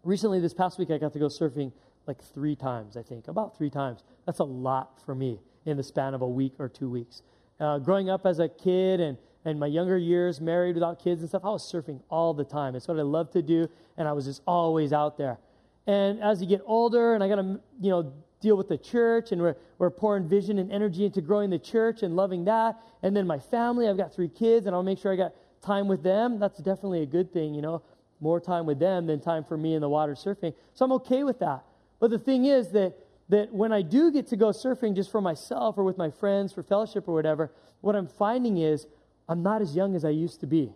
recently, 0.04 0.40
this 0.40 0.52
past 0.52 0.78
week, 0.78 0.90
I 0.90 0.98
got 0.98 1.14
to 1.14 1.18
go 1.18 1.28
surfing 1.28 1.72
like 2.06 2.22
three 2.22 2.54
times, 2.54 2.98
I 2.98 3.02
think, 3.02 3.28
about 3.28 3.56
three 3.56 3.70
times. 3.70 4.04
That's 4.26 4.40
a 4.40 4.44
lot 4.44 5.00
for 5.06 5.14
me 5.14 5.40
in 5.64 5.78
the 5.78 5.82
span 5.82 6.12
of 6.12 6.20
a 6.20 6.28
week 6.28 6.52
or 6.58 6.68
two 6.68 6.90
weeks. 6.90 7.22
Uh, 7.58 7.78
growing 7.78 8.10
up 8.10 8.26
as 8.26 8.40
a 8.40 8.48
kid 8.50 9.00
and, 9.00 9.16
and 9.44 9.58
my 9.58 9.66
younger 9.66 9.96
years, 9.96 10.40
married 10.40 10.74
without 10.74 11.02
kids 11.02 11.20
and 11.20 11.28
stuff, 11.28 11.44
I 11.44 11.50
was 11.50 11.62
surfing 11.62 12.00
all 12.10 12.34
the 12.34 12.44
time. 12.44 12.74
It's 12.74 12.88
what 12.88 12.98
I 12.98 13.02
love 13.02 13.30
to 13.32 13.42
do, 13.42 13.68
and 13.96 14.08
I 14.08 14.12
was 14.12 14.24
just 14.24 14.42
always 14.46 14.92
out 14.92 15.16
there. 15.16 15.38
And 15.86 16.20
as 16.20 16.40
you 16.40 16.46
get 16.46 16.60
older, 16.66 17.14
and 17.14 17.24
I 17.24 17.28
got 17.28 17.36
to, 17.36 17.60
you 17.80 17.90
know, 17.90 18.12
deal 18.40 18.56
with 18.56 18.68
the 18.68 18.78
church, 18.78 19.32
and 19.32 19.40
we're, 19.40 19.56
we're 19.78 19.90
pouring 19.90 20.28
vision 20.28 20.58
and 20.58 20.70
energy 20.70 21.04
into 21.04 21.20
growing 21.20 21.50
the 21.50 21.58
church 21.58 22.02
and 22.02 22.14
loving 22.14 22.44
that. 22.44 22.76
And 23.02 23.16
then 23.16 23.26
my 23.26 23.38
family, 23.38 23.88
I've 23.88 23.96
got 23.96 24.14
three 24.14 24.28
kids, 24.28 24.66
and 24.66 24.74
I'll 24.74 24.82
make 24.82 24.98
sure 24.98 25.12
I 25.12 25.16
got 25.16 25.34
time 25.62 25.88
with 25.88 26.02
them. 26.02 26.38
That's 26.38 26.58
definitely 26.58 27.02
a 27.02 27.06
good 27.06 27.32
thing, 27.32 27.54
you 27.54 27.62
know, 27.62 27.82
more 28.20 28.40
time 28.40 28.66
with 28.66 28.78
them 28.78 29.06
than 29.06 29.20
time 29.20 29.44
for 29.44 29.56
me 29.56 29.74
in 29.74 29.80
the 29.80 29.88
water 29.88 30.14
surfing. 30.14 30.54
So 30.74 30.84
I'm 30.84 30.92
okay 30.92 31.24
with 31.24 31.38
that. 31.38 31.64
But 32.00 32.10
the 32.10 32.18
thing 32.18 32.44
is 32.44 32.70
that 32.72 32.94
that 33.28 33.52
when 33.52 33.72
I 33.72 33.82
do 33.82 34.10
get 34.10 34.26
to 34.28 34.36
go 34.36 34.48
surfing 34.48 34.94
just 34.94 35.10
for 35.10 35.20
myself 35.20 35.76
or 35.76 35.84
with 35.84 35.98
my 35.98 36.10
friends 36.10 36.52
for 36.52 36.62
fellowship 36.62 37.06
or 37.08 37.14
whatever, 37.14 37.52
what 37.80 37.94
I'm 37.94 38.06
finding 38.06 38.58
is 38.58 38.86
I'm 39.28 39.42
not 39.42 39.62
as 39.62 39.76
young 39.76 39.94
as 39.94 40.04
I 40.04 40.10
used 40.10 40.40
to 40.40 40.46
be. 40.46 40.72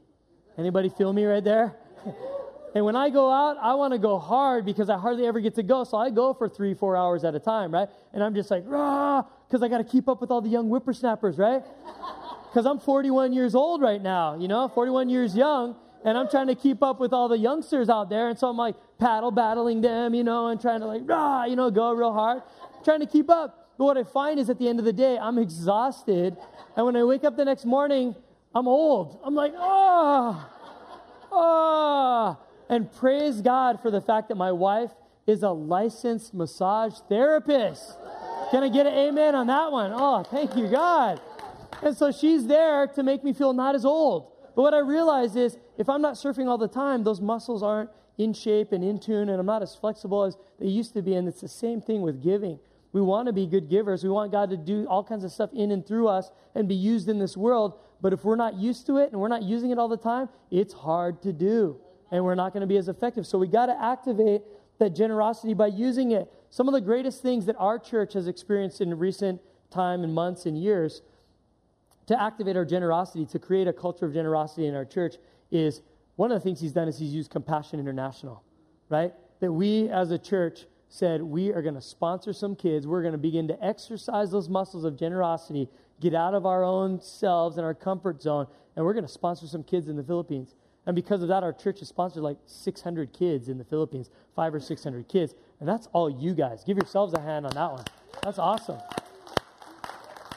Anybody 0.59 0.89
feel 0.91 1.13
me 1.13 1.25
right 1.25 1.43
there? 1.43 1.75
and 2.75 2.85
when 2.85 2.97
I 2.97 3.09
go 3.11 3.31
out, 3.31 3.57
I 3.61 3.75
want 3.75 3.93
to 3.93 3.99
go 3.99 4.19
hard 4.19 4.65
because 4.65 4.91
I 4.91 4.99
hardly 4.99 5.27
ever 5.27 5.41
get 5.41 5.55
to 5.55 5.63
go. 5.63 5.85
So 5.85 5.97
I 5.97 6.11
go 6.11 6.35
for 6.35 6.49
three, 6.49 6.75
four 6.75 6.97
hours 6.97 7.25
at 7.25 7.35
a 7.35 7.41
time, 7.41 7.73
right? 7.73 7.89
And 8.13 8.23
I'm 8.23 8.35
just 8.35 8.51
like, 8.51 8.65
rah, 8.67 9.23
because 9.49 9.63
I 9.63 9.69
got 9.69 9.79
to 9.79 9.85
keep 9.85 10.09
up 10.09 10.21
with 10.21 10.31
all 10.31 10.41
the 10.41 10.51
young 10.51 10.69
whippersnappers, 10.69 11.39
right? 11.39 11.63
Because 12.53 12.67
I'm 12.67 12.81
41 12.81 13.33
years 13.33 13.55
old 13.55 13.81
right 13.81 14.03
now, 14.03 14.39
you 14.39 14.47
know, 14.47 14.69
41 14.69 15.09
years 15.09 15.35
young 15.35 15.75
and 16.05 16.19
I'm 16.19 16.29
trying 16.29 16.49
to 16.49 16.55
keep 16.55 16.83
up 16.83 17.01
with 17.01 17.13
all 17.13 17.29
the 17.29 17.39
youngsters 17.39 17.89
out 17.89 18.11
there. 18.11 18.29
And 18.29 18.39
so 18.39 18.49
I'm 18.49 18.57
like 18.57 18.75
paddle 18.99 19.31
battling 19.31 19.81
them, 19.81 20.15
you 20.15 20.25
know, 20.25 20.49
and 20.49 20.61
trying 20.61 20.81
to 20.81 20.87
like, 20.87 21.03
rah, 21.05 21.45
you 21.45 21.57
know, 21.57 21.71
go 21.71 21.93
real 21.93 22.13
hard, 22.13 22.43
trying 22.85 23.01
to 23.01 23.07
keep 23.07 23.31
up. 23.31 23.71
But 23.79 23.85
what 23.85 23.99
I 23.99 24.05
find 24.05 24.39
is 24.39 24.51
at 24.51 24.59
the 24.59 24.69
end 24.69 24.79
of 24.79 24.85
the 24.85 24.93
day, 24.93 25.19
I'm 25.19 25.39
exhausted. 25.39 26.37
And 26.77 26.87
when 26.87 26.97
I 26.97 27.05
wake 27.05 27.25
up 27.25 27.37
the 27.37 27.45
next 27.45 27.65
morning, 27.65 28.15
I'm 28.55 28.69
old. 28.69 29.21
I'm 29.25 29.35
like, 29.35 29.55
ah, 29.57 30.51
oh, 31.31 31.37
ah. 31.37 32.39
Oh. 32.39 32.47
And 32.69 32.91
praise 32.91 33.41
God 33.41 33.81
for 33.81 33.91
the 33.91 34.01
fact 34.01 34.29
that 34.29 34.37
my 34.37 34.53
wife 34.53 34.91
is 35.27 35.43
a 35.43 35.51
licensed 35.51 36.35
massage 36.35 36.95
therapist. 37.09 37.97
Can 38.51 38.63
I 38.63 38.69
get 38.69 38.87
an 38.87 38.95
amen 38.95 39.35
on 39.35 39.47
that 39.47 39.71
one? 39.71 39.93
Oh, 39.95 40.23
thank 40.23 40.57
you, 40.57 40.69
God. 40.69 41.21
And 41.83 41.97
so 41.97 42.11
she's 42.13 42.47
there 42.47 42.87
to 42.89 43.03
make 43.03 43.25
me 43.25 43.33
feel 43.33 43.53
not 43.53 43.75
as 43.75 43.85
old. 43.85 44.33
But 44.55 44.63
what 44.63 44.75
I 44.75 44.79
realize 44.79 45.37
is 45.37 45.59
if 45.79 45.89
I'm 45.89 46.03
not 46.03 46.15
surfing 46.15 46.47
all 46.47 46.59
the 46.59 46.69
time, 46.69 47.05
those 47.05 47.21
muscles 47.21 47.63
aren't 47.63 47.91
in 48.19 48.35
shape 48.35 48.73
and 48.73 48.85
in 48.85 48.99
tune, 48.99 49.29
and 49.29 49.41
I'm 49.41 49.47
not 49.47 49.63
as 49.63 49.75
flexible 49.75 50.25
as 50.25 50.37
they 50.59 50.67
used 50.67 50.93
to 50.95 51.03
be. 51.03 51.15
And 51.15 51.27
it's 51.27 51.41
the 51.41 51.49
same 51.49 51.81
thing 51.81 52.03
with 52.03 52.23
giving. 52.23 52.59
We 52.93 53.01
want 53.01 53.27
to 53.27 53.33
be 53.33 53.47
good 53.47 53.71
givers. 53.71 54.05
We 54.05 54.11
want 54.11 54.33
God 54.33 54.51
to 54.51 54.57
do 54.57 54.87
all 54.87 55.03
kinds 55.03 55.25
of 55.25 55.33
stuff 55.33 55.51
in 55.55 55.71
and 55.71 55.87
through 55.87 56.09
us 56.09 56.31
and 56.55 56.69
be 56.69 56.75
used 56.75 57.09
in 57.09 57.19
this 57.19 57.37
world. 57.37 57.75
But 58.03 58.13
if 58.13 58.25
we're 58.25 58.37
not 58.37 58.57
used 58.57 58.85
to 58.87 58.99
it 58.99 59.13
and 59.13 59.21
we're 59.21 59.29
not 59.29 59.45
using 59.45 59.71
it 59.71 59.79
all 59.79 59.89
the 59.89 59.97
time, 59.97 60.29
it's 60.51 60.75
hard 60.75 61.23
to 61.23 61.33
do. 61.33 61.81
And 62.11 62.25
we're 62.25 62.35
not 62.35 62.53
going 62.53 62.61
to 62.63 62.67
be 62.67 62.77
as 62.77 62.89
effective. 62.89 63.27
So 63.27 63.39
we 63.39 63.47
got 63.47 63.67
to 63.67 63.83
activate 63.83 64.43
that 64.79 64.91
generosity 64.91 65.55
by 65.55 65.69
using 65.69 66.11
it. 66.11 66.31
Some 66.51 66.69
of 66.69 66.75
the 66.75 66.81
greatest 66.81 67.23
things 67.23 67.47
that 67.47 67.57
our 67.59 67.79
church 67.79 68.13
has 68.15 68.27
experienced 68.27 68.81
in 68.81 68.99
recent 68.99 69.41
time 69.71 70.03
and 70.03 70.13
months 70.13 70.45
and 70.45 70.61
years 70.61 71.01
to 72.07 72.21
activate 72.21 72.57
our 72.57 72.65
generosity, 72.65 73.25
to 73.27 73.39
create 73.39 73.69
a 73.69 73.73
culture 73.73 74.05
of 74.05 74.13
generosity 74.13 74.67
in 74.67 74.75
our 74.75 74.85
church, 74.85 75.15
is 75.53 75.81
one 76.17 76.33
of 76.33 76.37
the 76.37 76.41
things 76.43 76.61
he's 76.61 76.73
done 76.73 76.89
is 76.89 76.99
he's 76.99 77.15
used 77.15 77.31
Compassion 77.31 77.79
International, 77.79 78.43
right? 78.89 79.15
That 79.41 79.53
we 79.53 79.89
as 79.89 80.11
a 80.11 80.19
church 80.19 80.67
said, 80.89 81.23
we 81.23 81.53
are 81.53 81.63
going 81.63 81.75
to 81.75 81.81
sponsor 81.81 82.35
some 82.35 82.55
kids. 82.55 82.87
We're 82.87 83.01
going 83.01 83.13
to 83.13 83.19
begin 83.19 83.49
to 83.49 83.65
exercise 83.65 84.31
those 84.31 84.49
muscles 84.49 84.85
of 84.85 84.99
generosity, 84.99 85.69
get 86.03 86.15
out 86.15 86.35
of 86.35 86.45
our 86.45 86.65
own 86.65 87.01
selves 87.01 87.57
and 87.57 87.65
our 87.65 87.75
comfort 87.75 88.21
zone, 88.21 88.47
and 88.75 88.85
we're 88.85 88.93
going 88.93 89.07
to 89.07 89.13
sponsor 89.13 89.47
some 89.47 89.63
kids 89.63 89.89
in 89.89 89.97
the 89.97 90.03
Philippines. 90.03 90.55
And 90.85 90.97
because 90.97 91.23
of 91.23 91.29
that, 91.29 91.45
our 91.45 91.53
church 91.53 91.79
has 91.79 91.89
sponsored 91.89 92.25
like 92.25 92.39
600 92.45 93.13
kids 93.13 93.49
in 93.49 93.57
the 93.57 93.65
Philippines, 93.65 94.11
five 94.35 94.53
or 94.53 94.59
600 94.59 95.07
kids. 95.09 95.35
And 95.61 95.69
that's 95.69 95.89
all 95.93 96.11
you 96.11 96.35
guys. 96.35 96.65
Give 96.65 96.77
yourselves 96.77 97.15
a 97.15 97.21
hand 97.21 97.47
on 97.47 97.53
that 97.55 97.73
one. 97.73 97.85
That's 98.25 98.41
awesome. 98.41 98.81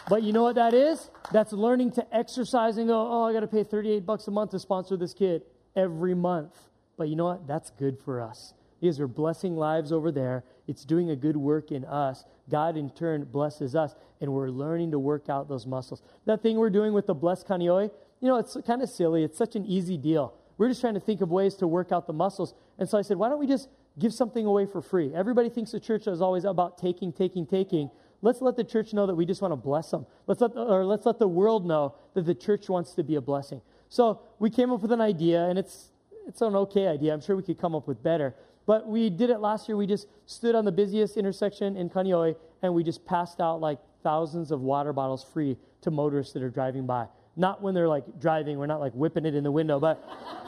But 0.08 0.22
you 0.22 0.34
know 0.34 0.44
what 0.44 0.54
that 0.56 0.76
is? 0.76 1.10
That's 1.32 1.52
learning 1.52 1.94
to 1.94 2.16
exercise 2.16 2.78
and 2.78 2.88
go, 2.88 3.12
oh, 3.12 3.24
I 3.24 3.34
got 3.34 3.40
to 3.40 3.48
pay 3.48 3.64
38 3.64 4.06
bucks 4.06 4.28
a 4.28 4.32
month 4.32 4.52
to 4.52 4.60
sponsor 4.60 4.96
this 4.96 5.16
kid 5.16 5.42
every 5.76 6.14
month. 6.14 6.56
But 6.96 7.10
you 7.10 7.16
know 7.16 7.26
what? 7.26 7.48
That's 7.48 7.72
good 7.72 7.98
for 7.98 8.22
us 8.22 8.54
because 8.86 9.00
we're 9.00 9.08
blessing 9.08 9.56
lives 9.56 9.92
over 9.92 10.12
there. 10.12 10.44
It's 10.68 10.86
doing 10.86 11.10
a 11.10 11.16
good 11.16 11.36
work 11.36 11.72
in 11.72 11.86
us. 11.86 12.24
God, 12.50 12.78
in 12.78 12.90
turn, 12.92 13.24
blesses 13.24 13.76
us, 13.76 13.96
and 14.22 14.32
we're 14.32 14.50
learning 14.50 14.92
to 14.92 15.00
work 15.00 15.30
out 15.30 15.50
those 15.50 15.66
muscles. 15.66 16.02
That 16.26 16.42
thing 16.42 16.58
we're 16.58 16.70
doing 16.70 16.94
with 16.94 17.08
the 17.08 17.14
Blessed 17.14 17.48
Kaneohe, 17.48 17.92
you 18.22 18.28
know, 18.28 18.38
it's 18.38 18.58
kind 18.66 18.82
of 18.82 18.90
silly. 18.90 19.24
It's 19.24 19.38
such 19.38 19.56
an 19.56 19.66
easy 19.66 19.98
deal. 19.98 20.34
We're 20.58 20.70
just 20.70 20.82
trying 20.82 20.94
to 20.94 21.00
think 21.00 21.22
of 21.22 21.32
ways 21.32 21.56
to 21.56 21.68
work 21.68 21.92
out 21.92 22.08
the 22.08 22.14
muscles. 22.14 22.54
And 22.78 22.88
so 22.88 22.98
I 22.98 23.02
said, 23.02 23.18
why 23.18 23.30
don't 23.30 23.40
we 23.40 23.48
just 23.48 23.70
give 24.00 24.14
something 24.14 24.46
away 24.46 24.66
for 24.66 24.82
free? 24.82 25.14
Everybody 25.14 25.50
thinks 25.50 25.72
the 25.72 25.80
church 25.80 26.08
is 26.08 26.22
always 26.22 26.46
about 26.46 26.78
taking, 26.78 27.12
taking, 27.12 27.46
taking. 27.46 27.90
Let's 28.22 28.42
let 28.42 28.56
the 28.56 28.64
church 28.64 28.94
know 28.94 29.06
that 29.08 29.16
we 29.16 29.26
just 29.26 29.42
want 29.42 29.52
to 29.52 29.58
bless 29.58 29.92
them. 29.92 30.06
Let's 30.28 30.42
let 30.42 30.54
the, 30.54 30.62
or 30.62 30.86
let's 30.86 31.06
let 31.06 31.20
the 31.20 31.28
world 31.28 31.66
know 31.66 31.96
that 32.14 32.26
the 32.26 32.36
church 32.36 32.70
wants 32.70 32.94
to 32.94 33.04
be 33.04 33.16
a 33.16 33.22
blessing. 33.22 33.62
So 33.90 34.22
we 34.40 34.50
came 34.50 34.72
up 34.72 34.82
with 34.82 34.92
an 34.92 35.02
idea, 35.02 35.46
and 35.46 35.60
it's 35.60 35.92
it's 36.28 36.42
an 36.42 36.56
okay 36.56 36.88
idea. 36.88 37.14
I'm 37.14 37.22
sure 37.22 37.36
we 37.36 37.44
could 37.44 37.60
come 37.60 37.76
up 37.76 37.88
with 37.88 38.02
better. 38.02 38.34
But 38.66 38.88
we 38.88 39.10
did 39.10 39.30
it 39.30 39.40
last 39.40 39.68
year. 39.68 39.78
We 39.78 39.88
just 39.88 40.08
stood 40.26 40.56
on 40.56 40.66
the 40.66 40.72
busiest 40.72 41.18
intersection 41.18 41.78
in 41.78 41.90
Kaneohe, 41.90 42.36
and 42.62 42.74
we 42.74 42.84
just 42.84 43.06
passed 43.06 43.40
out 43.40 43.62
like 43.62 43.80
thousands 44.04 44.52
of 44.52 44.62
water 44.62 44.94
bottles 44.94 45.24
free 45.24 45.58
to 45.82 45.92
motorists 45.92 46.34
that 46.34 46.44
are 46.44 46.50
driving 46.50 46.86
by. 46.86 47.08
Not 47.36 47.62
when 47.62 47.74
they're 47.74 47.88
like 47.88 48.20
driving. 48.20 48.58
We're 48.58 48.66
not 48.66 48.80
like 48.80 48.94
whipping 48.94 49.26
it 49.26 49.36
in 49.36 49.44
the 49.44 49.52
window, 49.52 49.80
but 49.80 50.02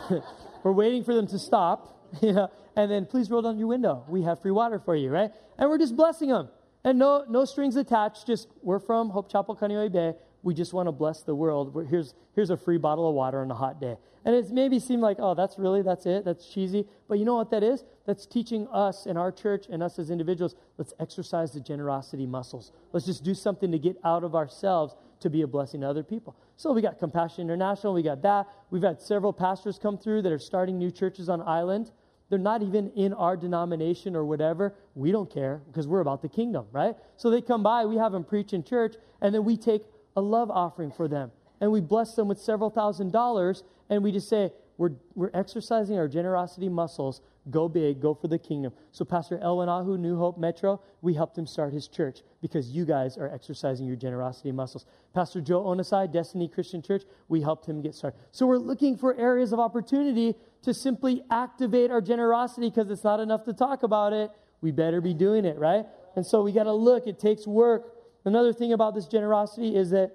we're 0.63 0.71
waiting 0.71 1.03
for 1.03 1.13
them 1.13 1.27
to 1.27 1.39
stop. 1.39 1.93
Yeah, 2.21 2.47
and 2.77 2.89
then 2.89 3.06
please 3.06 3.30
roll 3.30 3.41
down 3.41 3.60
your 3.60 3.67
window. 3.67 4.06
We 4.08 4.21
have 4.21 4.41
free 4.41 4.51
water 4.51 4.80
for 4.80 4.95
you, 4.95 5.10
right? 5.10 5.30
And 5.58 5.69
we're 5.69 5.77
just 5.77 5.97
blessing 5.97 6.30
them. 6.30 6.47
And 6.86 6.97
no, 6.97 7.25
no 7.27 7.43
strings 7.43 7.75
attached. 7.75 8.25
Just 8.25 8.47
we're 8.62 8.80
from 8.80 9.10
Hope 9.10 9.30
Chapel, 9.30 9.58
Kaneohe 9.58 9.91
Bay. 9.91 10.13
We 10.43 10.54
just 10.54 10.73
want 10.73 10.88
to 10.88 10.91
bless 10.91 11.23
the 11.23 11.36
world. 11.36 11.88
Here's, 11.89 12.13
here's 12.34 12.50
a 12.50 12.58
free 12.58 12.78
bottle 12.78 13.08
of 13.10 13.15
water 13.15 13.41
on 13.41 13.52
a 13.52 13.56
hot 13.56 13.82
day. 13.82 13.97
And 14.23 14.36
it 14.36 14.52
maybe 14.52 14.80
seemed 14.80 15.02
like, 15.02 15.17
oh, 15.19 15.34
that's 15.34 15.58
really, 15.58 15.82
that's 15.82 16.06
it, 16.06 16.26
that's 16.26 16.47
cheesy. 16.47 16.86
But 17.08 17.17
you 17.17 17.26
know 17.26 17.36
what 17.36 17.50
that 17.52 17.63
is? 17.63 17.86
That's 18.06 18.26
teaching 18.26 18.67
us 18.71 19.06
in 19.06 19.15
our 19.17 19.32
church 19.32 19.67
and 19.69 19.82
us 19.82 20.00
as 20.00 20.10
individuals, 20.10 20.56
let's 20.78 20.93
exercise 21.00 21.54
the 21.54 21.62
generosity 21.62 22.26
muscles. 22.26 22.71
Let's 22.91 23.06
just 23.06 23.23
do 23.23 23.34
something 23.34 23.71
to 23.71 23.80
get 23.80 23.97
out 24.04 24.23
of 24.23 24.36
ourselves 24.36 24.95
to 25.21 25.30
be 25.30 25.41
a 25.41 25.47
blessing 25.47 25.82
to 25.82 25.89
other 25.89 26.04
people. 26.04 26.36
So 26.58 26.73
we 26.73 26.82
got 26.82 27.00
Compassion 27.00 27.41
International, 27.41 27.93
we 27.93 28.04
got 28.04 28.21
that. 28.23 28.47
We've 28.69 28.84
had 28.84 29.02
several 29.02 29.34
pastors 29.34 29.80
come 29.80 29.97
through 29.97 30.21
that 30.23 30.32
are 30.32 30.39
starting 30.39 30.78
new 30.78 30.91
churches 30.91 31.30
on 31.30 31.41
island. 31.41 31.91
They're 32.30 32.38
not 32.38 32.62
even 32.62 32.91
in 32.91 33.13
our 33.13 33.38
denomination 33.38 34.15
or 34.15 34.26
whatever. 34.26 34.76
We 34.95 35.12
don't 35.12 35.32
care 35.32 35.62
because 35.67 35.88
we're 35.88 36.02
about 36.02 36.21
the 36.21 36.30
kingdom, 36.30 36.65
right? 36.71 36.95
So 37.15 37.30
they 37.30 37.41
come 37.41 37.63
by, 37.63 37.86
we 37.86 37.95
have 37.95 38.12
them 38.12 38.23
preach 38.23 38.54
in 38.54 38.63
church, 38.63 38.95
and 39.21 39.34
then 39.34 39.45
we 39.45 39.56
take 39.56 39.84
a 40.17 40.21
love 40.21 40.51
offering 40.51 40.91
for 40.91 41.08
them. 41.08 41.32
And 41.62 41.71
we 41.71 41.80
bless 41.80 42.15
them 42.15 42.27
with 42.27 42.39
several 42.39 42.69
thousand 42.69 43.13
dollars, 43.13 43.63
and 43.89 44.03
we 44.03 44.12
just 44.12 44.27
say, 44.27 44.51
we're, 44.77 44.91
we're 45.15 45.32
exercising 45.34 45.97
our 45.97 46.08
generosity 46.08 46.69
muscles. 46.69 47.21
Go 47.49 47.69
big, 47.69 48.01
go 48.01 48.13
for 48.13 48.27
the 48.27 48.38
kingdom. 48.38 48.73
So, 48.91 49.06
Pastor 49.06 49.39
Elwin 49.41 49.69
Ahu, 49.69 49.97
New 49.97 50.17
Hope 50.17 50.38
Metro, 50.38 50.82
we 51.01 51.13
helped 51.13 51.38
him 51.38 51.47
start 51.47 51.73
his 51.73 51.88
church 51.88 52.21
because 52.41 52.69
you 52.69 52.86
guys 52.86 53.17
are 53.17 53.34
exercising 53.34 53.88
your 53.88 53.95
generosity 53.95 54.51
muscles. 54.51 54.86
Pastor 55.13 55.39
Joe 55.39 55.63
Onasai, 55.63 56.12
Destiny 56.12 56.47
Christian 56.47 56.82
Church, 56.82 57.03
we 57.27 57.41
helped 57.41 57.65
him 57.65 57.82
get 57.82 57.95
started. 57.95 58.19
So, 58.32 58.45
we're 58.45 58.58
looking 58.58 58.97
for 58.97 59.15
areas 59.15 59.53
of 59.53 59.60
opportunity 59.60 60.36
to 60.63 60.73
simply 60.73 61.23
activate 61.32 61.89
our 61.89 62.01
generosity 62.01 62.69
because 62.69 62.91
it's 62.91 63.03
not 63.03 63.19
enough 63.19 63.45
to 63.45 63.53
talk 63.53 63.84
about 63.84 64.13
it. 64.13 64.30
We 64.62 64.71
better 64.71 64.99
be 64.99 65.13
doing 65.13 65.45
it, 65.45 65.58
right? 65.58 65.86
And 66.15 66.25
so, 66.25 66.43
we 66.43 66.51
got 66.51 66.65
to 66.65 66.73
look. 66.73 67.08
It 67.08 67.17
takes 67.17 67.47
work. 67.47 67.96
Another 68.27 68.51
thing 68.51 68.73
about 68.73 68.93
this 68.93 69.07
generosity 69.07 69.77
is 69.77 69.89
that 69.91 70.11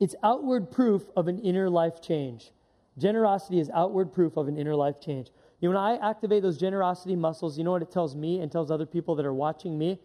it's 0.00 0.16
outward 0.24 0.68
proof 0.68 1.04
of 1.16 1.28
an 1.28 1.38
inner 1.38 1.70
life 1.70 2.02
change. 2.02 2.50
Generosity 2.98 3.60
is 3.60 3.70
outward 3.72 4.12
proof 4.12 4.36
of 4.36 4.48
an 4.48 4.56
inner 4.56 4.74
life 4.74 5.00
change. 5.00 5.28
You 5.60 5.68
know, 5.68 5.76
when 5.76 5.84
I 5.84 6.10
activate 6.10 6.42
those 6.42 6.58
generosity 6.58 7.14
muscles, 7.14 7.56
you 7.56 7.62
know 7.62 7.70
what 7.70 7.82
it 7.82 7.92
tells 7.92 8.16
me 8.16 8.40
and 8.40 8.50
tells 8.50 8.72
other 8.72 8.84
people 8.84 9.14
that 9.14 9.24
are 9.24 9.32
watching 9.32 9.78
me? 9.78 10.00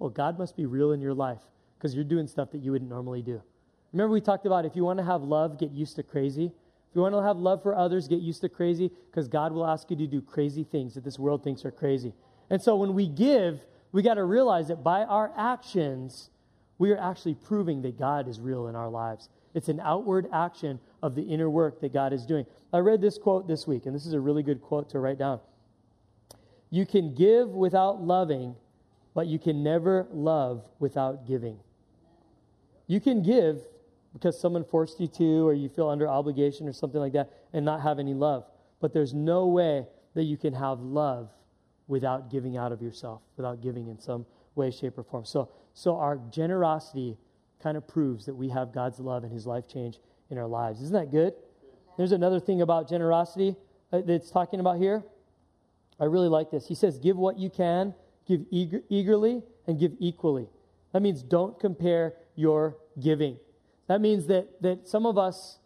Oh, 0.00 0.08
God 0.08 0.38
must 0.38 0.56
be 0.56 0.66
real 0.66 0.92
in 0.92 1.00
your 1.00 1.14
life 1.14 1.40
because 1.76 1.96
you're 1.96 2.04
doing 2.04 2.28
stuff 2.28 2.52
that 2.52 2.58
you 2.58 2.70
wouldn't 2.70 2.90
normally 2.90 3.22
do. 3.22 3.42
Remember, 3.92 4.12
we 4.12 4.20
talked 4.20 4.46
about 4.46 4.64
if 4.64 4.76
you 4.76 4.84
want 4.84 5.00
to 5.00 5.04
have 5.04 5.22
love 5.22 5.58
get 5.58 5.72
used 5.72 5.96
to 5.96 6.04
crazy? 6.04 6.46
If 6.46 6.94
you 6.94 7.00
want 7.00 7.16
to 7.16 7.22
have 7.22 7.38
love 7.38 7.60
for 7.60 7.74
others, 7.74 8.06
get 8.06 8.20
used 8.20 8.40
to 8.42 8.48
crazy 8.48 8.92
because 9.10 9.26
God 9.26 9.50
will 9.50 9.66
ask 9.66 9.90
you 9.90 9.96
to 9.96 10.06
do 10.06 10.20
crazy 10.20 10.62
things 10.62 10.94
that 10.94 11.02
this 11.02 11.18
world 11.18 11.42
thinks 11.42 11.64
are 11.64 11.72
crazy. 11.72 12.14
And 12.50 12.62
so 12.62 12.76
when 12.76 12.94
we 12.94 13.08
give, 13.08 13.60
we 13.90 14.02
got 14.02 14.14
to 14.14 14.24
realize 14.24 14.68
that 14.68 14.84
by 14.84 15.02
our 15.02 15.32
actions, 15.36 16.30
we 16.78 16.90
are 16.90 16.98
actually 16.98 17.34
proving 17.34 17.82
that 17.82 17.98
God 17.98 18.28
is 18.28 18.40
real 18.40 18.68
in 18.68 18.76
our 18.76 18.88
lives. 18.88 19.28
It's 19.54 19.68
an 19.68 19.80
outward 19.80 20.28
action 20.32 20.78
of 21.02 21.14
the 21.14 21.22
inner 21.22 21.48
work 21.48 21.80
that 21.80 21.92
God 21.92 22.12
is 22.12 22.26
doing. 22.26 22.44
I 22.72 22.78
read 22.78 23.00
this 23.00 23.16
quote 23.16 23.48
this 23.48 23.66
week, 23.66 23.86
and 23.86 23.94
this 23.94 24.06
is 24.06 24.12
a 24.12 24.20
really 24.20 24.42
good 24.42 24.60
quote 24.60 24.90
to 24.90 24.98
write 24.98 25.18
down. 25.18 25.40
You 26.70 26.84
can 26.84 27.14
give 27.14 27.48
without 27.48 28.02
loving, 28.02 28.54
but 29.14 29.26
you 29.26 29.38
can 29.38 29.62
never 29.62 30.06
love 30.10 30.68
without 30.78 31.26
giving. 31.26 31.58
You 32.86 33.00
can 33.00 33.22
give 33.22 33.60
because 34.12 34.38
someone 34.40 34.64
forced 34.64 34.98
you 34.98 35.06
to, 35.06 35.46
or 35.46 35.52
you 35.52 35.68
feel 35.68 35.88
under 35.88 36.08
obligation 36.08 36.66
or 36.66 36.72
something 36.72 37.00
like 37.00 37.12
that, 37.12 37.30
and 37.52 37.64
not 37.64 37.82
have 37.82 37.98
any 37.98 38.14
love. 38.14 38.44
But 38.80 38.94
there's 38.94 39.12
no 39.12 39.46
way 39.46 39.86
that 40.14 40.24
you 40.24 40.38
can 40.38 40.54
have 40.54 40.80
love 40.80 41.28
without 41.86 42.30
giving 42.30 42.56
out 42.56 42.72
of 42.72 42.80
yourself, 42.80 43.20
without 43.36 43.60
giving 43.60 43.88
in 43.88 43.98
some 43.98 44.24
way, 44.54 44.70
shape, 44.70 44.96
or 44.96 45.02
form. 45.02 45.24
So, 45.26 45.50
so 45.76 45.98
our 45.98 46.18
generosity 46.30 47.18
kind 47.62 47.76
of 47.76 47.86
proves 47.86 48.24
that 48.24 48.34
we 48.34 48.48
have 48.48 48.72
God's 48.72 48.98
love 48.98 49.24
and 49.24 49.32
His 49.32 49.46
life 49.46 49.68
change 49.68 49.98
in 50.30 50.38
our 50.38 50.46
lives. 50.46 50.80
Isn't 50.80 50.94
that 50.94 51.10
good? 51.10 51.34
There's 51.98 52.12
another 52.12 52.40
thing 52.40 52.62
about 52.62 52.88
generosity 52.88 53.56
uh, 53.92 54.00
that's 54.00 54.30
talking 54.30 54.58
about 54.58 54.78
here. 54.78 55.04
I 56.00 56.04
really 56.04 56.28
like 56.28 56.50
this. 56.50 56.66
He 56.66 56.74
says, 56.74 56.98
Give 56.98 57.18
what 57.18 57.38
you 57.38 57.50
can, 57.50 57.94
give 58.26 58.46
eager, 58.50 58.80
eagerly, 58.88 59.42
and 59.66 59.78
give 59.78 59.92
equally. 59.98 60.48
That 60.94 61.02
means 61.02 61.22
don't 61.22 61.60
compare 61.60 62.14
your 62.36 62.78
giving. 62.98 63.36
That 63.86 64.00
means 64.00 64.28
that, 64.28 64.62
that 64.62 64.88
some 64.88 65.04
of 65.04 65.18
us 65.18 65.58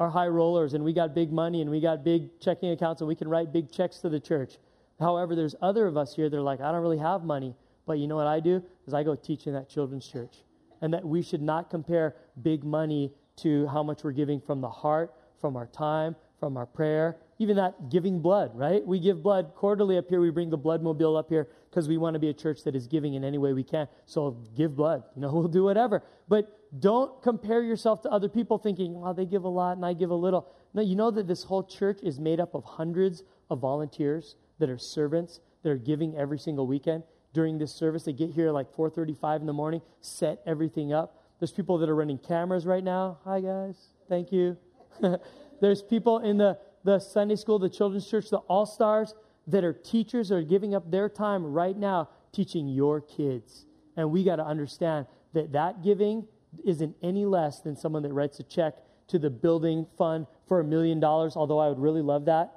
are 0.00 0.10
high 0.10 0.26
rollers 0.26 0.74
and 0.74 0.82
we 0.82 0.92
got 0.92 1.14
big 1.14 1.32
money 1.32 1.60
and 1.60 1.70
we 1.70 1.80
got 1.80 2.02
big 2.02 2.40
checking 2.40 2.70
accounts 2.72 3.00
and 3.00 3.06
we 3.06 3.14
can 3.14 3.28
write 3.28 3.52
big 3.52 3.70
checks 3.70 3.98
to 3.98 4.08
the 4.08 4.18
church. 4.18 4.54
However, 4.98 5.36
there's 5.36 5.54
other 5.62 5.86
of 5.86 5.96
us 5.96 6.16
here 6.16 6.28
that 6.28 6.36
are 6.36 6.42
like, 6.42 6.60
I 6.60 6.72
don't 6.72 6.82
really 6.82 6.98
have 6.98 7.22
money, 7.22 7.54
but 7.86 7.98
you 7.98 8.06
know 8.06 8.16
what 8.16 8.26
I 8.26 8.40
do? 8.40 8.62
Is 8.86 8.94
I 8.94 9.02
go 9.02 9.14
teach 9.14 9.46
in 9.46 9.54
that 9.54 9.68
children's 9.68 10.06
church. 10.06 10.44
And 10.80 10.92
that 10.94 11.04
we 11.04 11.22
should 11.22 11.42
not 11.42 11.70
compare 11.70 12.16
big 12.42 12.64
money 12.64 13.12
to 13.36 13.66
how 13.68 13.82
much 13.82 14.04
we're 14.04 14.12
giving 14.12 14.40
from 14.40 14.60
the 14.60 14.68
heart, 14.68 15.14
from 15.40 15.56
our 15.56 15.66
time, 15.66 16.16
from 16.38 16.56
our 16.56 16.66
prayer, 16.66 17.18
even 17.38 17.56
that 17.56 17.88
giving 17.88 18.20
blood, 18.20 18.50
right? 18.54 18.84
We 18.86 18.98
give 18.98 19.22
blood 19.22 19.52
quarterly 19.54 19.96
up 19.96 20.08
here. 20.08 20.20
We 20.20 20.30
bring 20.30 20.50
the 20.50 20.56
blood 20.56 20.82
mobile 20.82 21.16
up 21.16 21.28
here 21.28 21.48
because 21.70 21.88
we 21.88 21.98
want 21.98 22.14
to 22.14 22.20
be 22.20 22.28
a 22.28 22.34
church 22.34 22.64
that 22.64 22.74
is 22.74 22.86
giving 22.86 23.14
in 23.14 23.24
any 23.24 23.38
way 23.38 23.52
we 23.52 23.64
can. 23.64 23.88
So 24.06 24.38
give 24.56 24.76
blood. 24.76 25.04
You 25.14 25.22
know, 25.22 25.32
we'll 25.32 25.48
do 25.48 25.64
whatever. 25.64 26.02
But 26.28 26.58
don't 26.80 27.22
compare 27.22 27.62
yourself 27.62 28.02
to 28.02 28.10
other 28.10 28.28
people 28.28 28.58
thinking, 28.58 29.00
well, 29.00 29.14
they 29.14 29.26
give 29.26 29.44
a 29.44 29.48
lot 29.48 29.76
and 29.76 29.86
I 29.86 29.92
give 29.92 30.10
a 30.10 30.14
little. 30.16 30.48
No, 30.74 30.82
you 30.82 30.96
know 30.96 31.10
that 31.10 31.26
this 31.26 31.44
whole 31.44 31.62
church 31.62 32.00
is 32.02 32.18
made 32.18 32.40
up 32.40 32.54
of 32.54 32.64
hundreds 32.64 33.22
of 33.50 33.60
volunteers 33.60 34.36
that 34.58 34.70
are 34.70 34.78
servants 34.78 35.40
that 35.62 35.70
are 35.70 35.76
giving 35.76 36.16
every 36.16 36.38
single 36.38 36.66
weekend. 36.66 37.02
During 37.32 37.58
this 37.58 37.72
service, 37.72 38.04
they 38.04 38.12
get 38.12 38.30
here 38.30 38.50
like 38.50 38.74
4:35 38.74 39.40
in 39.40 39.46
the 39.46 39.52
morning, 39.52 39.80
set 40.00 40.42
everything 40.46 40.92
up. 40.92 41.18
There's 41.38 41.52
people 41.52 41.78
that 41.78 41.88
are 41.88 41.94
running 41.96 42.18
cameras 42.18 42.66
right 42.66 42.84
now. 42.84 43.18
Hi 43.24 43.40
guys, 43.40 43.76
thank 44.08 44.32
you. 44.32 44.56
There's 45.60 45.82
people 45.82 46.18
in 46.18 46.36
the 46.36 46.58
the 46.84 46.98
Sunday 46.98 47.36
school, 47.36 47.58
the 47.58 47.68
children's 47.68 48.08
church, 48.08 48.28
the 48.30 48.38
all 48.38 48.66
stars 48.66 49.14
that 49.46 49.64
are 49.64 49.72
teachers 49.72 50.28
that 50.28 50.36
are 50.36 50.42
giving 50.42 50.74
up 50.74 50.90
their 50.90 51.08
time 51.08 51.44
right 51.44 51.76
now 51.76 52.08
teaching 52.32 52.68
your 52.68 53.00
kids. 53.00 53.66
And 53.96 54.10
we 54.10 54.24
got 54.24 54.36
to 54.36 54.44
understand 54.44 55.06
that 55.32 55.52
that 55.52 55.82
giving 55.82 56.26
isn't 56.64 56.96
any 57.02 57.24
less 57.24 57.60
than 57.60 57.76
someone 57.76 58.02
that 58.02 58.12
writes 58.12 58.40
a 58.40 58.42
check 58.42 58.78
to 59.08 59.18
the 59.18 59.30
building 59.30 59.86
fund 59.96 60.26
for 60.46 60.60
a 60.60 60.64
million 60.64 61.00
dollars, 61.00 61.36
although 61.36 61.58
I 61.58 61.68
would 61.68 61.78
really 61.78 62.02
love 62.02 62.24
that. 62.26 62.52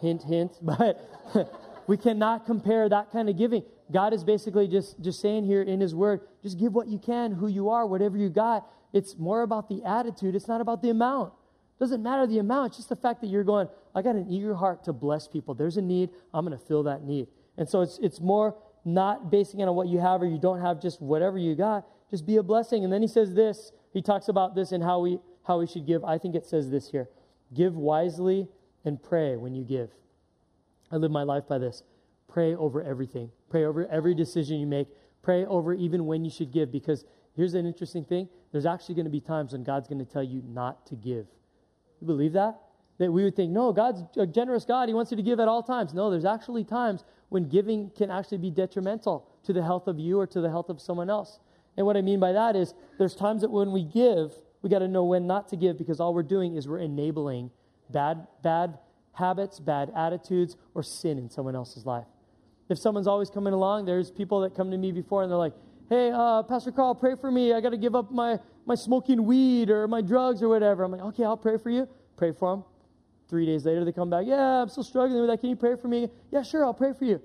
hint, 0.00 0.22
hint. 0.22 0.58
But 0.62 1.00
we 1.92 1.98
cannot 1.98 2.46
compare 2.46 2.88
that 2.88 3.12
kind 3.12 3.28
of 3.28 3.36
giving. 3.36 3.62
God 3.92 4.14
is 4.14 4.24
basically 4.24 4.66
just, 4.66 4.98
just 5.02 5.20
saying 5.20 5.44
here 5.44 5.60
in 5.60 5.78
His 5.78 5.94
Word, 5.94 6.22
just 6.42 6.58
give 6.58 6.72
what 6.72 6.88
you 6.88 6.98
can, 6.98 7.32
who 7.32 7.48
you 7.48 7.68
are, 7.68 7.84
whatever 7.84 8.16
you 8.16 8.30
got. 8.30 8.66
It's 8.94 9.18
more 9.18 9.42
about 9.42 9.68
the 9.68 9.84
attitude, 9.84 10.34
it's 10.34 10.48
not 10.48 10.62
about 10.62 10.80
the 10.80 10.88
amount. 10.88 11.34
It 11.76 11.80
doesn't 11.84 12.02
matter 12.02 12.26
the 12.26 12.38
amount, 12.38 12.68
it's 12.68 12.76
just 12.78 12.88
the 12.88 12.96
fact 12.96 13.20
that 13.20 13.26
you're 13.26 13.44
going, 13.44 13.68
I 13.94 14.00
got 14.00 14.14
an 14.14 14.26
eager 14.30 14.54
heart 14.54 14.84
to 14.84 14.94
bless 14.94 15.28
people. 15.28 15.52
There's 15.52 15.76
a 15.76 15.82
need, 15.82 16.08
I'm 16.32 16.46
going 16.46 16.58
to 16.58 16.64
fill 16.64 16.82
that 16.84 17.04
need. 17.04 17.26
And 17.58 17.68
so 17.68 17.82
it's, 17.82 17.98
it's 17.98 18.22
more 18.22 18.56
not 18.86 19.30
basing 19.30 19.60
it 19.60 19.68
on 19.68 19.76
what 19.76 19.88
you 19.88 19.98
have 19.98 20.22
or 20.22 20.26
you 20.26 20.38
don't 20.38 20.62
have, 20.62 20.80
just 20.80 21.02
whatever 21.02 21.36
you 21.36 21.54
got. 21.54 21.86
Just 22.10 22.24
be 22.24 22.38
a 22.38 22.42
blessing. 22.42 22.84
And 22.84 22.90
then 22.90 23.02
he 23.02 23.08
says 23.08 23.34
this. 23.34 23.70
He 23.92 24.00
talks 24.00 24.28
about 24.28 24.54
this 24.54 24.72
and 24.72 24.82
how 24.82 25.00
we 25.00 25.18
how 25.46 25.58
we 25.58 25.66
should 25.66 25.86
give. 25.86 26.04
I 26.04 26.16
think 26.16 26.36
it 26.36 26.46
says 26.46 26.70
this 26.70 26.90
here. 26.90 27.10
Give 27.52 27.76
wisely 27.76 28.48
and 28.82 29.02
pray 29.02 29.36
when 29.36 29.54
you 29.54 29.62
give. 29.62 29.90
I 30.92 30.96
live 30.96 31.10
my 31.10 31.22
life 31.22 31.48
by 31.48 31.58
this. 31.58 31.82
Pray 32.28 32.54
over 32.54 32.82
everything. 32.82 33.30
Pray 33.48 33.64
over 33.64 33.86
every 33.88 34.14
decision 34.14 34.58
you 34.58 34.66
make. 34.66 34.88
Pray 35.22 35.44
over 35.46 35.72
even 35.72 36.06
when 36.06 36.24
you 36.24 36.30
should 36.30 36.52
give 36.52 36.70
because 36.70 37.04
here's 37.34 37.54
an 37.54 37.66
interesting 37.66 38.04
thing. 38.04 38.28
There's 38.52 38.66
actually 38.66 38.94
going 38.96 39.06
to 39.06 39.10
be 39.10 39.20
times 39.20 39.52
when 39.52 39.64
God's 39.64 39.88
going 39.88 40.04
to 40.04 40.10
tell 40.10 40.22
you 40.22 40.42
not 40.46 40.86
to 40.86 40.94
give. 40.94 41.26
You 42.00 42.06
believe 42.06 42.34
that? 42.34 42.60
That 42.98 43.10
we 43.10 43.24
would 43.24 43.34
think, 43.34 43.52
no, 43.52 43.72
God's 43.72 44.02
a 44.16 44.26
generous 44.26 44.64
God. 44.64 44.88
He 44.88 44.94
wants 44.94 45.10
you 45.10 45.16
to 45.16 45.22
give 45.22 45.40
at 45.40 45.48
all 45.48 45.62
times. 45.62 45.94
No, 45.94 46.10
there's 46.10 46.24
actually 46.24 46.64
times 46.64 47.04
when 47.30 47.48
giving 47.48 47.90
can 47.96 48.10
actually 48.10 48.38
be 48.38 48.50
detrimental 48.50 49.26
to 49.44 49.52
the 49.52 49.62
health 49.62 49.86
of 49.86 49.98
you 49.98 50.20
or 50.20 50.26
to 50.26 50.40
the 50.40 50.50
health 50.50 50.68
of 50.68 50.80
someone 50.80 51.08
else. 51.08 51.38
And 51.76 51.86
what 51.86 51.96
I 51.96 52.02
mean 52.02 52.20
by 52.20 52.32
that 52.32 52.54
is 52.54 52.74
there's 52.98 53.14
times 53.14 53.40
that 53.40 53.50
when 53.50 53.72
we 53.72 53.82
give, 53.84 54.34
we 54.60 54.68
got 54.68 54.80
to 54.80 54.88
know 54.88 55.04
when 55.04 55.26
not 55.26 55.48
to 55.48 55.56
give 55.56 55.78
because 55.78 56.00
all 56.00 56.12
we're 56.12 56.22
doing 56.22 56.56
is 56.56 56.68
we're 56.68 56.78
enabling 56.78 57.50
bad, 57.90 58.26
bad 58.42 58.78
habits, 59.12 59.60
bad 59.60 59.92
attitudes, 59.96 60.56
or 60.74 60.82
sin 60.82 61.18
in 61.18 61.30
someone 61.30 61.54
else's 61.54 61.86
life. 61.86 62.06
If 62.68 62.78
someone's 62.78 63.06
always 63.06 63.30
coming 63.30 63.52
along, 63.52 63.84
there's 63.84 64.10
people 64.10 64.40
that 64.40 64.54
come 64.54 64.70
to 64.70 64.78
me 64.78 64.92
before 64.92 65.22
and 65.22 65.30
they're 65.30 65.38
like, 65.38 65.54
hey, 65.88 66.10
uh, 66.14 66.42
Pastor 66.42 66.72
Carl, 66.72 66.94
pray 66.94 67.14
for 67.20 67.30
me. 67.30 67.52
I 67.52 67.60
got 67.60 67.70
to 67.70 67.76
give 67.76 67.94
up 67.94 68.10
my, 68.10 68.38
my 68.64 68.74
smoking 68.74 69.26
weed 69.26 69.68
or 69.68 69.86
my 69.88 70.00
drugs 70.00 70.42
or 70.42 70.48
whatever. 70.48 70.82
I'm 70.84 70.92
like, 70.92 71.02
okay, 71.02 71.24
I'll 71.24 71.36
pray 71.36 71.58
for 71.58 71.70
you. 71.70 71.86
Pray 72.16 72.32
for 72.32 72.50
them. 72.50 72.64
Three 73.28 73.46
days 73.46 73.64
later, 73.64 73.84
they 73.84 73.92
come 73.92 74.10
back, 74.10 74.26
yeah, 74.26 74.62
I'm 74.62 74.68
still 74.68 74.84
struggling 74.84 75.20
with 75.20 75.30
that. 75.30 75.40
Can 75.40 75.48
you 75.48 75.56
pray 75.56 75.76
for 75.76 75.88
me? 75.88 76.08
Yeah, 76.30 76.42
sure, 76.42 76.64
I'll 76.64 76.74
pray 76.74 76.92
for 76.92 77.04
you. 77.04 77.20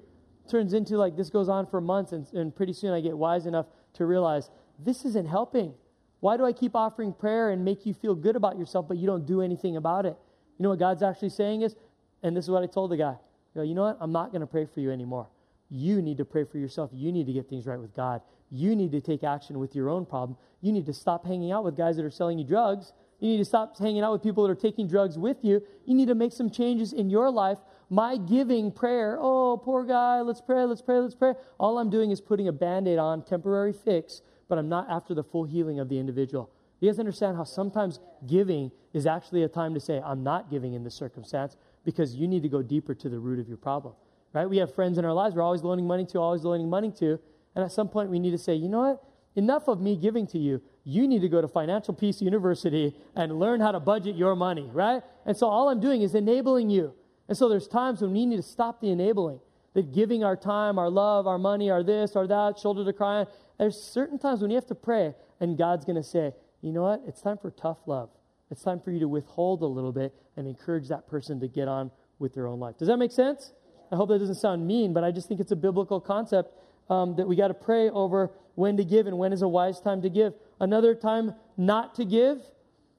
Turns 0.50 0.74
into 0.74 0.98
like 0.98 1.18
this 1.18 1.30
goes 1.30 1.50
on 1.50 1.68
for 1.68 1.82
months, 1.82 2.14
and, 2.14 2.26
and 2.34 2.56
pretty 2.56 2.72
soon 2.72 2.94
I 2.94 3.02
get 3.02 3.18
wise 3.18 3.46
enough 3.46 3.66
to 3.96 4.06
realize 4.06 4.50
this 4.80 5.04
isn't 5.04 5.28
helping. 5.28 5.74
Why 6.22 6.38
do 6.38 6.46
I 6.46 6.54
keep 6.54 6.76
offering 6.76 7.14
prayer 7.14 7.50
and 7.52 7.66
make 7.66 7.86
you 7.86 7.94
feel 7.94 8.16
good 8.16 8.38
about 8.38 8.58
yourself, 8.58 8.88
but 8.88 8.98
you 8.98 9.06
don't 9.06 9.26
do 9.26 9.42
anything 9.42 9.76
about 9.76 10.06
it? 10.06 10.18
You 10.58 10.64
know 10.64 10.70
what 10.70 10.80
God's 10.80 11.04
actually 11.04 11.30
saying 11.30 11.62
is, 11.62 11.76
and 12.24 12.36
this 12.36 12.46
is 12.46 12.52
what 12.52 12.64
I 12.64 12.66
told 12.66 12.92
the 12.92 12.98
guy. 12.98 13.16
You 13.54 13.62
know, 13.62 13.64
you 13.64 13.76
know 13.76 13.84
what? 13.84 13.98
I'm 14.00 14.12
not 14.12 14.32
going 14.32 14.42
to 14.42 14.48
pray 14.48 14.66
for 14.66 14.80
you 14.80 14.92
anymore. 14.92 15.28
You 15.70 16.02
need 16.02 16.18
to 16.18 16.26
pray 16.26 16.44
for 16.44 16.58
yourself. 16.58 16.90
You 16.94 17.12
need 17.12 17.28
to 17.28 17.34
get 17.34 17.50
things 17.50 17.66
right 17.68 17.80
with 17.80 17.94
God. 17.94 18.22
You 18.50 18.76
need 18.76 18.92
to 18.94 19.02
take 19.02 19.24
action 19.24 19.60
with 19.60 19.76
your 19.76 19.90
own 19.90 20.06
problem. 20.06 20.38
You 20.62 20.72
need 20.72 20.86
to 20.86 20.94
stop 20.94 21.26
hanging 21.26 21.52
out 21.52 21.64
with 21.64 21.76
guys 21.76 21.98
that 21.98 22.06
are 22.06 22.12
selling 22.12 22.40
you 22.40 22.46
drugs. 22.46 22.94
You 23.20 23.30
need 23.30 23.38
to 23.38 23.46
stop 23.46 23.78
hanging 23.78 24.02
out 24.02 24.14
with 24.14 24.24
people 24.24 24.44
that 24.44 24.52
are 24.52 24.56
taking 24.56 24.88
drugs 24.88 25.18
with 25.18 25.38
you. 25.44 25.62
You 25.86 25.96
need 25.96 26.08
to 26.08 26.16
make 26.16 26.32
some 26.32 26.50
changes 26.50 26.94
in 26.94 27.10
your 27.10 27.30
life. 27.30 27.58
My 27.90 28.18
giving 28.18 28.72
prayer, 28.72 29.18
oh, 29.20 29.58
poor 29.58 29.84
guy, 29.84 30.22
let's 30.22 30.42
pray, 30.42 30.64
let's 30.64 30.82
pray, 30.82 31.00
let's 31.00 31.16
pray. 31.16 31.34
All 31.60 31.78
I'm 31.78 31.90
doing 31.90 32.12
is 32.12 32.22
putting 32.22 32.48
a 32.48 32.52
band 32.52 32.88
aid 32.88 33.00
on, 33.00 33.24
temporary 33.24 33.74
fix, 33.74 34.22
but 34.48 34.58
I'm 34.58 34.70
not 34.70 34.90
after 34.90 35.14
the 35.14 35.24
full 35.24 35.46
healing 35.46 35.80
of 35.80 35.90
the 35.90 36.00
individual. 36.00 36.50
You 36.80 36.90
guys 36.90 37.00
understand 37.00 37.38
how 37.38 37.44
sometimes 37.44 38.00
giving 38.28 38.72
is 38.94 39.06
actually 39.06 39.44
a 39.44 39.48
time 39.48 39.74
to 39.74 39.80
say, 39.80 40.02
I'm 40.04 40.24
not 40.24 40.50
giving 40.50 40.74
in 40.74 40.84
this 40.84 40.96
circumstance 40.96 41.58
because 41.84 42.16
you 42.16 42.28
need 42.28 42.44
to 42.44 42.50
go 42.50 42.62
deeper 42.62 42.94
to 42.94 43.10
the 43.10 43.18
root 43.18 43.40
of 43.40 43.48
your 43.48 43.58
problem, 43.58 43.96
right? 44.34 44.48
We 44.48 44.58
have 44.58 44.74
friends 44.76 44.98
in 44.98 45.06
our 45.06 45.14
lives 45.14 45.36
we're 45.36 45.42
always 45.42 45.64
loaning 45.64 45.88
money 45.88 46.06
to, 46.08 46.20
always 46.20 46.44
loaning 46.44 46.70
money 46.70 46.92
to. 47.00 47.20
And 47.56 47.64
at 47.64 47.72
some 47.72 47.88
point, 47.88 48.10
we 48.10 48.20
need 48.20 48.32
to 48.32 48.38
say, 48.38 48.54
you 48.54 48.70
know 48.70 48.80
what? 48.80 49.04
Enough 49.36 49.68
of 49.68 49.82
me 49.82 49.96
giving 49.96 50.28
to 50.28 50.38
you. 50.38 50.62
You 50.84 51.08
need 51.08 51.22
to 51.22 51.30
go 51.30 51.42
to 51.42 51.48
Financial 51.48 51.94
Peace 51.94 52.22
University 52.22 52.96
and 53.16 53.40
learn 53.40 53.60
how 53.60 53.72
to 53.72 53.80
budget 53.80 54.16
your 54.16 54.36
money, 54.36 54.70
right? 54.72 55.02
And 55.26 55.36
so 55.36 55.48
all 55.48 55.70
I'm 55.70 55.80
doing 55.80 56.02
is 56.02 56.16
enabling 56.16 56.70
you. 56.70 56.94
And 57.28 57.38
so 57.38 57.50
there's 57.50 57.68
times 57.68 58.02
when 58.02 58.14
we 58.14 58.26
need 58.26 58.38
to 58.38 58.44
stop 58.44 58.82
the 58.82 58.90
enabling, 58.90 59.40
that 59.74 59.94
giving 59.94 60.24
our 60.24 60.36
time, 60.36 60.80
our 60.80 60.90
love, 60.90 61.28
our 61.28 61.38
money, 61.38 61.70
our 61.70 61.84
this, 61.84 62.16
our 62.16 62.26
that, 62.28 62.58
shoulder 62.58 62.86
to 62.86 62.94
cry 62.94 63.20
on, 63.20 63.28
there's 63.60 63.80
certain 63.82 64.18
times 64.18 64.42
when 64.42 64.50
you 64.50 64.56
have 64.56 64.68
to 64.68 64.76
pray, 64.76 65.14
and 65.40 65.58
God's 65.58 65.86
going 65.86 65.96
to 65.96 66.04
say, 66.04 66.34
you 66.62 66.72
know 66.72 66.84
what? 66.84 67.02
It's 67.08 67.22
time 67.22 67.38
for 67.38 67.52
tough 67.52 67.78
love. 67.86 68.10
It's 68.50 68.64
time 68.64 68.80
for 68.80 68.92
you 68.92 69.00
to 69.00 69.08
withhold 69.08 69.62
a 69.62 69.66
little 69.66 69.92
bit 69.92 70.14
and 70.36 70.48
encourage 70.48 70.88
that 70.88 71.08
person 71.08 71.40
to 71.42 71.48
get 71.48 71.68
on 71.68 71.92
with 72.20 72.34
their 72.34 72.48
own 72.48 72.60
life. 72.60 72.78
Does 72.78 72.88
that 72.88 72.98
make 72.98 73.12
sense? 73.12 73.54
I 73.92 73.96
hope 73.96 74.10
that 74.10 74.20
doesn't 74.20 74.36
sound 74.36 74.66
mean, 74.66 74.94
but 74.94 75.04
I 75.04 75.12
just 75.12 75.28
think 75.28 75.40
it's 75.40 75.52
a 75.52 75.56
biblical 75.58 76.00
concept 76.00 76.54
um, 76.90 77.16
that 77.16 77.28
we 77.28 77.36
got 77.36 77.50
to 77.50 77.54
pray 77.54 77.90
over 77.90 78.32
when 78.56 78.78
to 78.78 78.84
give 78.84 79.08
and 79.08 79.18
when 79.18 79.34
is 79.34 79.42
a 79.42 79.48
wise 79.48 79.80
time 79.80 80.02
to 80.02 80.10
give. 80.10 80.34
Another 80.60 80.96
time 80.96 81.34
not 81.58 81.96
to 81.96 82.06
give 82.06 82.42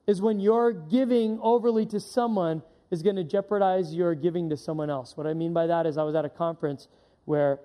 is 0.07 0.23
when 0.23 0.41
you're 0.41 0.73
giving 0.73 1.39
overly 1.43 1.85
to 1.87 2.01
someone 2.01 2.63
is 2.91 3.03
going 3.03 3.17
to 3.17 3.25
jeopardize 3.25 3.95
your 3.95 4.15
giving 4.15 4.49
to 4.51 4.57
someone 4.57 4.89
else. 4.89 5.17
What 5.17 5.27
I 5.27 5.35
mean 5.35 5.53
by 5.53 5.67
that 5.67 5.85
is 5.87 5.99
I 5.99 6.03
was 6.03 6.15
at 6.15 6.25
a 6.25 6.31
conference 6.31 6.89
where 7.25 7.61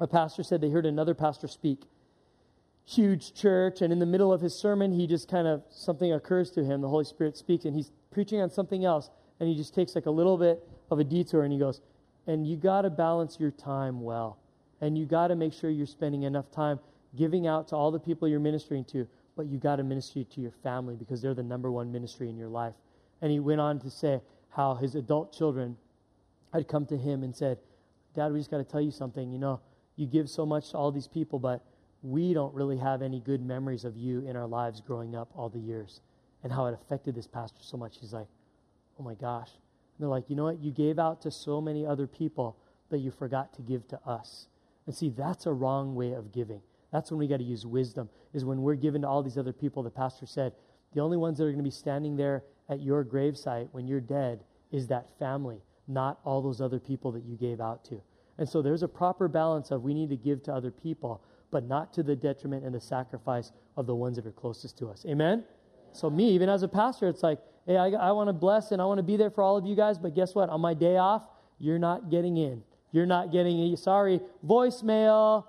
a 0.00 0.06
pastor 0.06 0.42
said 0.42 0.60
they 0.60 0.70
heard 0.70 0.86
another 0.86 1.14
pastor 1.14 1.46
speak 1.46 1.82
huge 2.90 3.34
church, 3.34 3.82
and 3.82 3.92
in 3.92 3.98
the 3.98 4.06
middle 4.06 4.32
of 4.32 4.40
his 4.40 4.54
sermon, 4.54 4.92
he 4.92 5.06
just 5.06 5.28
kind 5.28 5.46
of, 5.46 5.62
something 5.70 6.12
occurs 6.12 6.50
to 6.50 6.64
him. 6.64 6.80
The 6.80 6.88
Holy 6.88 7.04
Spirit 7.04 7.36
speaks, 7.36 7.64
and 7.64 7.74
he's 7.74 7.92
preaching 8.10 8.40
on 8.40 8.50
something 8.50 8.84
else, 8.84 9.10
and 9.38 9.48
he 9.48 9.54
just 9.54 9.74
takes 9.74 9.94
like 9.94 10.06
a 10.06 10.10
little 10.10 10.36
bit 10.36 10.66
of 10.90 10.98
a 10.98 11.04
detour, 11.04 11.44
and 11.44 11.52
he 11.52 11.58
goes, 11.58 11.80
And 12.26 12.46
you 12.46 12.56
got 12.56 12.82
to 12.82 12.90
balance 12.90 13.38
your 13.38 13.52
time 13.52 14.00
well. 14.00 14.38
And 14.80 14.98
you 14.98 15.06
got 15.06 15.28
to 15.28 15.36
make 15.36 15.52
sure 15.52 15.70
you're 15.70 15.86
spending 15.86 16.24
enough 16.24 16.50
time 16.50 16.80
giving 17.16 17.46
out 17.46 17.68
to 17.68 17.76
all 17.76 17.90
the 17.90 17.98
people 17.98 18.26
you're 18.26 18.40
ministering 18.40 18.84
to, 18.86 19.06
but 19.36 19.46
you 19.46 19.58
got 19.58 19.76
to 19.76 19.82
minister 19.82 20.24
to 20.24 20.40
your 20.40 20.52
family 20.62 20.96
because 20.96 21.22
they're 21.22 21.34
the 21.34 21.42
number 21.42 21.70
one 21.70 21.92
ministry 21.92 22.28
in 22.28 22.36
your 22.36 22.48
life. 22.48 22.74
And 23.22 23.30
he 23.30 23.40
went 23.40 23.60
on 23.60 23.78
to 23.80 23.90
say 23.90 24.20
how 24.50 24.74
his 24.74 24.94
adult 24.94 25.32
children 25.36 25.76
had 26.52 26.66
come 26.66 26.86
to 26.86 26.96
him 26.96 27.22
and 27.22 27.34
said, 27.34 27.58
Dad, 28.16 28.32
we 28.32 28.40
just 28.40 28.50
got 28.50 28.58
to 28.58 28.64
tell 28.64 28.80
you 28.80 28.90
something. 28.90 29.30
You 29.30 29.38
know, 29.38 29.60
you 29.96 30.06
give 30.06 30.28
so 30.28 30.44
much 30.44 30.70
to 30.70 30.78
all 30.78 30.90
these 30.90 31.06
people, 31.06 31.38
but 31.38 31.62
we 32.02 32.32
don't 32.32 32.54
really 32.54 32.78
have 32.78 33.02
any 33.02 33.20
good 33.20 33.42
memories 33.42 33.84
of 33.84 33.96
you 33.96 34.26
in 34.26 34.36
our 34.36 34.46
lives 34.46 34.80
growing 34.80 35.14
up 35.14 35.30
all 35.34 35.48
the 35.48 35.58
years 35.58 36.00
and 36.42 36.52
how 36.52 36.66
it 36.66 36.74
affected 36.74 37.14
this 37.14 37.26
pastor 37.26 37.60
so 37.62 37.76
much. 37.76 37.98
He's 38.00 38.12
like, 38.12 38.28
oh 38.98 39.02
my 39.02 39.14
gosh. 39.14 39.50
And 39.50 40.00
they're 40.04 40.08
like, 40.08 40.30
you 40.30 40.36
know 40.36 40.44
what? 40.44 40.60
You 40.60 40.70
gave 40.70 40.98
out 40.98 41.20
to 41.22 41.30
so 41.30 41.60
many 41.60 41.84
other 41.84 42.06
people, 42.06 42.56
but 42.88 43.00
you 43.00 43.10
forgot 43.10 43.52
to 43.54 43.62
give 43.62 43.86
to 43.88 44.00
us. 44.06 44.46
And 44.86 44.94
see, 44.94 45.10
that's 45.10 45.46
a 45.46 45.52
wrong 45.52 45.94
way 45.94 46.12
of 46.12 46.32
giving. 46.32 46.62
That's 46.90 47.10
when 47.10 47.18
we 47.18 47.28
got 47.28 47.36
to 47.36 47.44
use 47.44 47.66
wisdom, 47.66 48.08
is 48.32 48.44
when 48.44 48.62
we're 48.62 48.74
giving 48.74 49.02
to 49.02 49.08
all 49.08 49.22
these 49.22 49.38
other 49.38 49.52
people. 49.52 49.82
The 49.82 49.90
pastor 49.90 50.26
said, 50.26 50.54
the 50.94 51.00
only 51.00 51.16
ones 51.16 51.38
that 51.38 51.44
are 51.44 51.48
going 51.50 51.58
to 51.58 51.62
be 51.62 51.70
standing 51.70 52.16
there 52.16 52.42
at 52.68 52.80
your 52.80 53.04
gravesite 53.04 53.68
when 53.72 53.86
you're 53.86 54.00
dead 54.00 54.40
is 54.72 54.86
that 54.88 55.18
family, 55.18 55.62
not 55.86 56.18
all 56.24 56.40
those 56.40 56.60
other 56.60 56.80
people 56.80 57.12
that 57.12 57.24
you 57.24 57.36
gave 57.36 57.60
out 57.60 57.84
to. 57.84 58.00
And 58.38 58.48
so 58.48 58.62
there's 58.62 58.82
a 58.82 58.88
proper 58.88 59.28
balance 59.28 59.70
of 59.70 59.82
we 59.82 59.94
need 59.94 60.08
to 60.08 60.16
give 60.16 60.42
to 60.44 60.54
other 60.54 60.70
people, 60.70 61.22
but 61.50 61.66
not 61.66 61.92
to 61.94 62.02
the 62.02 62.16
detriment 62.16 62.64
and 62.64 62.74
the 62.74 62.80
sacrifice 62.80 63.52
of 63.76 63.86
the 63.86 63.94
ones 63.94 64.16
that 64.16 64.26
are 64.26 64.32
closest 64.32 64.78
to 64.78 64.88
us. 64.88 65.04
Amen? 65.08 65.44
So, 65.92 66.08
me, 66.08 66.30
even 66.30 66.48
as 66.48 66.62
a 66.62 66.68
pastor, 66.68 67.08
it's 67.08 67.22
like, 67.22 67.38
hey, 67.66 67.76
I, 67.76 67.88
I 67.90 68.12
want 68.12 68.28
to 68.28 68.32
bless 68.32 68.72
and 68.72 68.80
I 68.80 68.84
want 68.84 68.98
to 68.98 69.02
be 69.02 69.16
there 69.16 69.30
for 69.30 69.42
all 69.42 69.56
of 69.56 69.66
you 69.66 69.74
guys, 69.74 69.98
but 69.98 70.14
guess 70.14 70.34
what? 70.34 70.48
On 70.48 70.60
my 70.60 70.74
day 70.74 70.96
off, 70.96 71.22
you're 71.58 71.78
not 71.78 72.10
getting 72.10 72.36
in. 72.36 72.62
You're 72.92 73.06
not 73.06 73.32
getting, 73.32 73.76
sorry, 73.76 74.20
voicemail. 74.46 75.44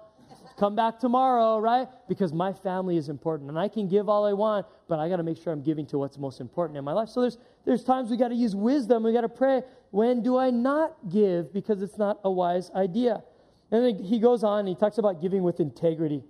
Come 0.58 0.76
back 0.76 1.00
tomorrow, 1.00 1.60
right? 1.60 1.88
Because 2.08 2.34
my 2.34 2.54
family 2.54 2.98
is 2.98 3.10
important. 3.10 3.50
And 3.50 3.58
I 3.58 3.68
can 3.68 3.88
give 3.88 4.10
all 4.10 4.26
I 4.26 4.34
want, 4.34 4.68
but 4.88 5.00
I 5.00 5.10
got 5.10 5.18
to 5.18 5.24
make 5.24 5.38
sure 5.38 5.52
I'm 5.52 5.64
giving 5.64 5.88
to 5.88 5.98
what's 5.98 6.18
most 6.18 6.40
important 6.40 6.78
in 6.78 6.84
my 6.84 6.94
life. 6.94 7.10
So 7.10 7.22
there's, 7.22 7.38
there's 7.66 7.84
times 7.84 8.12
we 8.12 8.18
got 8.18 8.28
to 8.28 8.36
use 8.36 8.56
wisdom. 8.56 9.04
We 9.04 9.14
got 9.14 9.22
to 9.22 9.30
pray. 9.30 9.64
When 9.90 10.22
do 10.22 10.38
I 10.38 10.52
not 10.52 10.96
give? 11.10 11.52
Because 11.52 11.82
it's 11.82 11.98
not 11.98 12.20
a 12.24 12.32
wise 12.32 12.70
idea. 12.76 13.24
And 13.72 13.86
then 13.86 14.04
he 14.04 14.20
goes 14.20 14.44
on 14.44 14.60
and 14.60 14.68
he 14.68 14.76
talks 14.76 14.98
about 14.98 15.22
giving 15.22 15.44
with 15.44 15.60
integrity. 15.60 16.24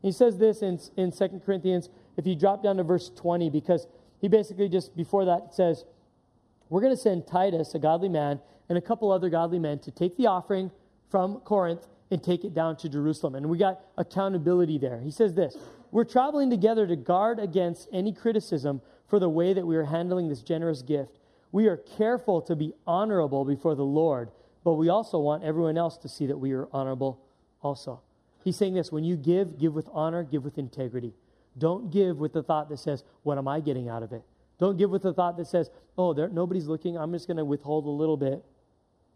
He 0.00 0.12
says 0.12 0.38
this 0.38 0.62
in, 0.62 0.78
in 0.96 1.10
2 1.10 1.40
Corinthians, 1.44 1.88
if 2.16 2.26
you 2.26 2.36
drop 2.36 2.62
down 2.62 2.76
to 2.76 2.82
verse 2.82 3.10
20, 3.16 3.50
because 3.50 3.86
he 4.20 4.28
basically 4.28 4.68
just 4.68 4.96
before 4.96 5.24
that 5.24 5.54
says, 5.54 5.84
We're 6.68 6.80
going 6.80 6.94
to 6.94 7.00
send 7.00 7.26
Titus, 7.26 7.74
a 7.74 7.78
godly 7.78 8.08
man, 8.08 8.40
and 8.68 8.78
a 8.78 8.80
couple 8.80 9.10
other 9.10 9.28
godly 9.28 9.58
men 9.58 9.78
to 9.80 9.90
take 9.90 10.16
the 10.16 10.26
offering 10.26 10.70
from 11.10 11.40
Corinth 11.40 11.86
and 12.10 12.22
take 12.22 12.44
it 12.44 12.54
down 12.54 12.76
to 12.76 12.88
Jerusalem. 12.88 13.34
And 13.34 13.48
we 13.48 13.58
got 13.58 13.80
accountability 13.96 14.78
there. 14.78 15.00
He 15.00 15.10
says 15.10 15.34
this 15.34 15.56
We're 15.90 16.04
traveling 16.04 16.50
together 16.50 16.86
to 16.86 16.96
guard 16.96 17.38
against 17.38 17.88
any 17.92 18.12
criticism 18.12 18.80
for 19.08 19.18
the 19.18 19.28
way 19.28 19.52
that 19.52 19.66
we 19.66 19.76
are 19.76 19.84
handling 19.84 20.28
this 20.28 20.42
generous 20.42 20.82
gift. 20.82 21.18
We 21.50 21.66
are 21.66 21.76
careful 21.76 22.42
to 22.42 22.56
be 22.56 22.72
honorable 22.86 23.44
before 23.44 23.74
the 23.74 23.84
Lord 23.84 24.30
but 24.64 24.74
we 24.74 24.88
also 24.88 25.18
want 25.18 25.44
everyone 25.44 25.76
else 25.76 25.98
to 25.98 26.08
see 26.08 26.26
that 26.26 26.38
we 26.38 26.52
are 26.52 26.68
honorable 26.72 27.20
also. 27.62 28.00
He's 28.42 28.56
saying 28.56 28.74
this 28.74 28.90
when 28.90 29.04
you 29.04 29.16
give, 29.16 29.58
give 29.58 29.74
with 29.74 29.88
honor, 29.92 30.24
give 30.24 30.42
with 30.42 30.58
integrity. 30.58 31.12
Don't 31.56 31.90
give 31.90 32.18
with 32.18 32.32
the 32.32 32.42
thought 32.42 32.68
that 32.70 32.78
says, 32.78 33.04
What 33.22 33.38
am 33.38 33.46
I 33.46 33.60
getting 33.60 33.88
out 33.88 34.02
of 34.02 34.12
it? 34.12 34.22
Don't 34.58 34.76
give 34.76 34.90
with 34.90 35.02
the 35.02 35.12
thought 35.12 35.36
that 35.36 35.46
says, 35.46 35.70
Oh, 35.96 36.12
there, 36.12 36.28
nobody's 36.28 36.66
looking. 36.66 36.96
I'm 36.96 37.12
just 37.12 37.26
going 37.26 37.36
to 37.36 37.44
withhold 37.44 37.86
a 37.86 37.90
little 37.90 38.16
bit 38.16 38.42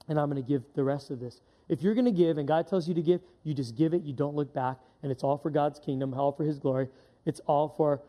and 0.08 0.18
I'm 0.18 0.30
going 0.30 0.42
to 0.42 0.48
give 0.48 0.62
the 0.74 0.84
rest 0.84 1.10
of 1.10 1.20
this. 1.20 1.40
If 1.68 1.82
you're 1.82 1.94
going 1.94 2.06
to 2.06 2.12
give 2.12 2.38
and 2.38 2.48
God 2.48 2.66
tells 2.66 2.88
you 2.88 2.94
to 2.94 3.02
give, 3.02 3.20
you 3.44 3.54
just 3.54 3.76
give 3.76 3.92
it. 3.92 4.02
You 4.02 4.12
don't 4.12 4.34
look 4.34 4.54
back. 4.54 4.78
And 5.02 5.12
it's 5.12 5.22
all 5.22 5.36
for 5.36 5.50
God's 5.50 5.78
kingdom, 5.78 6.14
all 6.14 6.32
for 6.32 6.44
His 6.44 6.58
glory. 6.58 6.88
It's 7.26 7.40
all 7.46 7.68
for 7.76 8.00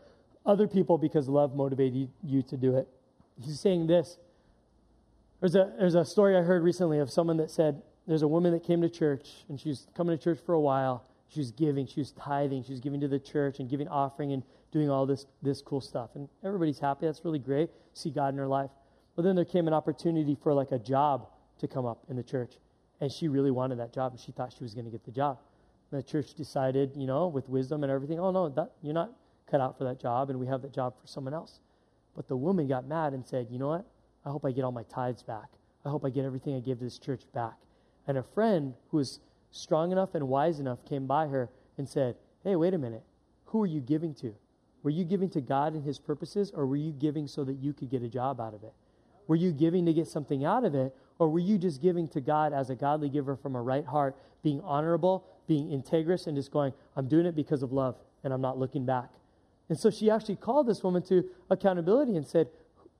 other 0.45 0.67
people 0.67 0.97
because 0.97 1.27
love 1.27 1.55
motivated 1.55 2.09
you 2.23 2.41
to 2.43 2.57
do 2.57 2.77
it. 2.77 2.87
He's 3.41 3.59
saying 3.59 3.87
this 3.87 4.17
there's 5.39 5.55
a, 5.55 5.71
there's 5.79 5.95
a 5.95 6.05
story 6.05 6.35
I 6.35 6.41
heard 6.41 6.63
recently 6.63 6.99
of 6.99 7.09
someone 7.09 7.37
that 7.37 7.49
said 7.49 7.81
there's 8.07 8.23
a 8.23 8.27
woman 8.27 8.51
that 8.53 8.63
came 8.63 8.81
to 8.81 8.89
church 8.89 9.29
and 9.47 9.59
she 9.59 9.69
was 9.69 9.87
coming 9.95 10.17
to 10.17 10.23
church 10.23 10.39
for 10.45 10.53
a 10.53 10.59
while. 10.59 11.05
She 11.29 11.39
was 11.39 11.51
giving, 11.51 11.85
she 11.85 11.99
was 11.99 12.11
tithing, 12.11 12.63
she 12.63 12.71
was 12.71 12.79
giving 12.79 12.99
to 13.01 13.07
the 13.07 13.19
church 13.19 13.59
and 13.59 13.69
giving 13.69 13.87
offering 13.87 14.33
and 14.33 14.43
doing 14.71 14.89
all 14.89 15.05
this, 15.05 15.25
this 15.41 15.61
cool 15.61 15.81
stuff. 15.81 16.11
And 16.15 16.27
everybody's 16.43 16.79
happy. 16.79 17.05
That's 17.05 17.23
really 17.23 17.39
great. 17.39 17.69
See 17.93 18.09
God 18.09 18.33
in 18.33 18.37
her 18.37 18.47
life. 18.47 18.71
But 19.15 19.23
then 19.23 19.35
there 19.35 19.45
came 19.45 19.67
an 19.67 19.73
opportunity 19.73 20.35
for 20.41 20.53
like 20.53 20.71
a 20.71 20.79
job 20.79 21.27
to 21.59 21.67
come 21.67 21.85
up 21.85 22.03
in 22.09 22.15
the 22.15 22.23
church. 22.23 22.53
And 23.01 23.11
she 23.11 23.27
really 23.27 23.51
wanted 23.51 23.79
that 23.79 23.93
job 23.93 24.11
and 24.11 24.19
she 24.19 24.31
thought 24.31 24.51
she 24.51 24.63
was 24.63 24.73
going 24.73 24.85
to 24.85 24.91
get 24.91 25.05
the 25.05 25.11
job. 25.11 25.39
And 25.91 25.99
the 25.99 26.03
church 26.03 26.33
decided, 26.33 26.91
you 26.95 27.07
know, 27.07 27.27
with 27.27 27.47
wisdom 27.47 27.83
and 27.83 27.91
everything, 27.91 28.19
oh 28.19 28.31
no, 28.31 28.49
that, 28.49 28.71
you're 28.81 28.93
not 28.93 29.11
cut 29.49 29.61
out 29.61 29.77
for 29.77 29.83
that 29.85 29.99
job 29.99 30.29
and 30.29 30.39
we 30.39 30.47
have 30.47 30.61
that 30.63 30.73
job 30.73 30.93
for 30.99 31.07
someone 31.07 31.33
else. 31.33 31.59
But 32.15 32.27
the 32.27 32.35
woman 32.35 32.67
got 32.67 32.87
mad 32.87 33.13
and 33.13 33.25
said, 33.25 33.47
you 33.49 33.59
know 33.59 33.69
what? 33.69 33.85
I 34.25 34.29
hope 34.29 34.45
I 34.45 34.51
get 34.51 34.63
all 34.63 34.71
my 34.71 34.83
tithes 34.83 35.23
back. 35.23 35.49
I 35.85 35.89
hope 35.89 36.05
I 36.05 36.09
get 36.09 36.25
everything 36.25 36.55
I 36.55 36.59
give 36.59 36.79
to 36.79 36.83
this 36.83 36.99
church 36.99 37.23
back. 37.33 37.55
And 38.07 38.17
a 38.17 38.23
friend 38.23 38.73
who 38.89 38.97
was 38.97 39.19
strong 39.51 39.91
enough 39.91 40.15
and 40.15 40.27
wise 40.27 40.59
enough 40.59 40.83
came 40.85 41.07
by 41.07 41.27
her 41.27 41.49
and 41.77 41.87
said, 41.87 42.15
Hey, 42.43 42.55
wait 42.55 42.73
a 42.73 42.77
minute. 42.77 43.03
Who 43.45 43.63
are 43.63 43.67
you 43.67 43.81
giving 43.81 44.13
to? 44.15 44.35
Were 44.83 44.89
you 44.89 45.03
giving 45.03 45.29
to 45.31 45.41
God 45.41 45.73
and 45.73 45.83
His 45.83 45.99
purposes, 45.99 46.51
or 46.53 46.65
were 46.65 46.77
you 46.77 46.91
giving 46.91 47.27
so 47.27 47.43
that 47.43 47.55
you 47.55 47.73
could 47.73 47.89
get 47.89 48.01
a 48.01 48.07
job 48.07 48.39
out 48.39 48.53
of 48.53 48.63
it? 48.63 48.73
Were 49.27 49.35
you 49.35 49.51
giving 49.51 49.85
to 49.85 49.93
get 49.93 50.07
something 50.07 50.45
out 50.45 50.63
of 50.63 50.73
it, 50.73 50.95
or 51.19 51.29
were 51.29 51.39
you 51.39 51.57
just 51.57 51.81
giving 51.81 52.07
to 52.09 52.21
God 52.21 52.53
as 52.53 52.69
a 52.69 52.75
godly 52.75 53.09
giver 53.09 53.35
from 53.35 53.55
a 53.55 53.61
right 53.61 53.85
heart, 53.85 54.15
being 54.41 54.61
honorable, 54.61 55.25
being 55.47 55.69
integrous, 55.69 56.27
and 56.27 56.35
just 56.35 56.51
going, 56.51 56.73
I'm 56.95 57.07
doing 57.07 57.25
it 57.25 57.35
because 57.35 57.61
of 57.61 57.73
love, 57.73 57.95
and 58.23 58.33
I'm 58.33 58.41
not 58.41 58.57
looking 58.57 58.85
back? 58.85 59.09
And 59.67 59.77
so 59.77 59.91
she 59.91 60.09
actually 60.09 60.37
called 60.37 60.67
this 60.67 60.83
woman 60.83 61.03
to 61.03 61.25
accountability 61.49 62.15
and 62.15 62.25
said, 62.25 62.47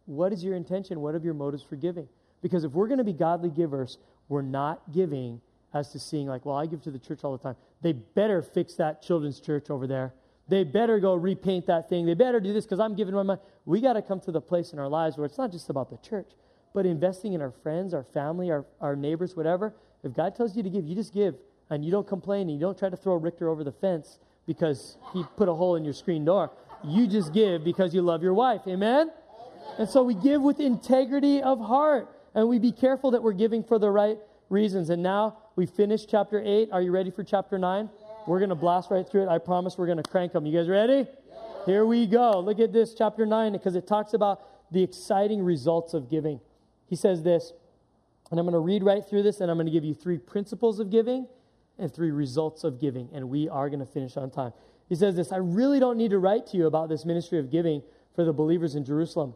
what 0.10 0.34
is 0.34 0.44
your 0.44 0.56
intention? 0.56 1.00
What 1.02 1.14
are 1.14 1.20
your 1.20 1.36
motives 1.36 1.62
for 1.62 1.76
giving? 1.76 2.08
Because 2.42 2.64
if 2.64 2.72
we're 2.72 2.88
going 2.88 2.98
to 2.98 3.04
be 3.04 3.14
godly 3.14 3.50
givers, 3.50 4.00
we're 4.28 4.42
not 4.42 4.82
giving 4.92 5.40
as 5.74 5.92
to 5.92 6.00
seeing, 6.00 6.28
like, 6.28 6.46
well, 6.46 6.56
I 6.56 6.66
give 6.66 6.82
to 6.84 6.92
the 6.92 6.98
church 6.98 7.24
all 7.24 7.32
the 7.32 7.44
time. 7.44 7.56
They 7.82 7.94
better 7.94 8.42
fix 8.42 8.74
that 8.76 9.04
children's 9.04 9.40
church 9.40 9.70
over 9.70 9.86
there. 9.86 10.14
They 10.48 10.64
better 10.64 11.00
go 11.00 11.14
repaint 11.14 11.68
that 11.68 11.90
thing. 11.90 12.08
They 12.08 12.16
better 12.16 12.40
do 12.40 12.54
this 12.54 12.66
because 12.66 12.80
I'm 12.80 12.96
giving 12.96 13.14
my 13.14 13.22
money. 13.22 13.40
We 13.66 13.82
got 13.82 13.94
to 13.94 14.02
come 14.02 14.20
to 14.22 14.32
the 14.32 14.42
place 14.42 14.74
in 14.74 14.80
our 14.80 14.88
lives 14.88 15.16
where 15.16 15.26
it's 15.26 15.38
not 15.38 15.52
just 15.52 15.70
about 15.70 15.92
the 15.92 15.98
church, 15.98 16.32
but 16.74 16.88
investing 16.88 17.34
in 17.34 17.42
our 17.42 17.52
friends, 17.52 17.94
our 17.94 18.04
family, 18.04 18.50
our, 18.50 18.66
our 18.82 18.96
neighbors, 18.96 19.36
whatever. 19.36 19.76
If 20.04 20.16
God 20.16 20.36
tells 20.36 20.58
you 20.58 20.64
to 20.64 20.70
give, 20.72 20.88
you 20.88 20.96
just 20.96 21.14
give. 21.14 21.36
And 21.70 21.86
you 21.86 21.92
don't 21.92 22.08
complain 22.08 22.50
and 22.50 22.54
you 22.54 22.60
don't 22.60 22.78
try 22.80 22.90
to 22.90 22.98
throw 22.98 23.14
Richter 23.14 23.48
over 23.48 23.64
the 23.64 23.72
fence 23.72 24.18
because 24.48 24.98
he 25.14 25.24
put 25.38 25.48
a 25.48 25.54
hole 25.54 25.76
in 25.76 25.84
your 25.84 25.94
screen 25.94 26.26
door. 26.26 26.50
You 26.84 27.06
just 27.06 27.32
give 27.32 27.64
because 27.64 27.94
you 27.94 28.02
love 28.02 28.24
your 28.24 28.34
wife. 28.34 28.62
Amen? 28.68 29.12
And 29.78 29.90
so 29.90 30.04
we 30.04 30.14
give 30.14 30.42
with 30.42 30.60
integrity 30.60 31.42
of 31.42 31.60
heart. 31.60 32.10
And 32.36 32.48
we 32.48 32.60
be 32.60 32.72
careful 32.72 33.12
that 33.12 33.24
we're 33.24 33.34
giving 33.34 33.64
for 33.64 33.80
the 33.80 33.90
right 33.90 34.18
reasons. 34.50 34.90
And 34.90 35.02
now 35.02 35.38
we 35.56 35.66
finished 35.66 36.10
chapter 36.10 36.42
8. 36.44 36.70
Are 36.72 36.82
you 36.82 36.92
ready 36.92 37.12
for 37.12 37.24
chapter 37.24 37.58
9? 37.58 37.90
We're 38.28 38.40
going 38.40 38.50
to 38.50 38.56
blast 38.56 38.92
right 38.92 39.08
through 39.08 39.24
it. 39.24 39.30
I 39.30 39.38
promise 39.38 39.78
we're 39.78 39.88
going 39.88 40.02
to 40.02 40.10
crank 40.10 40.34
them. 40.34 40.46
You 40.46 40.58
guys 40.58 40.70
ready? 40.70 41.08
Here 41.66 41.86
we 41.86 42.06
go. 42.06 42.40
Look 42.40 42.60
at 42.60 42.72
this, 42.72 42.94
chapter 42.94 43.26
9, 43.26 43.52
because 43.52 43.76
it 43.76 43.88
talks 43.88 44.14
about 44.14 44.72
the 44.72 44.84
exciting 44.84 45.44
results 45.44 45.94
of 45.94 46.10
giving. 46.10 46.40
He 46.88 46.96
says 46.96 47.24
this, 47.24 47.54
and 48.32 48.40
I'm 48.40 48.46
going 48.46 48.54
to 48.54 48.60
read 48.60 48.84
right 48.84 49.04
through 49.08 49.24
this, 49.24 49.42
and 49.42 49.50
I'm 49.50 49.58
going 49.58 49.66
to 49.66 49.72
give 49.72 49.84
you 49.84 49.94
three 49.94 50.18
principles 50.18 50.80
of 50.80 50.90
giving 50.90 51.28
and 51.78 51.94
three 51.94 52.12
results 52.12 52.64
of 52.64 52.80
giving, 52.80 53.10
and 53.14 53.30
we 53.30 53.50
are 53.50 53.70
going 53.70 53.80
to 53.80 53.86
finish 53.86 54.18
on 54.18 54.30
time. 54.30 54.54
He 54.88 54.96
says 54.96 55.16
this 55.16 55.32
I 55.32 55.38
really 55.38 55.80
don't 55.80 55.98
need 55.98 56.12
to 56.12 56.20
write 56.20 56.48
to 56.48 56.58
you 56.58 56.68
about 56.68 56.90
this 56.90 57.06
ministry 57.06 57.40
of 57.40 57.50
giving 57.50 57.82
for 58.16 58.24
the 58.24 58.34
believers 58.34 58.76
in 58.76 58.84
Jerusalem 58.84 59.34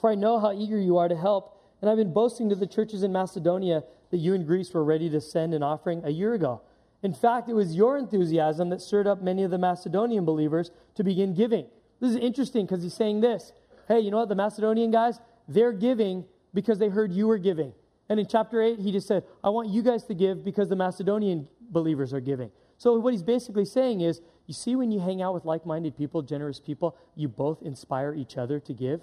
for 0.00 0.10
I 0.10 0.14
know 0.14 0.38
how 0.38 0.52
eager 0.52 0.78
you 0.78 0.98
are 0.98 1.08
to 1.08 1.16
help, 1.16 1.58
and 1.80 1.90
I've 1.90 1.96
been 1.96 2.12
boasting 2.12 2.48
to 2.48 2.54
the 2.54 2.66
churches 2.66 3.02
in 3.02 3.12
Macedonia 3.12 3.84
that 4.10 4.18
you 4.18 4.34
in 4.34 4.44
Greece 4.44 4.72
were 4.72 4.84
ready 4.84 5.10
to 5.10 5.20
send 5.20 5.54
an 5.54 5.62
offering 5.62 6.02
a 6.04 6.10
year 6.10 6.34
ago. 6.34 6.62
In 7.02 7.12
fact, 7.12 7.48
it 7.48 7.54
was 7.54 7.74
your 7.74 7.96
enthusiasm 7.98 8.70
that 8.70 8.80
stirred 8.80 9.06
up 9.06 9.22
many 9.22 9.42
of 9.42 9.50
the 9.50 9.58
Macedonian 9.58 10.24
believers 10.24 10.70
to 10.94 11.04
begin 11.04 11.34
giving. 11.34 11.66
This 12.00 12.10
is 12.10 12.16
interesting 12.16 12.66
because 12.66 12.82
he's 12.82 12.94
saying 12.94 13.20
this 13.20 13.52
Hey, 13.88 14.00
you 14.00 14.10
know 14.10 14.18
what? 14.18 14.28
The 14.28 14.34
Macedonian 14.34 14.90
guys, 14.90 15.20
they're 15.46 15.72
giving 15.72 16.24
because 16.52 16.78
they 16.78 16.88
heard 16.88 17.12
you 17.12 17.28
were 17.28 17.38
giving. 17.38 17.72
And 18.08 18.20
in 18.20 18.26
chapter 18.26 18.62
8, 18.62 18.78
he 18.78 18.92
just 18.92 19.06
said, 19.06 19.24
I 19.42 19.50
want 19.50 19.68
you 19.68 19.82
guys 19.82 20.04
to 20.04 20.14
give 20.14 20.44
because 20.44 20.68
the 20.68 20.76
Macedonian 20.76 21.48
believers 21.70 22.12
are 22.12 22.20
giving. 22.20 22.50
So, 22.78 22.98
what 22.98 23.12
he's 23.12 23.22
basically 23.22 23.64
saying 23.64 24.02
is, 24.02 24.20
you 24.46 24.54
see, 24.54 24.76
when 24.76 24.90
you 24.90 25.00
hang 25.00 25.22
out 25.22 25.34
with 25.34 25.44
like 25.44 25.66
minded 25.66 25.96
people, 25.96 26.22
generous 26.22 26.60
people, 26.60 26.96
you 27.14 27.28
both 27.28 27.62
inspire 27.62 28.14
each 28.14 28.36
other 28.36 28.60
to 28.60 28.74
give. 28.74 29.02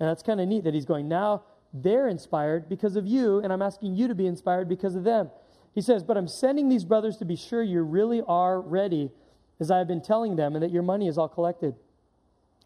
And 0.00 0.08
that's 0.08 0.22
kind 0.22 0.40
of 0.40 0.48
neat 0.48 0.64
that 0.64 0.74
he's 0.74 0.84
going, 0.84 1.08
now 1.08 1.44
they're 1.72 2.08
inspired 2.08 2.68
because 2.68 2.96
of 2.96 3.06
you, 3.06 3.40
and 3.40 3.52
I'm 3.52 3.62
asking 3.62 3.96
you 3.96 4.08
to 4.08 4.14
be 4.14 4.26
inspired 4.26 4.68
because 4.68 4.94
of 4.94 5.04
them. 5.04 5.30
He 5.74 5.80
says, 5.80 6.04
But 6.04 6.16
I'm 6.16 6.28
sending 6.28 6.68
these 6.68 6.84
brothers 6.84 7.16
to 7.18 7.24
be 7.24 7.36
sure 7.36 7.62
you 7.62 7.82
really 7.82 8.22
are 8.26 8.60
ready 8.60 9.10
as 9.60 9.70
I 9.70 9.78
have 9.78 9.88
been 9.88 10.02
telling 10.02 10.36
them, 10.36 10.54
and 10.54 10.62
that 10.62 10.70
your 10.70 10.82
money 10.82 11.08
is 11.08 11.18
all 11.18 11.28
collected. 11.28 11.74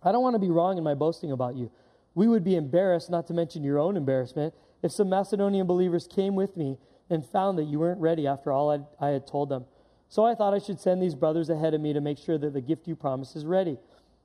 I 0.03 0.13
don't 0.13 0.23
want 0.23 0.35
to 0.35 0.41
be 0.41 0.51
wrong 0.51 0.79
in 0.79 0.85
my 0.85 0.95
boasting 0.95 1.33
about 1.33 1.57
you. 1.57 1.71
We 2.15 2.29
would 2.29 2.45
be 2.45 2.57
embarrassed, 2.57 3.11
not 3.11 3.27
to 3.29 3.35
mention 3.35 3.63
your 3.63 3.79
own 3.79 3.97
embarrassment, 3.97 4.55
if 4.83 4.93
some 4.93 5.09
Macedonian 5.09 5.67
believers 5.67 6.07
came 6.07 6.35
with 6.35 6.57
me 6.57 6.79
and 7.11 7.25
found 7.25 7.59
that 7.59 7.65
you 7.65 7.79
weren't 7.79 8.01
ready 8.01 8.27
after 8.27 8.53
all 8.53 8.71
I'd, 8.71 8.85
I 9.01 9.09
had 9.09 9.27
told 9.27 9.49
them. 9.49 9.65
So 10.09 10.25
I 10.25 10.35
thought 10.35 10.55
I 10.55 10.59
should 10.59 10.81
send 10.81 11.03
these 11.03 11.15
brothers 11.15 11.51
ahead 11.51 11.75
of 11.75 11.81
me 11.81 11.93
to 11.93 12.01
make 12.01 12.19
sure 12.19 12.39
that 12.39 12.53
the 12.53 12.61
gift 12.61 12.89
you 12.89 12.97
promised 12.97 13.37
is 13.37 13.45
ready. 13.45 13.79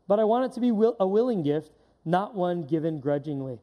But 0.07 0.19
I 0.19 0.23
want 0.23 0.45
it 0.45 0.53
to 0.55 0.59
be 0.59 0.71
will, 0.71 0.95
a 0.99 1.07
willing 1.07 1.43
gift, 1.43 1.71
not 2.05 2.35
one 2.35 2.63
given 2.63 2.99
grudgingly. 2.99 3.59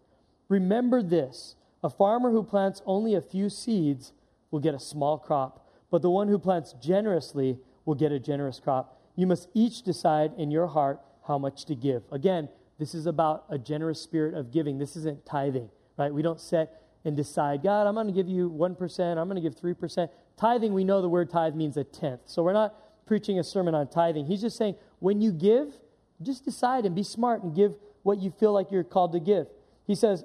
Remember 0.48 1.02
this 1.02 1.56
a 1.82 1.90
farmer 1.90 2.30
who 2.30 2.42
plants 2.42 2.82
only 2.84 3.14
a 3.14 3.20
few 3.20 3.48
seeds 3.48 4.12
will 4.50 4.60
get 4.60 4.74
a 4.74 4.78
small 4.78 5.18
crop, 5.18 5.66
but 5.90 6.02
the 6.02 6.10
one 6.10 6.28
who 6.28 6.38
plants 6.38 6.74
generously 6.82 7.58
will 7.84 7.94
get 7.94 8.12
a 8.12 8.18
generous 8.18 8.60
crop. 8.60 9.00
You 9.16 9.26
must 9.26 9.48
each 9.54 9.82
decide 9.82 10.32
in 10.36 10.50
your 10.50 10.66
heart 10.66 11.00
how 11.26 11.38
much 11.38 11.64
to 11.66 11.74
give. 11.74 12.02
Again, 12.12 12.48
this 12.78 12.94
is 12.94 13.06
about 13.06 13.44
a 13.48 13.58
generous 13.58 14.00
spirit 14.00 14.34
of 14.34 14.50
giving. 14.50 14.78
This 14.78 14.96
isn't 14.96 15.24
tithing, 15.26 15.70
right? 15.96 16.12
We 16.12 16.22
don't 16.22 16.40
set 16.40 16.82
and 17.04 17.16
decide, 17.16 17.62
God, 17.62 17.86
I'm 17.86 17.94
going 17.94 18.06
to 18.06 18.12
give 18.12 18.28
you 18.28 18.50
1%, 18.50 19.18
I'm 19.18 19.28
going 19.28 19.36
to 19.36 19.40
give 19.40 19.56
3%. 19.56 20.08
Tithing, 20.36 20.74
we 20.74 20.84
know 20.84 21.00
the 21.00 21.08
word 21.08 21.30
tithe 21.30 21.54
means 21.54 21.76
a 21.76 21.84
tenth. 21.84 22.22
So 22.26 22.42
we're 22.42 22.52
not 22.52 22.74
preaching 23.06 23.38
a 23.38 23.44
sermon 23.44 23.74
on 23.74 23.88
tithing. 23.88 24.26
He's 24.26 24.40
just 24.40 24.56
saying, 24.56 24.76
when 24.98 25.20
you 25.20 25.32
give, 25.32 25.74
just 26.22 26.44
decide 26.44 26.84
and 26.84 26.94
be 26.94 27.02
smart 27.02 27.42
and 27.42 27.54
give 27.54 27.74
what 28.02 28.20
you 28.20 28.30
feel 28.30 28.52
like 28.52 28.70
you're 28.70 28.84
called 28.84 29.12
to 29.12 29.20
give. 29.20 29.46
He 29.86 29.94
says, 29.94 30.24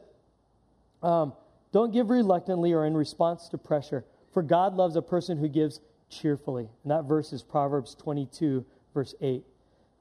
um, 1.04 1.34
don't 1.72 1.92
give 1.92 2.10
reluctantly 2.10 2.74
or 2.74 2.86
in 2.86 2.96
response 2.96 3.50
to 3.50 3.58
pressure, 3.58 4.06
for 4.34 4.42
God 4.42 4.76
loves 4.76 4.96
a 4.96 5.02
person 5.02 5.38
who 5.38 5.48
gives 5.48 5.80
cheerfully. 6.10 6.70
And 6.84 6.92
that 6.92 7.06
verse 7.06 7.34
is 7.34 7.44
Proverbs 7.44 7.96
22, 7.96 8.66
verse 8.94 9.16
8. 9.22 9.44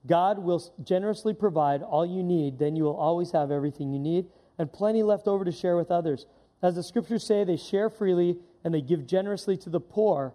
God 0.06 0.38
will 0.38 0.62
generously 0.82 1.34
provide 1.34 1.82
all 1.82 2.04
you 2.04 2.22
need, 2.22 2.58
then 2.58 2.76
you 2.76 2.84
will 2.84 2.96
always 2.96 3.32
have 3.32 3.50
everything 3.50 3.92
you 3.92 3.98
need 3.98 4.26
and 4.58 4.72
plenty 4.72 5.02
left 5.02 5.26
over 5.26 5.44
to 5.44 5.52
share 5.52 5.76
with 5.76 5.90
others. 5.90 6.26
As 6.62 6.76
the 6.76 6.82
scriptures 6.82 7.26
say, 7.26 7.44
they 7.44 7.56
share 7.56 7.90
freely 7.90 8.36
and 8.62 8.72
they 8.72 8.80
give 8.80 9.06
generously 9.06 9.56
to 9.58 9.70
the 9.70 9.80
poor. 9.80 10.32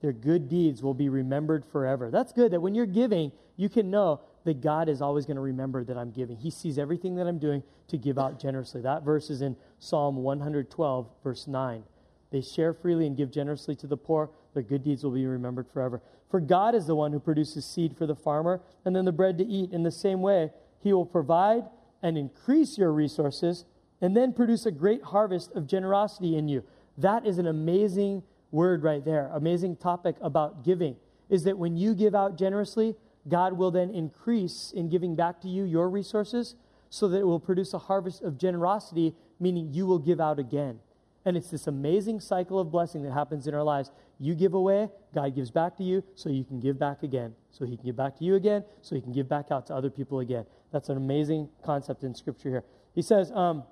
Their 0.00 0.12
good 0.12 0.48
deeds 0.48 0.82
will 0.82 0.94
be 0.94 1.08
remembered 1.08 1.64
forever. 1.64 2.10
That's 2.10 2.32
good 2.32 2.52
that 2.52 2.60
when 2.60 2.74
you're 2.74 2.86
giving, 2.86 3.32
you 3.56 3.68
can 3.68 3.90
know 3.90 4.20
that 4.46 4.60
God 4.60 4.88
is 4.88 5.02
always 5.02 5.26
going 5.26 5.36
to 5.36 5.42
remember 5.42 5.84
that 5.84 5.98
I'm 5.98 6.10
giving. 6.10 6.36
He 6.36 6.50
sees 6.50 6.78
everything 6.78 7.14
that 7.16 7.26
I'm 7.26 7.38
doing 7.38 7.62
to 7.88 7.98
give 7.98 8.18
out 8.18 8.40
generously. 8.40 8.80
That 8.80 9.02
verse 9.02 9.28
is 9.28 9.42
in 9.42 9.56
Psalm 9.78 10.16
112, 10.16 11.08
verse 11.22 11.46
9. 11.46 11.84
They 12.30 12.40
share 12.40 12.72
freely 12.72 13.06
and 13.06 13.16
give 13.16 13.30
generously 13.30 13.76
to 13.76 13.86
the 13.86 13.96
poor. 13.96 14.30
Their 14.54 14.62
good 14.62 14.82
deeds 14.82 15.04
will 15.04 15.12
be 15.12 15.26
remembered 15.26 15.68
forever. 15.68 16.02
For 16.30 16.40
God 16.40 16.74
is 16.74 16.86
the 16.86 16.94
one 16.94 17.12
who 17.12 17.20
produces 17.20 17.64
seed 17.64 17.96
for 17.96 18.06
the 18.06 18.16
farmer 18.16 18.60
and 18.84 18.96
then 18.96 19.04
the 19.04 19.12
bread 19.12 19.38
to 19.38 19.44
eat. 19.44 19.72
In 19.72 19.82
the 19.82 19.90
same 19.90 20.22
way, 20.22 20.50
He 20.80 20.92
will 20.92 21.06
provide 21.06 21.64
and 22.02 22.18
increase 22.18 22.78
your 22.78 22.92
resources 22.92 23.64
and 24.00 24.16
then 24.16 24.32
produce 24.32 24.66
a 24.66 24.70
great 24.70 25.02
harvest 25.02 25.52
of 25.52 25.66
generosity 25.66 26.36
in 26.36 26.48
you. 26.48 26.64
That 26.98 27.26
is 27.26 27.38
an 27.38 27.46
amazing 27.46 28.22
word 28.50 28.82
right 28.82 29.04
there. 29.04 29.30
Amazing 29.32 29.76
topic 29.76 30.16
about 30.20 30.64
giving 30.64 30.96
is 31.28 31.44
that 31.44 31.58
when 31.58 31.76
you 31.76 31.94
give 31.94 32.14
out 32.14 32.38
generously, 32.38 32.94
God 33.28 33.54
will 33.54 33.70
then 33.70 33.90
increase 33.90 34.72
in 34.74 34.88
giving 34.88 35.16
back 35.16 35.40
to 35.40 35.48
you 35.48 35.64
your 35.64 35.90
resources 35.90 36.54
so 36.90 37.08
that 37.08 37.18
it 37.18 37.24
will 37.24 37.40
produce 37.40 37.74
a 37.74 37.78
harvest 37.78 38.22
of 38.22 38.38
generosity, 38.38 39.14
meaning 39.40 39.72
you 39.72 39.86
will 39.86 39.98
give 39.98 40.20
out 40.20 40.38
again. 40.38 40.78
And 41.24 41.36
it's 41.36 41.50
this 41.50 41.66
amazing 41.66 42.20
cycle 42.20 42.60
of 42.60 42.70
blessing 42.70 43.02
that 43.02 43.12
happens 43.12 43.48
in 43.48 43.54
our 43.54 43.64
lives. 43.64 43.90
You 44.20 44.34
give 44.36 44.54
away, 44.54 44.88
God 45.12 45.34
gives 45.34 45.50
back 45.50 45.76
to 45.78 45.82
you, 45.82 46.04
so 46.14 46.28
you 46.30 46.44
can 46.44 46.60
give 46.60 46.78
back 46.78 47.02
again. 47.02 47.34
So 47.50 47.64
He 47.64 47.76
can 47.76 47.84
give 47.84 47.96
back 47.96 48.16
to 48.18 48.24
you 48.24 48.36
again, 48.36 48.64
so 48.80 48.94
He 48.94 49.00
can 49.00 49.12
give 49.12 49.28
back 49.28 49.46
out 49.50 49.66
to 49.66 49.74
other 49.74 49.90
people 49.90 50.20
again. 50.20 50.46
That's 50.72 50.88
an 50.88 50.96
amazing 50.96 51.48
concept 51.64 52.04
in 52.04 52.14
Scripture 52.14 52.48
here. 52.48 52.64
He 52.94 53.02
says 53.02 53.32
um, 53.32 53.64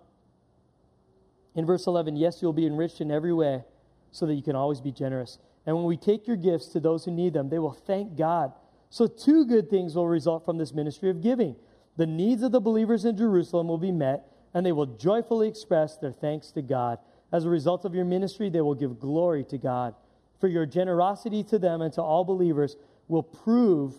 in 1.55 1.64
verse 1.64 1.86
11, 1.86 2.16
Yes, 2.16 2.42
you'll 2.42 2.52
be 2.52 2.66
enriched 2.66 3.00
in 3.00 3.12
every 3.12 3.32
way, 3.32 3.62
so 4.11 4.26
that 4.26 4.34
you 4.34 4.42
can 4.42 4.57
always 4.57 4.80
be 4.80 4.90
generous. 4.90 5.38
And 5.66 5.76
when 5.76 5.84
we 5.84 5.96
take 5.96 6.26
your 6.26 6.36
gifts 6.36 6.66
to 6.68 6.80
those 6.80 7.05
who 7.05 7.11
need 7.12 7.32
them, 7.32 7.48
they 7.48 7.59
will 7.59 7.72
thank 7.72 8.16
God 8.16 8.52
so, 8.95 9.09
two 9.09 9.45
good 9.45 9.68
things 9.70 9.97
will 9.97 10.07
result 10.07 10.45
from 10.45 10.57
this 10.57 10.72
ministry 10.72 11.11
of 11.11 11.20
giving. 11.20 11.57
The 11.97 12.07
needs 12.07 12.45
of 12.45 12.53
the 12.53 12.61
believers 12.61 13.05
in 13.05 13.16
Jerusalem 13.16 13.66
will 13.66 13.76
be 13.76 13.90
met, 13.90 14.28
and 14.55 14.64
they 14.64 14.70
will 14.70 14.86
joyfully 14.86 15.49
express 15.49 15.97
their 15.97 16.12
thanks 16.12 16.53
to 16.53 16.62
God. 16.62 17.01
As 17.32 17.45
a 17.45 17.51
result 17.51 17.84
of 17.84 17.92
your 17.92 18.05
ministry, 18.05 18.51
they 18.51 18.61
will 18.61 18.76
give 18.76 19.01
glory 19.01 19.42
to 19.47 19.59
God. 19.59 19.97
For 20.38 20.47
your 20.47 20.64
generosity 20.64 21.42
to 21.42 21.59
them 21.59 21.82
and 21.82 21.92
to 21.95 22.03
all 22.03 22.22
believers 22.22 22.76
will 23.09 23.24
prove 23.24 23.95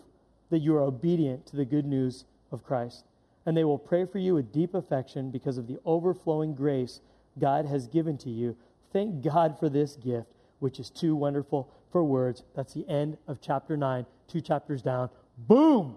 that 0.50 0.60
you 0.60 0.74
are 0.78 0.84
obedient 0.84 1.46
to 1.48 1.58
the 1.58 1.66
good 1.66 1.86
news 1.86 2.24
of 2.54 2.64
Christ. 2.64 3.04
And 3.46 3.58
they 3.58 3.66
will 3.66 3.78
pray 3.78 4.06
for 4.06 4.20
you 4.20 4.36
with 4.36 4.54
deep 4.54 4.74
affection 4.74 5.30
because 5.30 5.58
of 5.58 5.68
the 5.68 5.78
overflowing 5.84 6.56
grace 6.56 7.02
God 7.38 7.66
has 7.66 7.88
given 7.88 8.18
to 8.20 8.30
you. 8.30 8.56
Thank 8.94 9.22
God 9.22 9.60
for 9.60 9.68
this 9.68 9.98
gift, 9.98 10.30
which 10.60 10.80
is 10.80 10.90
too 10.90 11.18
wonderful 11.18 11.70
for 11.92 12.02
words. 12.02 12.44
That's 12.56 12.74
the 12.74 12.88
end 12.88 13.18
of 13.28 13.42
chapter 13.42 13.76
9 13.76 14.06
two 14.28 14.42
chapters 14.42 14.82
down. 14.82 15.10
Boom! 15.38 15.96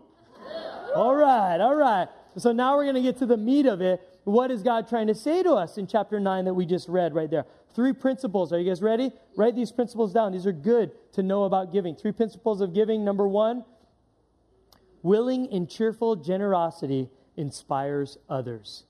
All 0.95 1.15
right, 1.15 1.61
all 1.61 1.75
right. 1.75 2.09
So 2.37 2.53
now 2.53 2.77
we're 2.77 2.85
going 2.85 2.95
to 2.97 3.03
get 3.03 3.19
to 3.19 3.27
the 3.27 3.37
meat 3.37 3.67
of 3.67 3.81
it. 3.81 4.01
What 4.25 4.51
is 4.51 4.63
God 4.63 4.89
trying 4.89 5.07
to 5.09 5.15
say 5.15 5.43
to 5.43 5.53
us 5.53 5.79
in 5.79 5.87
chapter 5.87 6.21
9 6.21 6.45
that 6.45 6.55
we 6.55 6.67
just 6.67 6.89
read 6.89 7.15
right 7.15 7.31
there? 7.31 7.47
Three 7.75 7.93
principles. 7.93 8.53
Are 8.53 8.61
you 8.61 8.69
guys 8.69 8.83
ready? 8.83 9.13
Write 9.37 9.55
these 9.55 9.73
principles 9.73 10.13
down. 10.13 10.33
These 10.33 10.47
are 10.47 10.53
good 10.53 10.93
to 11.13 11.23
know 11.23 11.45
about 11.45 11.73
giving. 11.73 11.95
Three 11.95 12.13
principles 12.13 12.61
of 12.61 12.75
giving. 12.75 13.05
Number 13.05 13.27
one, 13.27 13.65
willing 15.03 15.49
and 15.53 15.69
cheerful 15.69 16.17
generosity 16.17 17.09
inspires 17.37 18.19
others. 18.29 18.85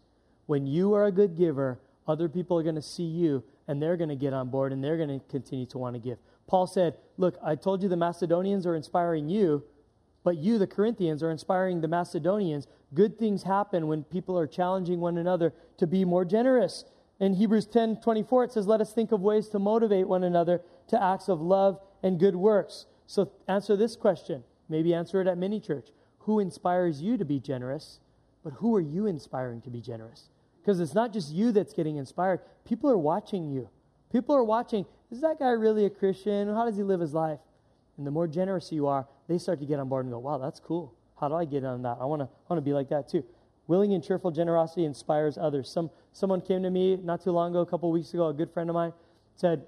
When 0.46 0.66
you 0.66 0.94
are 0.94 1.04
a 1.04 1.12
good 1.12 1.36
giver, 1.36 1.78
other 2.06 2.28
people 2.28 2.58
are 2.58 2.62
going 2.62 2.74
to 2.74 2.82
see 2.82 3.04
you 3.04 3.44
and 3.68 3.82
they're 3.82 3.96
going 3.96 4.08
to 4.08 4.16
get 4.16 4.32
on 4.32 4.48
board 4.48 4.72
and 4.72 4.82
they're 4.82 4.96
going 4.96 5.20
to 5.20 5.24
continue 5.26 5.66
to 5.66 5.78
want 5.78 5.94
to 5.94 6.00
give. 6.00 6.18
Paul 6.48 6.66
said, 6.66 6.96
Look, 7.16 7.38
I 7.44 7.54
told 7.54 7.82
you 7.82 7.88
the 7.88 7.96
Macedonians 7.96 8.66
are 8.66 8.74
inspiring 8.74 9.28
you, 9.28 9.64
but 10.24 10.38
you, 10.38 10.58
the 10.58 10.66
Corinthians, 10.66 11.22
are 11.22 11.30
inspiring 11.30 11.80
the 11.80 11.88
Macedonians. 11.88 12.66
Good 12.94 13.18
things 13.18 13.44
happen 13.44 13.86
when 13.86 14.04
people 14.04 14.36
are 14.38 14.46
challenging 14.46 14.98
one 14.98 15.18
another 15.18 15.52
to 15.76 15.86
be 15.86 16.04
more 16.04 16.24
generous. 16.24 16.84
In 17.20 17.34
Hebrews 17.34 17.66
10 17.66 18.00
24, 18.00 18.44
it 18.44 18.52
says, 18.52 18.66
Let 18.66 18.80
us 18.80 18.92
think 18.92 19.12
of 19.12 19.20
ways 19.20 19.48
to 19.50 19.58
motivate 19.58 20.08
one 20.08 20.24
another 20.24 20.62
to 20.88 21.02
acts 21.02 21.28
of 21.28 21.40
love 21.40 21.80
and 22.02 22.18
good 22.18 22.34
works. 22.34 22.86
So 23.06 23.30
answer 23.46 23.76
this 23.76 23.94
question. 23.94 24.42
Maybe 24.68 24.94
answer 24.94 25.20
it 25.20 25.26
at 25.26 25.38
mini 25.38 25.60
church. 25.60 25.88
Who 26.20 26.40
inspires 26.40 27.00
you 27.00 27.16
to 27.16 27.24
be 27.24 27.40
generous? 27.40 28.00
But 28.42 28.54
who 28.54 28.74
are 28.74 28.80
you 28.80 29.06
inspiring 29.06 29.60
to 29.62 29.70
be 29.70 29.80
generous? 29.80 30.28
Because 30.60 30.80
it's 30.80 30.94
not 30.94 31.12
just 31.12 31.32
you 31.32 31.52
that's 31.52 31.72
getting 31.72 31.96
inspired, 31.96 32.40
people 32.64 32.90
are 32.90 32.98
watching 32.98 33.50
you. 33.50 33.68
People 34.12 34.34
are 34.34 34.44
watching 34.44 34.86
is 35.10 35.20
that 35.20 35.38
guy 35.38 35.50
really 35.50 35.84
a 35.84 35.90
Christian? 35.90 36.48
How 36.48 36.64
does 36.64 36.76
he 36.76 36.82
live 36.82 37.00
his 37.00 37.14
life? 37.14 37.38
And 37.96 38.06
the 38.06 38.10
more 38.10 38.26
generous 38.26 38.70
you 38.70 38.86
are, 38.86 39.06
they 39.26 39.38
start 39.38 39.60
to 39.60 39.66
get 39.66 39.78
on 39.78 39.88
board 39.88 40.04
and 40.04 40.12
go, 40.12 40.18
wow, 40.18 40.38
that's 40.38 40.60
cool. 40.60 40.94
How 41.20 41.28
do 41.28 41.34
I 41.34 41.44
get 41.44 41.64
on 41.64 41.82
that? 41.82 41.98
I 42.00 42.04
want 42.04 42.22
to 42.22 42.28
want 42.48 42.58
to 42.58 42.60
be 42.62 42.72
like 42.72 42.88
that 42.90 43.08
too. 43.08 43.24
Willing 43.66 43.92
and 43.92 44.02
cheerful 44.02 44.30
generosity 44.30 44.84
inspires 44.84 45.36
others. 45.36 45.70
Some 45.70 45.90
someone 46.12 46.40
came 46.40 46.62
to 46.62 46.70
me 46.70 46.96
not 46.96 47.22
too 47.22 47.32
long 47.32 47.50
ago, 47.50 47.60
a 47.60 47.66
couple 47.66 47.90
weeks 47.90 48.14
ago, 48.14 48.28
a 48.28 48.32
good 48.32 48.50
friend 48.50 48.70
of 48.70 48.74
mine 48.74 48.92
said, 49.36 49.64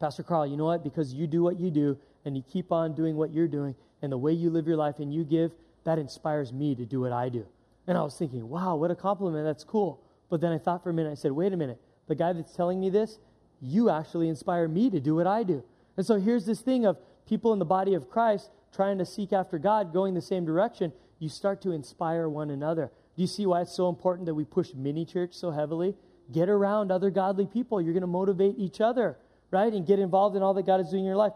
Pastor 0.00 0.22
Carl, 0.22 0.46
you 0.46 0.56
know 0.56 0.64
what? 0.64 0.82
Because 0.82 1.12
you 1.12 1.26
do 1.26 1.42
what 1.42 1.58
you 1.58 1.70
do 1.70 1.98
and 2.24 2.36
you 2.36 2.42
keep 2.42 2.72
on 2.72 2.94
doing 2.94 3.16
what 3.16 3.32
you're 3.32 3.48
doing 3.48 3.74
and 4.02 4.12
the 4.12 4.18
way 4.18 4.32
you 4.32 4.50
live 4.50 4.66
your 4.66 4.76
life 4.76 4.98
and 4.98 5.12
you 5.12 5.24
give, 5.24 5.52
that 5.84 5.98
inspires 5.98 6.52
me 6.52 6.74
to 6.74 6.84
do 6.84 7.00
what 7.00 7.12
I 7.12 7.28
do. 7.28 7.46
And 7.86 7.96
I 7.96 8.02
was 8.02 8.18
thinking, 8.18 8.48
wow, 8.48 8.76
what 8.76 8.90
a 8.90 8.94
compliment. 8.94 9.44
That's 9.44 9.64
cool. 9.64 10.02
But 10.28 10.40
then 10.40 10.52
I 10.52 10.58
thought 10.58 10.82
for 10.82 10.90
a 10.90 10.92
minute, 10.92 11.12
I 11.12 11.14
said, 11.14 11.32
wait 11.32 11.52
a 11.52 11.56
minute. 11.56 11.80
The 12.08 12.14
guy 12.14 12.32
that's 12.32 12.54
telling 12.54 12.80
me 12.80 12.90
this 12.90 13.18
you 13.60 13.90
actually 13.90 14.28
inspire 14.28 14.68
me 14.68 14.90
to 14.90 15.00
do 15.00 15.14
what 15.14 15.26
I 15.26 15.42
do. 15.42 15.64
And 15.96 16.04
so 16.04 16.16
here's 16.16 16.46
this 16.46 16.60
thing 16.60 16.84
of 16.84 16.98
people 17.26 17.52
in 17.52 17.58
the 17.58 17.64
body 17.64 17.94
of 17.94 18.10
Christ 18.10 18.50
trying 18.74 18.98
to 18.98 19.06
seek 19.06 19.32
after 19.32 19.58
God, 19.58 19.92
going 19.92 20.14
the 20.14 20.20
same 20.20 20.44
direction. 20.44 20.92
You 21.18 21.28
start 21.28 21.62
to 21.62 21.72
inspire 21.72 22.28
one 22.28 22.50
another. 22.50 22.90
Do 23.16 23.22
you 23.22 23.26
see 23.26 23.46
why 23.46 23.62
it's 23.62 23.74
so 23.74 23.88
important 23.88 24.26
that 24.26 24.34
we 24.34 24.44
push 24.44 24.74
mini 24.74 25.04
church 25.06 25.32
so 25.32 25.50
heavily? 25.50 25.94
Get 26.32 26.48
around 26.48 26.92
other 26.92 27.10
godly 27.10 27.46
people. 27.46 27.80
You're 27.80 27.94
going 27.94 28.02
to 28.02 28.06
motivate 28.06 28.56
each 28.58 28.80
other, 28.80 29.16
right? 29.50 29.72
And 29.72 29.86
get 29.86 29.98
involved 29.98 30.36
in 30.36 30.42
all 30.42 30.52
that 30.54 30.66
God 30.66 30.80
is 30.80 30.90
doing 30.90 31.02
in 31.02 31.06
your 31.06 31.16
life. 31.16 31.32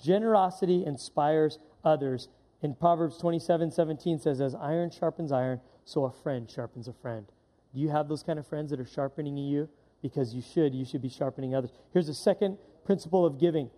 Generosity 0.00 0.84
inspires 0.84 1.58
others. 1.84 2.28
In 2.62 2.74
Proverbs 2.74 3.18
27 3.18 3.70
17 3.70 4.18
says, 4.20 4.40
As 4.40 4.54
iron 4.54 4.90
sharpens 4.90 5.32
iron, 5.32 5.60
so 5.84 6.04
a 6.04 6.12
friend 6.12 6.50
sharpens 6.50 6.88
a 6.88 6.92
friend. 6.92 7.26
Do 7.74 7.80
you 7.80 7.88
have 7.88 8.08
those 8.08 8.22
kind 8.22 8.38
of 8.38 8.46
friends 8.46 8.70
that 8.70 8.80
are 8.80 8.86
sharpening 8.86 9.36
you? 9.36 9.68
Because 10.08 10.34
you 10.34 10.42
should. 10.42 10.74
You 10.74 10.84
should 10.84 11.02
be 11.02 11.08
sharpening 11.08 11.54
others. 11.54 11.70
Here's 11.92 12.06
the 12.06 12.14
second 12.14 12.58
principle 12.84 13.26
of 13.26 13.38
giving 13.38 13.70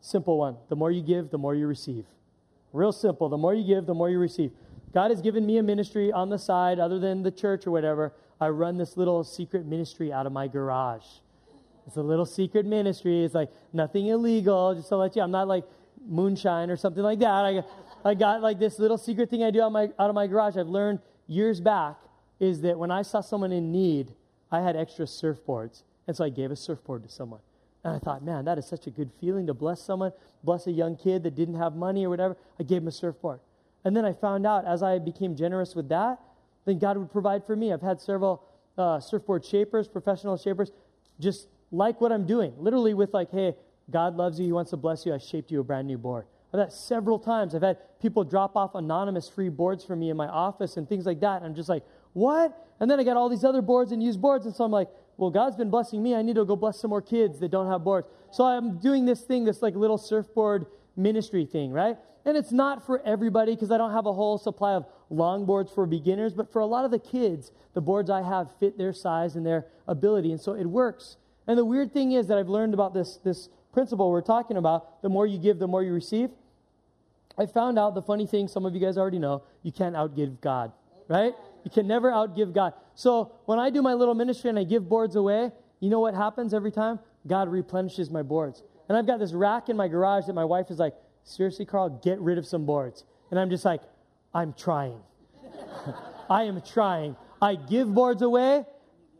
simple 0.00 0.38
one. 0.38 0.56
The 0.68 0.76
more 0.76 0.90
you 0.90 1.02
give, 1.02 1.30
the 1.30 1.38
more 1.38 1.54
you 1.54 1.66
receive. 1.66 2.04
Real 2.72 2.92
simple. 2.92 3.28
The 3.28 3.36
more 3.36 3.54
you 3.54 3.66
give, 3.66 3.86
the 3.86 3.94
more 3.94 4.10
you 4.10 4.18
receive. 4.18 4.52
God 4.92 5.10
has 5.10 5.20
given 5.20 5.44
me 5.44 5.58
a 5.58 5.62
ministry 5.62 6.12
on 6.12 6.30
the 6.30 6.38
side, 6.38 6.78
other 6.78 6.98
than 6.98 7.22
the 7.22 7.30
church 7.30 7.66
or 7.66 7.70
whatever. 7.70 8.12
I 8.40 8.48
run 8.48 8.76
this 8.76 8.96
little 8.96 9.24
secret 9.24 9.66
ministry 9.66 10.12
out 10.12 10.26
of 10.26 10.32
my 10.32 10.46
garage. 10.48 11.04
It's 11.86 11.96
a 11.96 12.02
little 12.02 12.26
secret 12.26 12.66
ministry. 12.66 13.24
It's 13.24 13.34
like 13.34 13.50
nothing 13.72 14.06
illegal, 14.06 14.74
just 14.74 14.88
to 14.88 14.96
let 14.96 15.16
you. 15.16 15.22
I'm 15.22 15.30
not 15.30 15.48
like 15.48 15.64
moonshine 16.06 16.70
or 16.70 16.76
something 16.76 17.02
like 17.02 17.18
that. 17.20 17.26
I, 17.28 17.62
I 18.04 18.14
got 18.14 18.42
like 18.42 18.58
this 18.58 18.78
little 18.78 18.98
secret 18.98 19.30
thing 19.30 19.42
I 19.42 19.50
do 19.50 19.62
out, 19.62 19.72
my, 19.72 19.84
out 19.98 20.10
of 20.10 20.14
my 20.14 20.26
garage. 20.26 20.56
I've 20.56 20.68
learned 20.68 21.00
years 21.26 21.60
back 21.60 21.96
is 22.38 22.60
that 22.60 22.78
when 22.78 22.90
I 22.90 23.02
saw 23.02 23.20
someone 23.20 23.52
in 23.52 23.72
need, 23.72 24.12
I 24.50 24.60
had 24.60 24.76
extra 24.76 25.06
surfboards. 25.06 25.82
And 26.06 26.16
so 26.16 26.24
I 26.24 26.28
gave 26.28 26.50
a 26.50 26.56
surfboard 26.56 27.02
to 27.02 27.08
someone. 27.08 27.40
And 27.84 27.94
I 27.94 27.98
thought, 27.98 28.24
man, 28.24 28.44
that 28.46 28.58
is 28.58 28.66
such 28.66 28.86
a 28.86 28.90
good 28.90 29.10
feeling 29.20 29.46
to 29.46 29.54
bless 29.54 29.80
someone, 29.80 30.12
bless 30.42 30.66
a 30.66 30.72
young 30.72 30.96
kid 30.96 31.22
that 31.22 31.34
didn't 31.34 31.54
have 31.56 31.74
money 31.74 32.04
or 32.04 32.10
whatever. 32.10 32.36
I 32.58 32.62
gave 32.62 32.82
him 32.82 32.88
a 32.88 32.92
surfboard. 32.92 33.40
And 33.84 33.96
then 33.96 34.04
I 34.04 34.12
found 34.12 34.46
out 34.46 34.66
as 34.66 34.82
I 34.82 34.98
became 34.98 35.36
generous 35.36 35.74
with 35.74 35.88
that, 35.90 36.18
then 36.64 36.78
God 36.78 36.96
would 36.96 37.12
provide 37.12 37.46
for 37.46 37.54
me. 37.54 37.72
I've 37.72 37.82
had 37.82 38.00
several 38.00 38.42
uh, 38.76 38.98
surfboard 38.98 39.44
shapers, 39.44 39.86
professional 39.86 40.36
shapers, 40.36 40.72
just 41.20 41.46
like 41.70 42.00
what 42.00 42.10
I'm 42.12 42.26
doing. 42.26 42.52
Literally 42.58 42.94
with 42.94 43.14
like, 43.14 43.30
hey, 43.30 43.54
God 43.90 44.16
loves 44.16 44.40
you. 44.40 44.46
He 44.46 44.52
wants 44.52 44.70
to 44.70 44.76
bless 44.76 45.06
you. 45.06 45.14
I 45.14 45.18
shaped 45.18 45.50
you 45.52 45.60
a 45.60 45.64
brand 45.64 45.86
new 45.86 45.98
board. 45.98 46.26
I've 46.52 46.60
had 46.60 46.72
several 46.72 47.18
times. 47.18 47.54
I've 47.54 47.62
had 47.62 47.78
people 48.00 48.24
drop 48.24 48.56
off 48.56 48.74
anonymous 48.74 49.28
free 49.28 49.48
boards 49.48 49.84
for 49.84 49.94
me 49.94 50.10
in 50.10 50.16
my 50.16 50.26
office 50.26 50.76
and 50.76 50.88
things 50.88 51.06
like 51.06 51.20
that. 51.20 51.42
I'm 51.42 51.54
just 51.54 51.68
like, 51.68 51.84
what? 52.16 52.66
And 52.80 52.90
then 52.90 52.98
I 52.98 53.04
got 53.04 53.18
all 53.18 53.28
these 53.28 53.44
other 53.44 53.60
boards 53.60 53.92
and 53.92 54.02
used 54.02 54.22
boards. 54.22 54.46
And 54.46 54.54
so 54.54 54.64
I'm 54.64 54.70
like, 54.70 54.88
well, 55.18 55.28
God's 55.28 55.54
been 55.54 55.68
blessing 55.68 56.02
me. 56.02 56.14
I 56.14 56.22
need 56.22 56.36
to 56.36 56.46
go 56.46 56.56
bless 56.56 56.80
some 56.80 56.88
more 56.88 57.02
kids 57.02 57.38
that 57.40 57.50
don't 57.50 57.70
have 57.70 57.84
boards. 57.84 58.08
So 58.30 58.44
I'm 58.44 58.78
doing 58.78 59.04
this 59.04 59.20
thing, 59.20 59.44
this 59.44 59.60
like 59.60 59.74
little 59.74 59.98
surfboard 59.98 60.64
ministry 60.96 61.44
thing, 61.44 61.72
right? 61.72 61.98
And 62.24 62.34
it's 62.34 62.52
not 62.52 62.86
for 62.86 63.02
everybody 63.06 63.54
because 63.54 63.70
I 63.70 63.76
don't 63.76 63.92
have 63.92 64.06
a 64.06 64.14
whole 64.14 64.38
supply 64.38 64.72
of 64.72 64.86
longboards 65.12 65.74
for 65.74 65.84
beginners, 65.84 66.32
but 66.32 66.50
for 66.50 66.60
a 66.60 66.66
lot 66.66 66.86
of 66.86 66.90
the 66.90 66.98
kids, 66.98 67.52
the 67.74 67.82
boards 67.82 68.08
I 68.08 68.22
have 68.22 68.48
fit 68.58 68.78
their 68.78 68.94
size 68.94 69.36
and 69.36 69.44
their 69.44 69.66
ability. 69.86 70.32
And 70.32 70.40
so 70.40 70.54
it 70.54 70.64
works. 70.64 71.18
And 71.46 71.58
the 71.58 71.66
weird 71.66 71.92
thing 71.92 72.12
is 72.12 72.28
that 72.28 72.38
I've 72.38 72.48
learned 72.48 72.72
about 72.72 72.94
this, 72.94 73.18
this 73.18 73.50
principle 73.74 74.10
we're 74.10 74.22
talking 74.22 74.56
about 74.56 75.02
the 75.02 75.10
more 75.10 75.26
you 75.26 75.38
give, 75.38 75.58
the 75.58 75.66
more 75.66 75.82
you 75.82 75.92
receive. 75.92 76.30
I 77.36 77.44
found 77.44 77.78
out 77.78 77.94
the 77.94 78.02
funny 78.02 78.26
thing, 78.26 78.48
some 78.48 78.64
of 78.64 78.74
you 78.74 78.80
guys 78.80 78.96
already 78.96 79.18
know, 79.18 79.42
you 79.62 79.70
can't 79.70 79.94
outgive 79.94 80.40
God, 80.40 80.72
right? 81.08 81.34
You 81.66 81.70
can 81.70 81.88
never 81.88 82.12
outgive 82.12 82.54
God. 82.54 82.74
So 82.94 83.32
when 83.46 83.58
I 83.58 83.70
do 83.70 83.82
my 83.82 83.92
little 83.92 84.14
ministry 84.14 84.50
and 84.50 84.56
I 84.56 84.62
give 84.62 84.88
boards 84.88 85.16
away, 85.16 85.50
you 85.80 85.90
know 85.90 85.98
what 85.98 86.14
happens 86.14 86.54
every 86.54 86.70
time? 86.70 87.00
God 87.26 87.48
replenishes 87.48 88.08
my 88.08 88.22
boards. 88.22 88.62
And 88.88 88.96
I've 88.96 89.04
got 89.04 89.18
this 89.18 89.32
rack 89.32 89.68
in 89.68 89.76
my 89.76 89.88
garage 89.88 90.26
that 90.26 90.34
my 90.34 90.44
wife 90.44 90.70
is 90.70 90.78
like, 90.78 90.94
seriously, 91.24 91.64
Carl, 91.64 91.88
get 92.04 92.20
rid 92.20 92.38
of 92.38 92.46
some 92.46 92.66
boards. 92.66 93.02
And 93.32 93.40
I'm 93.40 93.50
just 93.50 93.64
like, 93.64 93.80
I'm 94.32 94.52
trying. 94.52 95.00
I 96.30 96.44
am 96.44 96.62
trying. 96.62 97.16
I 97.42 97.56
give 97.56 97.92
boards 97.92 98.22
away, 98.22 98.64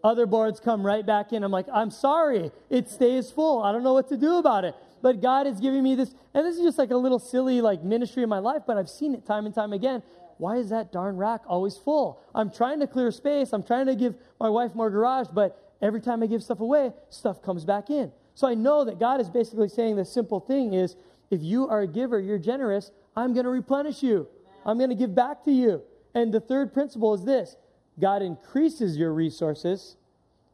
other 0.04 0.24
boards 0.24 0.60
come 0.60 0.86
right 0.86 1.04
back 1.04 1.32
in. 1.32 1.42
I'm 1.42 1.50
like, 1.50 1.66
I'm 1.74 1.90
sorry, 1.90 2.52
it 2.70 2.88
stays 2.88 3.28
full. 3.28 3.60
I 3.60 3.72
don't 3.72 3.82
know 3.82 3.92
what 3.92 4.08
to 4.10 4.16
do 4.16 4.36
about 4.36 4.64
it. 4.64 4.76
But 5.02 5.20
God 5.20 5.48
is 5.48 5.58
giving 5.58 5.82
me 5.82 5.96
this, 5.96 6.14
and 6.32 6.46
this 6.46 6.58
is 6.58 6.62
just 6.62 6.78
like 6.78 6.92
a 6.92 6.96
little 6.96 7.18
silly 7.18 7.60
like 7.60 7.82
ministry 7.82 8.22
in 8.22 8.28
my 8.28 8.38
life, 8.38 8.62
but 8.68 8.76
I've 8.76 8.88
seen 8.88 9.16
it 9.16 9.26
time 9.26 9.46
and 9.46 9.54
time 9.54 9.72
again. 9.72 10.04
Why 10.38 10.56
is 10.56 10.68
that 10.70 10.92
darn 10.92 11.16
rack 11.16 11.42
always 11.46 11.76
full? 11.76 12.20
I'm 12.34 12.50
trying 12.50 12.80
to 12.80 12.86
clear 12.86 13.10
space. 13.10 13.52
I'm 13.52 13.62
trying 13.62 13.86
to 13.86 13.94
give 13.94 14.14
my 14.38 14.48
wife 14.48 14.74
more 14.74 14.90
garage, 14.90 15.28
but 15.32 15.74
every 15.80 16.00
time 16.00 16.22
I 16.22 16.26
give 16.26 16.42
stuff 16.42 16.60
away, 16.60 16.92
stuff 17.08 17.42
comes 17.42 17.64
back 17.64 17.90
in. 17.90 18.12
So 18.34 18.46
I 18.46 18.54
know 18.54 18.84
that 18.84 19.00
God 19.00 19.20
is 19.20 19.30
basically 19.30 19.68
saying 19.68 19.96
the 19.96 20.04
simple 20.04 20.40
thing 20.40 20.74
is 20.74 20.96
if 21.30 21.42
you 21.42 21.68
are 21.68 21.80
a 21.80 21.86
giver, 21.86 22.20
you're 22.20 22.38
generous, 22.38 22.90
I'm 23.16 23.32
going 23.32 23.44
to 23.44 23.50
replenish 23.50 24.02
you. 24.02 24.28
I'm 24.64 24.78
going 24.78 24.90
to 24.90 24.96
give 24.96 25.14
back 25.14 25.44
to 25.44 25.50
you. 25.50 25.82
And 26.14 26.32
the 26.32 26.40
third 26.40 26.72
principle 26.72 27.14
is 27.14 27.24
this 27.24 27.56
God 27.98 28.22
increases 28.22 28.96
your 28.96 29.12
resources 29.12 29.96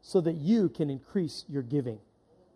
so 0.00 0.20
that 0.20 0.34
you 0.34 0.68
can 0.68 0.90
increase 0.90 1.44
your 1.48 1.62
giving. 1.62 1.98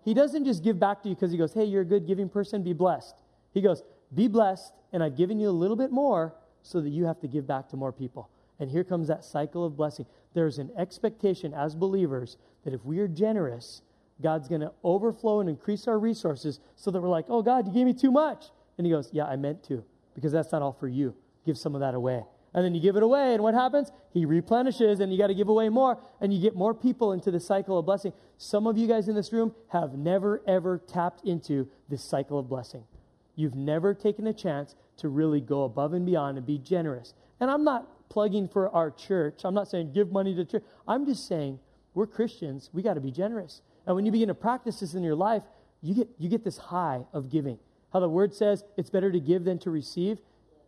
He 0.04 0.14
doesn't 0.14 0.44
just 0.44 0.62
give 0.62 0.78
back 0.78 1.02
to 1.02 1.08
you 1.08 1.16
because 1.16 1.32
he 1.32 1.38
goes, 1.38 1.52
hey, 1.52 1.64
you're 1.64 1.82
a 1.82 1.86
good 1.86 2.06
giving 2.06 2.28
person, 2.28 2.62
be 2.62 2.72
blessed. 2.72 3.14
He 3.52 3.60
goes, 3.60 3.82
be 4.14 4.28
blessed, 4.28 4.72
and 4.92 5.02
I've 5.02 5.16
given 5.16 5.40
you 5.40 5.48
a 5.48 5.50
little 5.50 5.76
bit 5.76 5.90
more 5.90 6.34
so 6.66 6.80
that 6.80 6.90
you 6.90 7.04
have 7.04 7.20
to 7.20 7.28
give 7.28 7.46
back 7.46 7.68
to 7.68 7.76
more 7.76 7.92
people. 7.92 8.28
And 8.58 8.70
here 8.70 8.84
comes 8.84 9.08
that 9.08 9.24
cycle 9.24 9.64
of 9.64 9.76
blessing. 9.76 10.06
There's 10.34 10.58
an 10.58 10.70
expectation 10.76 11.54
as 11.54 11.74
believers 11.74 12.36
that 12.64 12.74
if 12.74 12.84
we 12.84 12.98
are 12.98 13.08
generous, 13.08 13.82
God's 14.22 14.48
going 14.48 14.62
to 14.62 14.72
overflow 14.82 15.40
and 15.40 15.48
increase 15.48 15.86
our 15.86 15.98
resources 15.98 16.60
so 16.74 16.90
that 16.90 17.00
we're 17.00 17.08
like, 17.08 17.26
oh, 17.28 17.42
God, 17.42 17.66
you 17.66 17.72
gave 17.72 17.86
me 17.86 17.94
too 17.94 18.10
much. 18.10 18.46
And 18.78 18.86
He 18.86 18.92
goes, 18.92 19.10
yeah, 19.12 19.26
I 19.26 19.36
meant 19.36 19.62
to, 19.64 19.84
because 20.14 20.32
that's 20.32 20.52
not 20.52 20.62
all 20.62 20.72
for 20.72 20.88
you. 20.88 21.14
Give 21.44 21.56
some 21.56 21.74
of 21.74 21.80
that 21.80 21.94
away. 21.94 22.24
And 22.54 22.64
then 22.64 22.74
you 22.74 22.80
give 22.80 22.96
it 22.96 23.02
away, 23.02 23.34
and 23.34 23.42
what 23.42 23.52
happens? 23.52 23.92
He 24.14 24.24
replenishes, 24.24 25.00
and 25.00 25.12
you 25.12 25.18
got 25.18 25.26
to 25.26 25.34
give 25.34 25.50
away 25.50 25.68
more, 25.68 25.98
and 26.22 26.32
you 26.32 26.40
get 26.40 26.56
more 26.56 26.72
people 26.72 27.12
into 27.12 27.30
the 27.30 27.38
cycle 27.38 27.78
of 27.78 27.84
blessing. 27.84 28.14
Some 28.38 28.66
of 28.66 28.78
you 28.78 28.88
guys 28.88 29.08
in 29.08 29.14
this 29.14 29.30
room 29.30 29.54
have 29.68 29.92
never, 29.92 30.42
ever 30.46 30.78
tapped 30.78 31.22
into 31.26 31.68
this 31.90 32.02
cycle 32.02 32.38
of 32.38 32.48
blessing. 32.48 32.84
You've 33.34 33.54
never 33.54 33.92
taken 33.92 34.26
a 34.26 34.32
chance 34.32 34.74
to 34.98 35.08
really 35.08 35.40
go 35.40 35.64
above 35.64 35.92
and 35.92 36.06
beyond 36.06 36.38
and 36.38 36.46
be 36.46 36.58
generous. 36.58 37.14
And 37.40 37.50
I'm 37.50 37.64
not 37.64 38.08
plugging 38.08 38.48
for 38.48 38.70
our 38.70 38.90
church. 38.90 39.42
I'm 39.44 39.54
not 39.54 39.68
saying 39.68 39.92
give 39.92 40.10
money 40.10 40.34
to 40.34 40.44
church. 40.44 40.64
I'm 40.86 41.04
just 41.06 41.26
saying 41.28 41.58
we're 41.94 42.06
Christians. 42.06 42.70
We 42.72 42.82
got 42.82 42.94
to 42.94 43.00
be 43.00 43.10
generous. 43.10 43.62
And 43.86 43.94
when 43.94 44.04
you 44.06 44.12
begin 44.12 44.28
to 44.28 44.34
practice 44.34 44.80
this 44.80 44.94
in 44.94 45.02
your 45.02 45.14
life, 45.14 45.42
you 45.82 45.94
get, 45.94 46.08
you 46.18 46.28
get 46.28 46.44
this 46.44 46.58
high 46.58 47.04
of 47.12 47.30
giving. 47.30 47.58
How 47.92 48.00
the 48.00 48.08
word 48.08 48.34
says 48.34 48.64
it's 48.76 48.90
better 48.90 49.12
to 49.12 49.20
give 49.20 49.44
than 49.44 49.58
to 49.60 49.70
receive. 49.70 50.18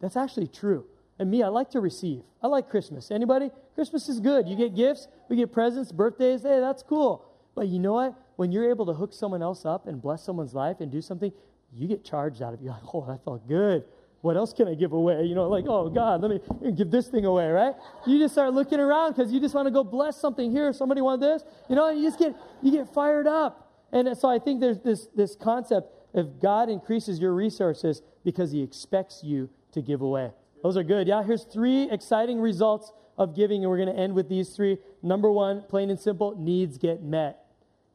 That's 0.01 0.17
actually 0.17 0.47
true. 0.47 0.85
And 1.19 1.31
me, 1.31 1.43
I 1.43 1.49
like 1.49 1.71
to 1.71 1.81
receive. 1.81 2.23
I 2.43 2.47
like 2.47 2.71
Christmas. 2.71 3.11
Anybody? 3.11 3.51
Christmas 3.75 4.09
is 4.09 4.21
good. 4.21 4.49
You 4.49 4.57
get 4.57 4.77
gifts, 4.77 5.09
we 5.29 5.37
get 5.37 5.53
presents, 5.53 5.91
birthdays. 5.91 6.43
Hey, 6.43 6.61
that's 6.61 6.83
cool. 6.83 7.25
But 7.55 7.67
you 7.69 7.81
know 7.81 7.95
what? 7.95 8.15
When 8.37 8.53
you're 8.53 8.71
able 8.71 8.87
to 8.87 8.93
hook 8.93 9.13
someone 9.13 9.43
else 9.43 9.65
up 9.65 9.89
and 9.89 10.01
bless 10.01 10.23
someone's 10.23 10.55
life 10.55 10.77
and 10.81 10.93
do 10.93 11.03
something, 11.03 11.33
you 11.73 11.89
get 11.89 12.05
charged 12.05 12.41
out 12.41 12.55
of 12.55 12.61
it. 12.61 12.65
You're 12.65 12.73
like, 12.73 12.95
oh, 12.95 13.05
that 13.09 13.25
felt 13.25 13.47
good 13.49 13.85
what 14.21 14.37
else 14.37 14.53
can 14.53 14.67
I 14.67 14.75
give 14.75 14.93
away? 14.93 15.25
You 15.25 15.35
know, 15.35 15.49
like, 15.49 15.65
oh 15.69 15.89
God, 15.89 16.23
let 16.23 16.31
me 16.31 16.73
give 16.73 16.91
this 16.91 17.09
thing 17.09 17.25
away, 17.25 17.49
right? 17.49 17.75
You 18.07 18.19
just 18.19 18.35
start 18.35 18.53
looking 18.53 18.81
around 18.81 19.15
because 19.17 19.33
you 19.33 19.41
just 19.41 19.55
want 19.55 19.67
to 19.67 19.71
go 19.71 19.85
bless 19.85 20.21
something 20.21 20.51
here. 20.51 20.73
Somebody 20.73 21.01
want 21.01 21.21
this, 21.21 21.45
you 21.69 21.77
know, 21.77 21.89
and 21.89 21.99
you 22.01 22.07
just 22.07 22.19
get 22.19 22.35
you 22.63 22.73
get 22.73 22.93
fired 22.93 23.27
up. 23.27 23.73
And 23.93 24.17
so 24.19 24.29
I 24.29 24.39
think 24.39 24.61
there's 24.61 24.81
this 24.81 25.07
this 25.15 25.37
concept 25.37 25.93
of 26.15 26.41
God 26.41 26.69
increases 26.69 27.21
your 27.21 27.33
resources 27.33 28.03
because 28.25 28.51
He 28.51 28.63
expects 28.63 29.23
you 29.23 29.51
to 29.73 29.83
give 29.83 30.01
away. 30.01 30.33
Those 30.63 30.77
are 30.77 30.83
good. 30.83 31.07
Yeah, 31.07 31.23
here's 31.23 31.45
three 31.45 31.89
exciting 31.91 32.41
results 32.41 32.93
of 33.17 33.35
giving, 33.35 33.63
and 33.63 33.71
we're 33.71 33.77
going 33.77 33.95
to 33.95 34.01
end 34.01 34.15
with 34.15 34.29
these 34.29 34.51
three. 34.51 34.79
Number 35.03 35.31
one, 35.31 35.63
plain 35.69 35.91
and 35.91 35.99
simple, 35.99 36.37
needs 36.39 36.79
get 36.79 37.03
met. 37.03 37.45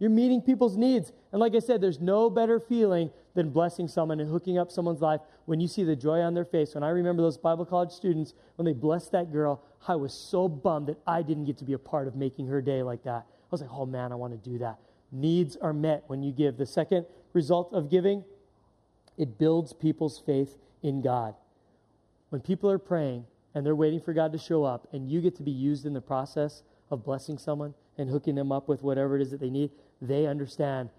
You're 0.03 0.09
meeting 0.09 0.41
people's 0.41 0.75
needs. 0.75 1.13
And 1.31 1.39
like 1.39 1.55
I 1.55 1.59
said, 1.59 1.79
there's 1.79 2.01
no 2.01 2.29
better 2.29 2.59
feeling 2.59 3.09
than 3.35 3.51
blessing 3.51 3.87
someone 3.87 4.19
and 4.19 4.29
hooking 4.29 4.57
up 4.57 4.69
someone's 4.69 4.99
life 4.99 5.21
when 5.45 5.61
you 5.61 5.67
see 5.69 5.85
the 5.85 5.95
joy 5.95 6.19
on 6.19 6.33
their 6.33 6.43
face. 6.43 6.75
When 6.75 6.83
I 6.83 6.89
remember 6.89 7.21
those 7.21 7.37
Bible 7.37 7.63
college 7.63 7.91
students, 7.91 8.33
when 8.57 8.65
they 8.65 8.73
blessed 8.73 9.13
that 9.13 9.31
girl, 9.31 9.63
I 9.87 9.95
was 9.95 10.13
so 10.13 10.49
bummed 10.49 10.87
that 10.87 10.97
I 11.07 11.21
didn't 11.21 11.45
get 11.45 11.57
to 11.59 11.63
be 11.63 11.71
a 11.71 11.77
part 11.77 12.09
of 12.09 12.17
making 12.17 12.47
her 12.47 12.61
day 12.61 12.83
like 12.83 13.03
that. 13.03 13.25
I 13.25 13.47
was 13.49 13.61
like, 13.61 13.69
oh 13.71 13.85
man, 13.85 14.11
I 14.11 14.15
want 14.15 14.33
to 14.33 14.49
do 14.49 14.57
that. 14.57 14.77
Needs 15.13 15.55
are 15.55 15.71
met 15.71 16.03
when 16.07 16.21
you 16.21 16.33
give. 16.33 16.57
The 16.57 16.65
second 16.65 17.05
result 17.31 17.71
of 17.71 17.89
giving, 17.89 18.25
it 19.17 19.37
builds 19.37 19.71
people's 19.71 20.19
faith 20.19 20.57
in 20.81 21.01
God. 21.01 21.33
When 22.27 22.41
people 22.41 22.69
are 22.69 22.77
praying 22.77 23.23
and 23.55 23.65
they're 23.65 23.73
waiting 23.73 24.01
for 24.01 24.11
God 24.11 24.33
to 24.33 24.37
show 24.37 24.65
up, 24.65 24.85
and 24.91 25.09
you 25.09 25.21
get 25.21 25.37
to 25.37 25.43
be 25.43 25.51
used 25.51 25.85
in 25.85 25.93
the 25.93 26.01
process 26.01 26.61
of 26.91 27.05
blessing 27.05 27.37
someone 27.37 27.73
and 27.97 28.09
hooking 28.09 28.35
them 28.35 28.51
up 28.51 28.67
with 28.67 28.81
whatever 28.81 29.15
it 29.15 29.21
is 29.21 29.31
that 29.31 29.39
they 29.39 29.49
need, 29.49 29.71
they 30.01 30.27
understand 30.27 30.89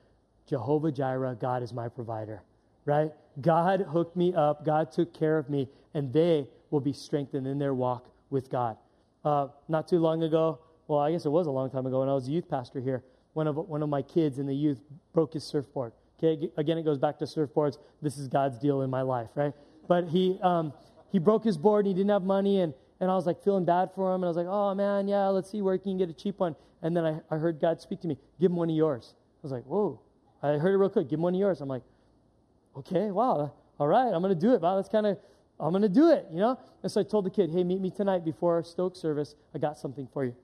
Jehovah 0.46 0.92
Jireh, 0.92 1.36
God 1.40 1.62
is 1.62 1.72
my 1.72 1.88
provider, 1.88 2.42
right? 2.84 3.12
God 3.40 3.80
hooked 3.80 4.16
me 4.16 4.34
up, 4.34 4.64
God 4.64 4.92
took 4.92 5.12
care 5.14 5.38
of 5.38 5.48
me, 5.48 5.68
and 5.94 6.12
they 6.12 6.46
will 6.70 6.80
be 6.80 6.92
strengthened 6.92 7.46
in 7.46 7.58
their 7.58 7.74
walk 7.74 8.10
with 8.30 8.50
God. 8.50 8.76
Uh, 9.24 9.48
not 9.68 9.88
too 9.88 9.98
long 9.98 10.22
ago, 10.22 10.58
well, 10.86 11.00
I 11.00 11.12
guess 11.12 11.24
it 11.24 11.30
was 11.30 11.46
a 11.46 11.50
long 11.50 11.70
time 11.70 11.86
ago 11.86 12.00
when 12.00 12.08
I 12.08 12.14
was 12.14 12.28
a 12.28 12.30
youth 12.30 12.48
pastor 12.48 12.80
here, 12.80 13.02
one 13.32 13.46
of, 13.46 13.56
one 13.56 13.82
of 13.82 13.88
my 13.88 14.02
kids 14.02 14.38
in 14.38 14.46
the 14.46 14.54
youth 14.54 14.80
broke 15.12 15.32
his 15.32 15.44
surfboard. 15.44 15.92
Okay, 16.18 16.50
again, 16.56 16.78
it 16.78 16.84
goes 16.84 16.98
back 16.98 17.18
to 17.18 17.24
surfboards. 17.24 17.78
This 18.02 18.18
is 18.18 18.28
God's 18.28 18.58
deal 18.58 18.82
in 18.82 18.90
my 18.90 19.02
life, 19.02 19.30
right? 19.34 19.52
But 19.88 20.08
he, 20.08 20.38
um, 20.42 20.72
he 21.10 21.18
broke 21.18 21.44
his 21.44 21.56
board 21.56 21.86
and 21.86 21.94
he 21.94 22.00
didn't 22.00 22.10
have 22.10 22.22
money, 22.22 22.60
and, 22.60 22.74
and 23.00 23.10
I 23.10 23.14
was 23.14 23.26
like 23.26 23.42
feeling 23.42 23.64
bad 23.64 23.90
for 23.94 24.10
him, 24.14 24.22
and 24.22 24.24
I 24.24 24.28
was 24.28 24.36
like, 24.36 24.46
oh 24.48 24.74
man, 24.74 25.08
yeah, 25.08 25.26
let's 25.28 25.50
see 25.50 25.62
where 25.62 25.74
he 25.74 25.78
can 25.78 25.98
get 25.98 26.08
a 26.08 26.12
cheap 26.12 26.38
one. 26.38 26.56
And 26.82 26.96
then 26.96 27.04
I, 27.04 27.20
I 27.30 27.38
heard 27.38 27.60
God 27.60 27.80
speak 27.80 28.00
to 28.02 28.08
me, 28.08 28.18
give 28.40 28.50
him 28.50 28.56
one 28.56 28.70
of 28.70 28.76
yours. 28.76 29.14
I 29.16 29.40
was 29.42 29.52
like, 29.52 29.64
whoa, 29.64 30.00
I 30.42 30.48
heard 30.58 30.74
it 30.74 30.78
real 30.78 30.90
quick. 30.90 31.08
Give 31.08 31.18
him 31.18 31.22
one 31.22 31.34
of 31.34 31.40
yours. 31.40 31.60
I'm 31.60 31.68
like, 31.68 31.82
okay, 32.76 33.10
wow, 33.10 33.52
all 33.78 33.88
right, 33.88 34.12
I'm 34.12 34.22
going 34.22 34.34
to 34.34 34.40
do 34.40 34.54
it. 34.54 34.60
Wow, 34.60 34.76
that's 34.76 34.88
kind 34.88 35.06
of, 35.06 35.18
I'm 35.58 35.70
going 35.70 35.82
to 35.82 35.88
do 35.88 36.10
it, 36.10 36.26
you 36.32 36.38
know? 36.38 36.58
And 36.82 36.90
so 36.90 37.00
I 37.00 37.04
told 37.04 37.26
the 37.26 37.30
kid, 37.30 37.50
hey, 37.50 37.64
meet 37.64 37.80
me 37.80 37.90
tonight 37.90 38.24
before 38.24 38.62
Stoke 38.62 38.96
service. 38.96 39.34
I 39.54 39.58
got 39.58 39.78
something 39.78 40.08
for 40.12 40.24
you. 40.24 40.34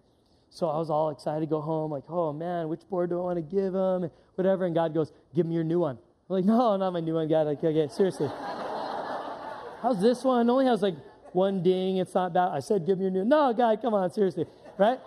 So 0.51 0.69
I 0.69 0.79
was 0.79 0.91
all 0.91 1.11
excited 1.11 1.41
to 1.41 1.47
go 1.47 1.61
home, 1.61 1.93
like, 1.93 2.05
oh 2.09 2.33
man, 2.33 2.69
which 2.69 2.81
board 2.89 3.11
do 3.11 3.21
I 3.21 3.23
want 3.23 3.37
to 3.37 3.43
give 3.43 3.75
him? 3.75 4.05
And 4.05 4.11
whatever. 4.35 4.67
And 4.67 4.75
God 4.75 4.93
goes, 4.93 5.13
give 5.35 5.47
me 5.47 5.55
your 5.55 5.65
new 5.65 5.79
one. 5.79 5.97
I'm 6.29 6.37
like, 6.37 6.45
no, 6.45 6.77
not 6.77 6.93
my 6.93 7.01
new 7.01 7.15
one, 7.15 7.29
God. 7.29 7.47
Like, 7.47 7.63
okay, 7.63 7.89
seriously. 7.89 8.29
How's 9.83 10.01
this 10.01 10.25
one? 10.25 10.51
Only 10.51 10.67
has 10.67 10.83
like 10.83 10.97
one 11.35 11.63
ding. 11.63 11.99
It's 11.99 12.15
not 12.15 12.33
bad. 12.33 12.51
I 12.53 12.61
said, 12.61 12.87
give 12.87 12.99
me 12.99 13.05
your 13.05 13.13
new. 13.13 13.21
One. 13.21 13.29
No, 13.29 13.53
God, 13.53 13.81
come 13.83 13.95
on, 13.95 14.11
seriously, 14.11 14.47
right? 14.79 14.99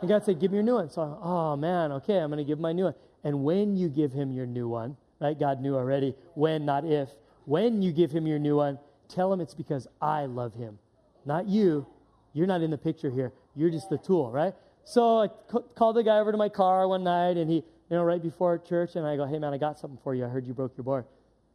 And 0.00 0.08
God 0.08 0.24
said, 0.24 0.40
give 0.40 0.50
me 0.50 0.56
your 0.56 0.64
new 0.64 0.74
one. 0.74 0.90
So, 0.90 1.02
I, 1.02 1.26
oh 1.26 1.56
man, 1.56 1.92
okay, 1.92 2.18
I'm 2.18 2.30
going 2.30 2.38
to 2.38 2.44
give 2.44 2.58
my 2.60 2.72
new 2.72 2.84
one. 2.84 2.94
And 3.24 3.44
when 3.44 3.76
you 3.76 3.88
give 3.88 4.12
him 4.12 4.32
your 4.32 4.46
new 4.46 4.68
one, 4.68 4.96
right? 5.20 5.38
God 5.38 5.60
knew 5.60 5.76
already 5.76 6.14
when, 6.34 6.64
not 6.64 6.84
if. 6.84 7.08
When 7.44 7.82
you 7.82 7.92
give 7.92 8.10
him 8.10 8.26
your 8.26 8.38
new 8.38 8.56
one, 8.56 8.78
Tell 9.10 9.32
him 9.32 9.40
it's 9.40 9.54
because 9.54 9.88
I 10.00 10.26
love 10.26 10.54
him, 10.54 10.78
not 11.24 11.48
you. 11.48 11.86
You're 12.32 12.46
not 12.46 12.62
in 12.62 12.70
the 12.70 12.78
picture 12.78 13.10
here. 13.10 13.32
You're 13.56 13.70
just 13.70 13.90
the 13.90 13.98
tool, 13.98 14.30
right? 14.30 14.54
So 14.84 15.18
I 15.18 15.26
c- 15.26 15.64
called 15.74 15.96
the 15.96 16.04
guy 16.04 16.18
over 16.18 16.30
to 16.30 16.38
my 16.38 16.48
car 16.48 16.86
one 16.86 17.02
night, 17.02 17.36
and 17.36 17.50
he, 17.50 17.56
you 17.56 17.64
know, 17.90 18.04
right 18.04 18.22
before 18.22 18.56
church, 18.58 18.94
and 18.94 19.04
I 19.04 19.16
go, 19.16 19.26
"Hey 19.26 19.38
man, 19.40 19.52
I 19.52 19.58
got 19.58 19.80
something 19.80 19.98
for 20.04 20.14
you. 20.14 20.24
I 20.24 20.28
heard 20.28 20.46
you 20.46 20.54
broke 20.54 20.76
your 20.76 20.84
board. 20.84 21.06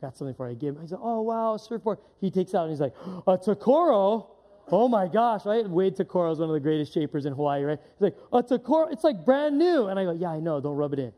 Got 0.02 0.18
something 0.18 0.36
for 0.36 0.48
you." 0.48 0.56
I 0.56 0.56
give 0.56 0.76
him. 0.76 0.82
He's 0.82 0.92
like, 0.92 1.02
"Oh 1.04 1.22
wow, 1.22 1.58
surfboard." 1.58 2.00
He 2.22 2.32
takes 2.32 2.54
out 2.54 2.64
and 2.64 2.72
he's 2.72 2.82
like, 2.82 2.94
"A 3.28 3.38
Tokoro." 3.38 4.28
Oh 4.72 4.88
my 4.88 5.08
gosh, 5.08 5.46
right? 5.46 5.70
Wade 5.70 5.96
Tokoro 5.96 6.32
is 6.32 6.40
one 6.40 6.50
of 6.50 6.54
the 6.54 6.60
greatest 6.60 6.94
shapers 6.94 7.26
in 7.26 7.34
Hawaii, 7.34 7.64
right? 7.64 7.80
He's 7.94 8.02
like, 8.02 8.18
"A 8.34 8.42
Tokoro, 8.42 8.92
it's 8.92 9.04
like 9.04 9.24
brand 9.24 9.58
new." 9.58 9.88
And 9.88 10.00
I 10.00 10.04
go, 10.04 10.12
"Yeah, 10.12 10.32
I 10.32 10.40
know. 10.40 10.60
Don't 10.60 10.76
rub 10.76 10.94
it 10.94 11.00
in." 11.00 11.14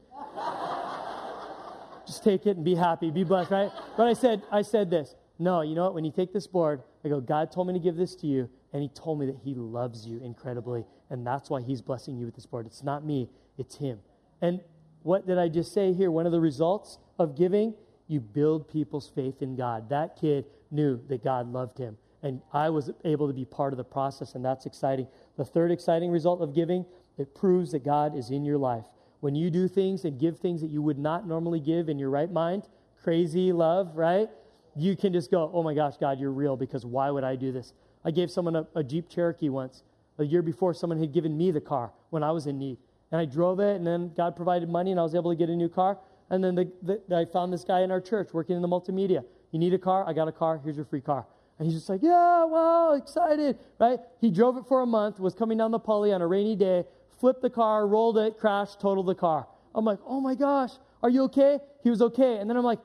Just 2.06 2.24
take 2.24 2.48
it 2.48 2.56
and 2.56 2.64
be 2.64 2.74
happy, 2.74 3.12
be 3.12 3.26
blessed, 3.26 3.52
right? 3.52 3.70
But 3.98 4.08
I 4.08 4.14
said, 4.14 4.42
I 4.50 4.62
said 4.62 4.90
this. 4.90 5.14
No, 5.40 5.60
you 5.62 5.76
know 5.76 5.84
what? 5.84 5.94
When 5.94 6.06
you 6.06 6.12
take 6.12 6.32
this 6.32 6.48
board, 6.48 6.82
I 7.04 7.10
go, 7.10 7.20
God 7.20 7.52
told 7.52 7.68
me 7.68 7.74
to 7.74 7.80
give 7.80 7.98
this 7.98 8.16
to 8.16 8.28
you, 8.28 8.50
and 8.72 8.82
He 8.82 8.88
told 8.88 9.20
me 9.20 9.26
that 9.26 9.36
He 9.44 9.54
loves 9.54 10.08
you 10.08 10.20
incredibly, 10.24 10.86
and 11.10 11.28
that's 11.28 11.50
why 11.50 11.62
He's 11.62 11.82
blessing 11.82 12.18
you 12.18 12.26
with 12.26 12.36
this 12.36 12.46
board. 12.46 12.66
It's 12.66 12.82
not 12.82 13.04
me, 13.04 13.30
it's 13.58 13.76
Him. 13.76 14.00
And 14.42 14.62
what 15.04 15.28
did 15.28 15.38
I 15.38 15.50
just 15.50 15.74
say 15.74 15.92
here? 15.92 16.10
One 16.10 16.26
of 16.26 16.32
the 16.32 16.40
results 16.40 16.98
of 17.20 17.36
giving, 17.36 17.74
you 18.08 18.20
build 18.20 18.68
people's 18.68 19.10
faith 19.10 19.42
in 19.42 19.56
God. 19.56 19.90
That 19.90 20.16
kid 20.20 20.46
knew 20.72 21.00
that 21.08 21.24
God 21.24 21.52
loved 21.52 21.78
him, 21.78 21.98
and 22.24 22.42
I 22.54 22.70
was 22.70 22.92
able 23.04 23.28
to 23.28 23.34
be 23.34 23.46
part 23.46 23.74
of 23.74 23.78
the 23.78 23.84
process, 23.84 24.36
and 24.36 24.44
that's 24.44 24.66
exciting. 24.66 25.08
The 25.38 25.46
third 25.46 25.72
exciting 25.72 26.12
result 26.12 26.42
of 26.42 26.54
giving, 26.54 26.86
it 27.18 27.36
proves 27.36 27.72
that 27.72 27.84
God 27.84 28.18
is 28.18 28.30
in 28.32 28.46
your 28.46 28.58
life. 28.58 28.86
When 29.20 29.36
you 29.36 29.50
do 29.50 29.68
things 29.68 30.06
and 30.06 30.20
give 30.20 30.38
things 30.38 30.62
that 30.62 30.70
you 30.70 30.82
would 30.82 31.00
not 31.00 31.28
normally 31.28 31.60
give 31.60 31.90
in 31.90 31.98
your 31.98 32.10
right 32.10 32.32
mind, 32.32 32.64
crazy 33.02 33.52
love, 33.52 33.96
right? 33.96 34.30
You 34.76 34.96
can 34.96 35.12
just 35.12 35.32
go, 35.32 35.50
oh 35.54 35.64
my 35.64 35.74
gosh, 35.74 35.98
God, 35.98 36.20
you're 36.20 36.32
real 36.32 36.56
because 36.56 36.86
why 36.86 37.10
would 37.10 37.24
I 37.24 37.36
do 37.36 37.52
this? 37.52 37.74
I 38.06 38.12
gave 38.12 38.30
someone 38.30 38.56
a, 38.56 38.68
a 38.76 38.84
Jeep 38.84 39.10
Cherokee 39.10 39.50
once. 39.50 39.84
A 40.20 40.24
year 40.24 40.42
before, 40.42 40.74
someone 40.74 41.00
had 41.00 41.12
given 41.14 41.36
me 41.36 41.52
the 41.52 41.62
car 41.62 41.92
when 42.10 42.24
I 42.24 42.32
was 42.32 42.48
in 42.48 42.58
need. 42.58 42.78
And 43.12 43.22
I 43.22 43.26
drove 43.26 43.60
it, 43.60 43.76
and 43.76 43.88
then 43.88 44.12
God 44.16 44.36
provided 44.36 44.70
money, 44.70 44.92
and 44.92 45.00
I 45.00 45.04
was 45.04 45.16
able 45.16 45.32
to 45.32 45.38
get 45.38 45.50
a 45.50 45.56
new 45.56 45.70
car. 45.70 45.98
And 46.30 46.44
then 46.44 46.56
the, 46.56 46.72
the, 46.82 47.16
I 47.16 47.26
found 47.26 47.54
this 47.54 47.64
guy 47.64 47.82
in 47.82 47.92
our 47.92 48.02
church 48.02 48.30
working 48.34 48.56
in 48.56 48.62
the 48.62 48.68
multimedia. 48.68 49.24
You 49.52 49.60
need 49.60 49.74
a 49.74 49.78
car? 49.78 50.04
I 50.08 50.14
got 50.14 50.28
a 50.28 50.32
car. 50.32 50.60
Here's 50.64 50.76
your 50.76 50.86
free 50.86 51.02
car. 51.02 51.26
And 51.60 51.66
he's 51.66 51.76
just 51.76 51.90
like, 51.90 52.04
yeah, 52.04 52.44
wow, 52.44 52.94
excited, 52.94 53.58
right? 53.80 54.00
He 54.22 54.30
drove 54.30 54.58
it 54.58 54.66
for 54.68 54.82
a 54.82 54.86
month, 54.86 55.20
was 55.20 55.34
coming 55.34 55.58
down 55.58 55.72
the 55.72 55.80
Pali 55.80 56.14
on 56.14 56.22
a 56.22 56.28
rainy 56.28 56.56
day, 56.56 56.86
flipped 57.20 57.42
the 57.42 57.50
car, 57.50 57.88
rolled 57.88 58.18
it, 58.18 58.38
crashed, 58.38 58.80
totaled 58.80 59.08
the 59.08 59.16
car. 59.16 59.48
I'm 59.74 59.84
like, 59.84 60.00
oh 60.06 60.20
my 60.20 60.36
gosh, 60.36 60.72
are 61.02 61.10
you 61.10 61.24
okay? 61.24 61.60
He 61.84 61.90
was 61.90 62.02
okay. 62.02 62.38
And 62.38 62.50
then 62.50 62.58
I'm 62.58 62.64
like, 62.64 62.80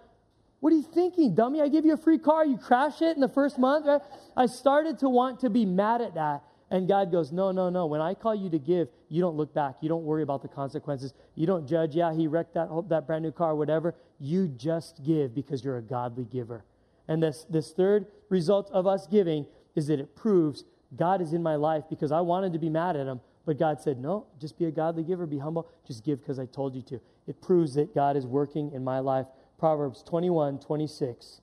what 0.61 0.72
are 0.72 0.76
you 0.76 0.82
thinking, 0.82 1.34
dummy? 1.34 1.61
I 1.61 1.68
gave 1.68 1.84
you 1.84 1.93
a 1.93 1.99
free 1.99 2.18
car. 2.18 2.47
You 2.47 2.57
crash 2.57 3.03
it 3.03 3.14
in 3.14 3.20
the 3.20 3.28
first 3.28 3.59
month, 3.59 3.84
right? 3.84 4.01
I 4.36 4.47
started 4.47 4.99
to 5.01 5.09
want 5.09 5.40
to 5.40 5.51
be 5.51 5.66
mad 5.66 6.01
at 6.01 6.14
that. 6.14 6.45
And 6.73 6.89
God 6.89 7.12
goes, 7.12 7.33
No, 7.33 7.53
no, 7.53 7.68
no. 7.68 7.85
When 7.85 8.01
I 8.01 8.14
call 8.14 8.35
you 8.35 8.49
to 8.49 8.59
give, 8.59 8.89
you 9.11 9.20
don't 9.20 9.37
look 9.37 9.53
back. 9.53 9.77
You 9.83 9.91
don't 9.91 10.05
worry 10.05 10.23
about 10.23 10.41
the 10.41 10.49
consequences. 10.49 11.12
You 11.35 11.47
don't 11.47 11.68
judge, 11.68 11.95
yeah, 11.95 12.14
he 12.14 12.27
wrecked 12.27 12.55
that, 12.55 12.68
that 12.89 13.07
brand 13.07 13.25
new 13.25 13.31
car, 13.31 13.55
whatever. 13.55 13.95
You 14.18 14.49
just 14.49 15.05
give 15.05 15.35
because 15.35 15.62
you're 15.62 15.77
a 15.77 15.83
godly 15.83 16.25
giver. 16.25 16.64
And 17.09 17.23
this, 17.23 17.45
this 17.51 17.73
third 17.73 18.07
result 18.31 18.70
of 18.73 18.87
us 18.87 19.07
giving 19.07 19.45
is 19.75 19.89
that 19.89 20.01
it 20.01 20.16
proves 20.16 20.64
God 20.97 21.20
is 21.20 21.35
in 21.35 21.43
my 21.43 21.57
life 21.57 21.85
because 21.91 22.11
I 22.11 22.23
wanted 22.23 22.55
to 22.55 22.59
be 22.59 22.70
mad 22.70 22.97
at 22.97 23.07
him, 23.07 23.20
but 23.45 23.59
God 23.59 23.79
said, 23.79 24.01
No, 24.01 24.25
just 24.41 24.59
be 24.59 24.64
a 24.64 24.70
godly 24.70 25.03
giver, 25.03 25.27
be 25.27 25.39
humble, 25.39 25.68
just 25.87 26.03
give 26.03 26.20
because 26.20 26.39
I 26.39 26.47
told 26.47 26.75
you 26.75 26.81
to. 26.83 26.99
It 27.27 27.43
proves 27.43 27.75
that 27.75 27.95
God 27.95 28.16
is 28.16 28.27
working 28.27 28.73
in 28.73 28.83
my 28.83 28.99
life. 28.99 29.27
Proverbs 29.59 30.03
21 30.03 30.59
26. 30.59 31.43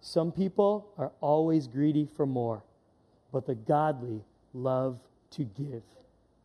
Some 0.00 0.32
people 0.32 0.88
are 0.98 1.12
always 1.20 1.68
greedy 1.68 2.08
for 2.16 2.26
more, 2.26 2.64
but 3.30 3.46
the 3.46 3.54
godly 3.54 4.24
love 4.54 4.98
to 5.32 5.44
give. 5.44 5.82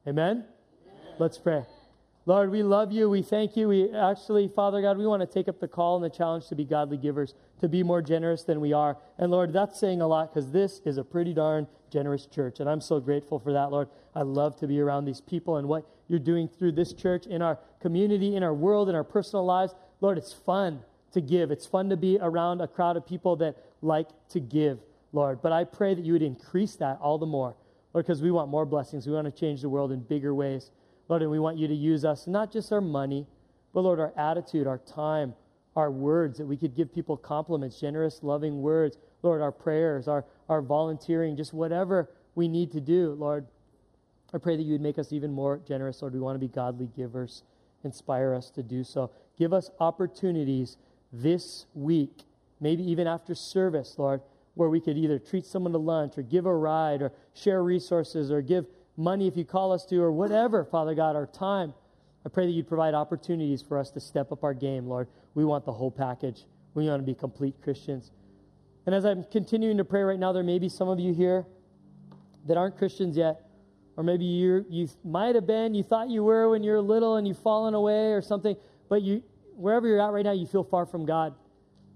Amen? 0.08 0.44
Let's 1.20 1.38
pray. 1.38 1.64
Lord, 2.26 2.52
we 2.52 2.62
love 2.62 2.92
you. 2.92 3.10
We 3.10 3.22
thank 3.22 3.56
you. 3.56 3.68
We 3.68 3.92
actually, 3.92 4.50
Father 4.50 4.82
God, 4.82 4.98
we 4.98 5.08
want 5.08 5.22
to 5.22 5.26
take 5.26 5.48
up 5.48 5.60
the 5.60 5.68
call 5.68 5.96
and 5.96 6.04
the 6.06 6.16
challenge 6.16 6.48
to 6.50 6.56
be 6.56 6.64
godly 6.64 6.98
givers, 6.98 7.34
to 7.62 7.68
be 7.68 7.82
more 7.82 8.02
generous 8.02 8.44
than 8.44 8.60
we 8.60 8.74
are. 8.74 8.98
And 9.18 9.32
Lord, 9.32 9.54
that's 9.54 9.80
saying 9.80 10.02
a 10.02 10.08
lot 10.08 10.34
because 10.34 10.52
this 10.52 10.82
is 10.86 10.98
a 10.98 11.04
pretty 11.04 11.34
darn 11.34 11.68
generous 11.92 12.26
church. 12.26 12.60
And 12.60 12.70
I'm 12.70 12.82
so 12.82 13.00
grateful 13.00 13.40
for 13.40 13.54
that, 13.54 13.72
Lord. 13.72 13.88
I 14.14 14.22
love 14.22 14.56
to 14.58 14.68
be 14.68 14.80
around 14.80 15.06
these 15.06 15.22
people 15.22 15.58
and 15.58 15.68
what 15.68 15.86
you're 16.08 16.20
doing 16.20 16.48
through 16.48 16.74
this 16.74 16.94
church, 16.94 17.26
in 17.26 17.42
our 17.42 17.58
community, 17.82 18.36
in 18.36 18.44
our 18.44 18.54
world, 18.54 18.90
in 18.90 18.96
our 18.96 19.04
personal 19.04 19.46
lives. 19.46 19.74
Lord, 20.02 20.18
it's 20.18 20.34
fun 20.34 20.82
to 21.14 21.22
give. 21.22 21.52
It's 21.52 21.66
fun 21.66 21.90
to 21.90 21.98
be 21.98 22.18
around 22.22 22.62
a 22.62 22.68
crowd 22.68 22.98
of 22.98 23.06
people 23.06 23.36
that 23.38 23.56
like 23.82 24.08
to 24.30 24.40
give, 24.40 24.80
Lord. 25.14 25.42
But 25.42 25.52
I 25.52 25.64
pray 25.64 25.94
that 25.94 26.06
you 26.06 26.14
would 26.14 26.22
increase 26.22 26.76
that 26.76 27.00
all 27.02 27.18
the 27.18 27.26
more, 27.26 27.56
Lord, 27.94 28.06
because 28.06 28.22
we 28.22 28.32
want 28.32 28.50
more 28.50 28.66
blessings. 28.66 29.08
We 29.08 29.14
want 29.14 29.26
to 29.26 29.32
change 29.32 29.62
the 29.62 29.70
world 29.70 29.92
in 29.92 30.02
bigger 30.02 30.34
ways. 30.34 30.72
Lord, 31.08 31.22
and 31.22 31.32
we 31.32 31.40
want 31.40 31.58
you 31.58 31.68
to 31.68 31.74
use 31.74 32.06
us, 32.06 32.28
not 32.28 32.52
just 32.52 32.72
our 32.72 32.82
money, 32.82 33.26
but 33.74 33.82
Lord, 33.82 34.00
our 34.00 34.14
attitude, 34.16 34.68
our 34.68 34.78
time, 34.78 35.34
our 35.76 35.92
words, 35.92 36.38
that 36.38 36.46
we 36.46 36.58
could 36.58 36.76
give 36.76 36.94
people 36.94 37.18
compliments, 37.18 37.80
generous, 37.80 38.22
loving 38.22 38.62
words. 38.62 38.98
Lord, 39.24 39.42
our 39.42 39.52
prayers, 39.52 40.08
our, 40.08 40.26
our 40.48 40.62
volunteering, 40.62 41.36
just 41.36 41.54
whatever 41.54 42.10
we 42.36 42.48
need 42.48 42.72
to 42.72 42.80
do, 42.80 43.16
Lord. 43.20 43.46
I 44.34 44.38
pray 44.38 44.56
that 44.56 44.64
you 44.64 44.74
would 44.74 44.82
make 44.82 45.00
us 45.00 45.12
even 45.12 45.32
more 45.32 45.60
generous, 45.68 46.02
Lord. 46.02 46.14
We 46.14 46.20
want 46.20 46.36
to 46.36 46.40
be 46.40 46.48
godly 46.48 46.90
givers. 46.96 47.44
Inspire 47.84 48.34
us 48.34 48.50
to 48.52 48.64
do 48.64 48.84
so. 48.84 49.12
Give 49.38 49.54
us 49.54 49.72
opportunities 49.80 50.78
this 51.12 51.66
week, 51.74 52.24
maybe 52.60 52.84
even 52.90 53.08
after 53.08 53.34
service, 53.34 53.96
Lord, 53.98 54.22
where 54.60 54.70
we 54.70 54.82
could 54.82 54.98
either 54.98 55.18
treat 55.18 55.46
someone 55.46 55.72
to 55.72 55.78
lunch 55.78 56.18
or 56.18 56.22
give 56.22 56.46
a 56.46 56.54
ride 56.54 57.02
or 57.02 57.14
share 57.34 57.64
resources 57.64 58.30
or 58.30 58.42
give 58.42 58.66
money 58.98 59.26
if 59.26 59.38
you 59.38 59.46
call 59.46 59.72
us 59.72 59.86
to, 59.86 60.02
or 60.02 60.12
whatever, 60.12 60.66
Father 60.66 60.94
God, 60.94 61.16
our 61.16 61.28
time. 61.28 61.74
I 62.26 62.30
pray 62.30 62.46
that 62.46 62.52
you'd 62.52 62.68
provide 62.68 62.94
opportunities 62.94 63.62
for 63.62 63.78
us 63.78 63.90
to 63.92 64.02
step 64.02 64.34
up 64.34 64.44
our 64.44 64.54
game, 64.54 64.86
Lord. 64.86 65.08
We 65.34 65.46
want 65.46 65.64
the 65.64 65.72
whole 65.72 65.90
package. 65.90 66.44
We 66.74 66.90
want 66.90 67.02
to 67.02 67.06
be 67.06 67.16
complete 67.16 67.56
Christians. 67.64 68.12
And 68.86 68.94
as 68.94 69.06
I'm 69.06 69.24
continuing 69.32 69.78
to 69.78 69.86
pray 69.86 70.02
right 70.02 70.20
now, 70.20 70.34
there 70.34 70.44
may 70.44 70.60
be 70.60 70.68
some 70.68 70.90
of 70.90 71.00
you 71.00 71.14
here 71.14 71.46
that 72.46 72.58
aren't 72.58 72.78
Christians 72.78 73.16
yet. 73.16 73.46
Or 73.96 74.04
maybe 74.04 74.26
you 74.26 74.66
you 74.70 74.90
might 75.06 75.36
have 75.36 75.48
been, 75.48 75.74
you 75.74 75.84
thought 75.84 76.10
you 76.10 76.26
were 76.26 76.50
when 76.50 76.64
you 76.64 76.72
were 76.72 76.82
little 76.82 77.16
and 77.16 77.26
you've 77.26 77.40
fallen 77.40 77.76
away 77.76 78.12
or 78.12 78.22
something, 78.22 78.58
but 78.90 79.04
you 79.04 79.24
wherever 79.56 79.88
you're 79.88 80.02
at 80.02 80.12
right 80.12 80.26
now, 80.26 80.34
you 80.34 80.46
feel 80.46 80.66
far 80.66 80.86
from 80.86 81.06
God. 81.06 81.34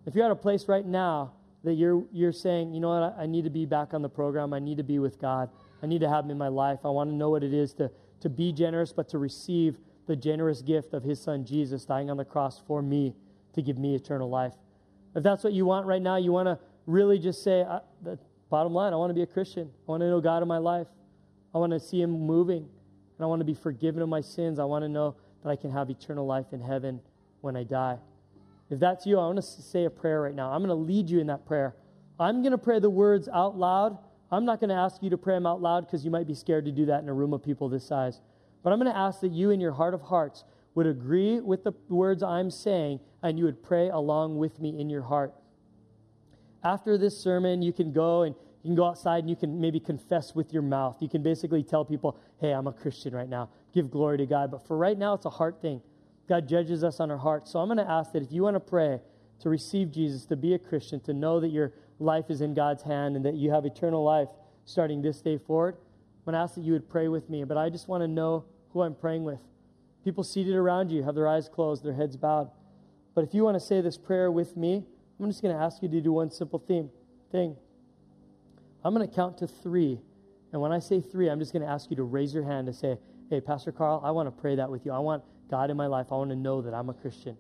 If 0.06 0.16
you're 0.16 0.26
at 0.26 0.32
a 0.32 0.36
place 0.36 0.70
right 0.70 0.86
now 0.86 1.34
that 1.64 1.74
you're 1.74 2.04
you're 2.12 2.32
saying, 2.32 2.74
you 2.74 2.80
know 2.80 2.90
what, 2.90 3.16
I, 3.18 3.26
need 3.26 3.44
to 3.46 3.50
be 3.50 3.66
back 3.66 3.94
on 3.94 4.02
the 4.02 4.10
program, 4.10 4.54
I 4.54 4.60
need 4.60 4.78
to 4.78 4.84
be 4.84 5.00
with 5.00 5.20
God. 5.20 5.50
I 5.82 5.86
need 5.86 6.00
to 6.02 6.10
have 6.10 6.26
him 6.26 6.32
in 6.32 6.38
my 6.38 6.48
life. 6.48 6.80
I 6.84 6.90
want 6.90 7.10
to 7.10 7.16
know 7.16 7.30
what 7.30 7.44
it 7.44 7.54
is 7.54 7.74
to, 7.76 7.92
to 8.22 8.30
be 8.30 8.52
generous, 8.54 8.94
but 8.94 9.10
to 9.10 9.18
receive 9.18 9.78
the 10.08 10.16
generous 10.16 10.62
gift 10.62 10.94
of 10.94 11.04
his 11.04 11.22
son 11.22 11.46
Jesus 11.46 11.86
dying 11.86 12.10
on 12.10 12.18
the 12.18 12.26
cross 12.26 12.62
for 12.68 12.82
me 12.82 13.16
to 13.54 13.62
give 13.62 13.78
me 13.78 13.96
eternal 13.96 14.30
life. 14.30 14.54
If 15.16 15.24
that's 15.24 15.44
what 15.44 15.54
you 15.54 15.66
want 15.66 15.86
right 15.86 16.02
now, 16.02 16.18
you 16.18 16.32
want 16.32 16.48
to 16.48 16.60
really 16.86 17.20
just 17.20 17.44
say, 17.44 17.66
the 18.02 18.18
bottom 18.50 18.74
line, 18.74 18.94
I 18.94 18.96
want 18.96 19.10
to 19.10 19.14
be 19.14 19.22
a 19.22 19.28
Christian. 19.28 19.70
I 19.88 19.92
want 19.92 20.02
to 20.02 20.10
know 20.10 20.20
God 20.20 20.42
in 20.42 20.48
my 20.48 20.58
life. 20.58 20.88
I 21.54 21.58
want 21.58 21.72
to 21.72 21.80
see 21.80 22.02
him 22.02 22.12
moving. 22.12 22.64
And 22.64 23.22
I 23.22 23.26
want 23.26 23.42
to 23.42 23.46
be 23.46 23.54
forgiven 23.54 24.02
of 24.02 24.10
my 24.10 24.22
sins. 24.22 24.60
I 24.60 24.64
want 24.64 24.84
to 24.84 24.90
know 24.90 25.16
that 25.44 25.50
I 25.50 25.56
can 25.56 25.72
have 25.72 25.90
eternal 25.90 26.26
life 26.26 26.48
in 26.52 26.62
heaven 26.62 27.00
when 27.42 27.56
I 27.56 27.64
die. 27.64 27.98
If 28.70 28.80
that's 28.80 29.06
you, 29.06 29.20
I 29.20 29.26
want 29.26 29.38
to 29.38 29.42
say 29.42 29.86
a 29.86 29.90
prayer 29.90 30.22
right 30.22 30.36
now. 30.36 30.52
I'm 30.52 30.60
going 30.60 30.70
to 30.70 30.76
lead 30.76 31.10
you 31.10 31.20
in 31.20 31.28
that 31.28 31.46
prayer. 31.46 31.76
I'm 32.20 32.42
going 32.42 32.52
to 32.52 32.58
pray 32.58 32.80
the 32.80 32.90
words 32.90 33.28
out 33.28 33.58
loud 33.58 33.98
I'm 34.34 34.46
not 34.46 34.60
going 34.60 34.70
to 34.70 34.76
ask 34.76 35.04
you 35.04 35.12
to 35.12 35.18
pray 35.18 35.36
them 35.36 35.46
out 35.46 35.62
loud 35.62 35.86
because 35.86 36.04
you 36.04 36.10
might 36.10 36.26
be 36.26 36.34
scared 36.34 36.66
to 36.66 36.72
do 36.72 36.88
that 36.88 37.04
in 37.04 37.10
a 37.10 37.14
room 37.14 37.34
of 37.34 37.44
people 37.44 37.70
this 37.70 37.86
size. 37.86 38.20
But 38.64 38.74
I'm 38.74 38.80
going 38.80 38.92
to 38.92 38.98
ask 38.98 39.22
that 39.22 39.32
you, 39.32 39.52
in 39.52 39.60
your 39.60 39.74
heart 39.74 39.94
of 39.94 40.02
hearts, 40.02 40.44
would 40.74 40.88
agree 40.88 41.40
with 41.40 41.64
the 41.64 41.74
words 41.88 42.24
I'm 42.24 42.50
saying 42.50 43.00
and 43.22 43.38
you 43.38 43.46
would 43.46 43.62
pray 43.62 43.90
along 43.90 44.38
with 44.38 44.60
me 44.60 44.80
in 44.80 44.90
your 44.90 45.04
heart. 45.04 45.36
After 46.64 46.98
this 46.98 47.16
sermon, 47.16 47.62
you 47.62 47.72
can 47.72 47.92
go 47.92 48.24
and 48.24 48.34
you 48.64 48.70
can 48.70 48.76
go 48.76 48.86
outside 48.86 49.20
and 49.20 49.30
you 49.30 49.36
can 49.36 49.62
maybe 49.62 49.80
confess 49.80 50.34
with 50.34 50.52
your 50.52 50.64
mouth. 50.64 50.98
You 51.00 51.10
can 51.10 51.22
basically 51.22 51.62
tell 51.62 51.86
people, 51.86 52.18
hey, 52.40 52.54
I'm 52.54 52.66
a 52.66 52.74
Christian 52.74 53.14
right 53.14 53.30
now. 53.30 53.50
Give 53.72 53.92
glory 53.92 54.18
to 54.18 54.26
God. 54.26 54.50
But 54.50 54.66
for 54.66 54.78
right 54.78 54.98
now, 54.98 55.14
it's 55.14 55.26
a 55.26 55.30
heart 55.30 55.62
thing. 55.62 55.80
God 56.28 56.48
judges 56.48 56.84
us 56.84 57.00
on 57.00 57.12
our 57.12 57.18
hearts. 57.18 57.52
So 57.52 57.60
I'm 57.60 57.68
going 57.68 57.78
to 57.78 57.90
ask 57.90 58.12
that 58.14 58.24
if 58.24 58.32
you 58.32 58.44
want 58.44 58.56
to 58.56 58.60
pray 58.60 59.00
to 59.42 59.50
receive 59.50 59.92
Jesus, 59.92 60.26
to 60.26 60.36
be 60.36 60.54
a 60.54 60.60
Christian, 60.60 61.00
to 61.02 61.14
know 61.14 61.40
that 61.40 61.50
you're 61.50 61.74
life 62.00 62.30
is 62.30 62.42
in 62.42 62.54
God's 62.54 62.84
hand 62.84 63.16
and 63.16 63.26
that 63.26 63.36
you 63.36 63.52
have 63.52 63.66
eternal 63.66 64.04
life 64.04 64.30
starting 64.66 65.02
this 65.02 65.22
day 65.22 65.38
forward, 65.38 65.76
I'm 65.76 66.32
going 66.32 66.34
to 66.34 66.44
ask 66.44 66.56
that 66.56 66.62
you 66.62 66.74
would 66.74 66.90
pray 66.90 67.08
with 67.08 67.30
me. 67.30 67.44
But 67.44 67.58
I 67.58 67.70
just 67.70 67.88
want 67.88 68.02
to 68.02 68.08
know 68.08 68.46
who 68.72 68.82
I'm 68.82 68.96
praying 68.96 69.24
with. 69.24 69.40
People 70.04 70.24
seated 70.24 70.56
around 70.56 70.92
you 70.92 71.04
have 71.04 71.16
their 71.16 71.28
eyes 71.28 71.50
closed, 71.50 71.84
their 71.84 71.94
heads 71.94 72.18
bowed. 72.18 72.50
But 73.16 73.24
if 73.24 73.34
you 73.34 73.44
want 73.44 73.56
to 73.56 73.60
say 73.60 73.82
this 73.82 73.98
prayer 73.98 74.32
with 74.32 74.58
me, 74.58 74.84
I'm 75.20 75.30
just 75.30 75.42
going 75.42 75.56
to 75.56 75.62
ask 75.62 75.82
you 75.82 75.90
to 75.90 76.02
do 76.02 76.12
one 76.12 76.32
simple 76.32 76.60
theme, 76.60 76.90
thing. 77.32 77.56
I'm 78.84 78.94
going 78.94 79.08
to 79.08 79.14
count 79.14 79.38
to 79.40 79.48
three. 79.48 80.00
And 80.52 80.62
when 80.62 80.72
I 80.72 80.80
say 80.80 81.00
three, 81.00 81.30
I'm 81.30 81.40
just 81.40 81.54
going 81.54 81.62
to 81.62 81.70
ask 81.70 81.90
you 81.90 81.96
to 81.98 82.04
raise 82.04 82.34
your 82.34 82.44
hand 82.44 82.68
to 82.68 82.74
say, 82.74 82.98
Hey, 83.30 83.40
Pastor 83.40 83.72
Carl, 83.72 84.02
I 84.04 84.12
want 84.12 84.28
to 84.28 84.42
pray 84.42 84.56
that 84.56 84.70
with 84.70 84.86
you. 84.86 84.92
I 84.92 85.00
want 85.00 85.24
God 85.54 85.70
in 85.70 85.78
my 85.78 85.86
life. 85.86 86.08
I 86.10 86.16
want 86.16 86.32
to 86.32 86.36
know 86.36 86.64
that 86.64 86.74
I'm 86.74 86.90
a 86.90 86.96
Christian. 86.96 87.38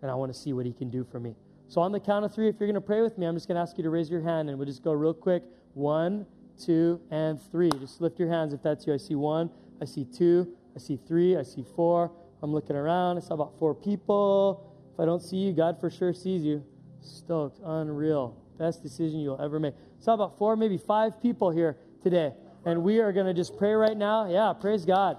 And 0.00 0.10
I 0.10 0.14
want 0.14 0.32
to 0.32 0.38
see 0.38 0.54
what 0.54 0.64
he 0.64 0.72
can 0.72 0.88
do 0.88 1.04
for 1.04 1.20
me. 1.20 1.34
So 1.68 1.82
on 1.82 1.92
the 1.92 2.00
count 2.00 2.24
of 2.24 2.34
three, 2.34 2.48
if 2.48 2.56
you're 2.58 2.66
going 2.66 2.74
to 2.74 2.80
pray 2.80 3.02
with 3.02 3.18
me, 3.18 3.26
I'm 3.26 3.36
just 3.36 3.48
going 3.48 3.56
to 3.56 3.60
ask 3.60 3.76
you 3.76 3.84
to 3.84 3.90
raise 3.90 4.08
your 4.08 4.22
hand 4.22 4.48
and 4.48 4.56
we'll 4.58 4.66
just 4.66 4.82
go 4.82 4.92
real 4.92 5.12
quick. 5.12 5.42
One, 5.74 6.24
two, 6.58 6.98
and 7.10 7.38
three. 7.50 7.70
Just 7.78 8.00
lift 8.00 8.18
your 8.18 8.30
hands 8.30 8.54
if 8.54 8.62
that's 8.62 8.86
you. 8.86 8.94
I 8.94 8.96
see 8.96 9.14
one, 9.14 9.50
I 9.78 9.84
see 9.84 10.06
two, 10.06 10.48
I 10.74 10.78
see 10.78 10.98
three, 11.06 11.36
I 11.36 11.42
see 11.42 11.62
four. 11.76 12.10
I'm 12.42 12.50
looking 12.50 12.76
around. 12.76 13.18
I 13.18 13.20
saw 13.20 13.34
about 13.34 13.58
four 13.58 13.74
people. 13.74 14.72
If 14.94 14.98
I 14.98 15.04
don't 15.04 15.20
see 15.20 15.36
you, 15.36 15.52
God 15.52 15.78
for 15.78 15.90
sure 15.90 16.14
sees 16.14 16.42
you. 16.42 16.64
Stoked, 17.02 17.60
unreal. 17.62 18.34
Best 18.56 18.82
decision 18.82 19.20
you'll 19.20 19.42
ever 19.42 19.60
make. 19.60 19.74
Saw 19.98 20.14
about 20.14 20.38
four, 20.38 20.56
maybe 20.56 20.78
five 20.78 21.20
people 21.20 21.50
here 21.50 21.76
today. 22.02 22.32
And 22.64 22.82
we 22.82 23.00
are 23.00 23.12
going 23.12 23.26
to 23.26 23.34
just 23.34 23.58
pray 23.58 23.74
right 23.74 23.98
now. 23.98 24.30
Yeah, 24.30 24.54
praise 24.58 24.86
God. 24.86 25.18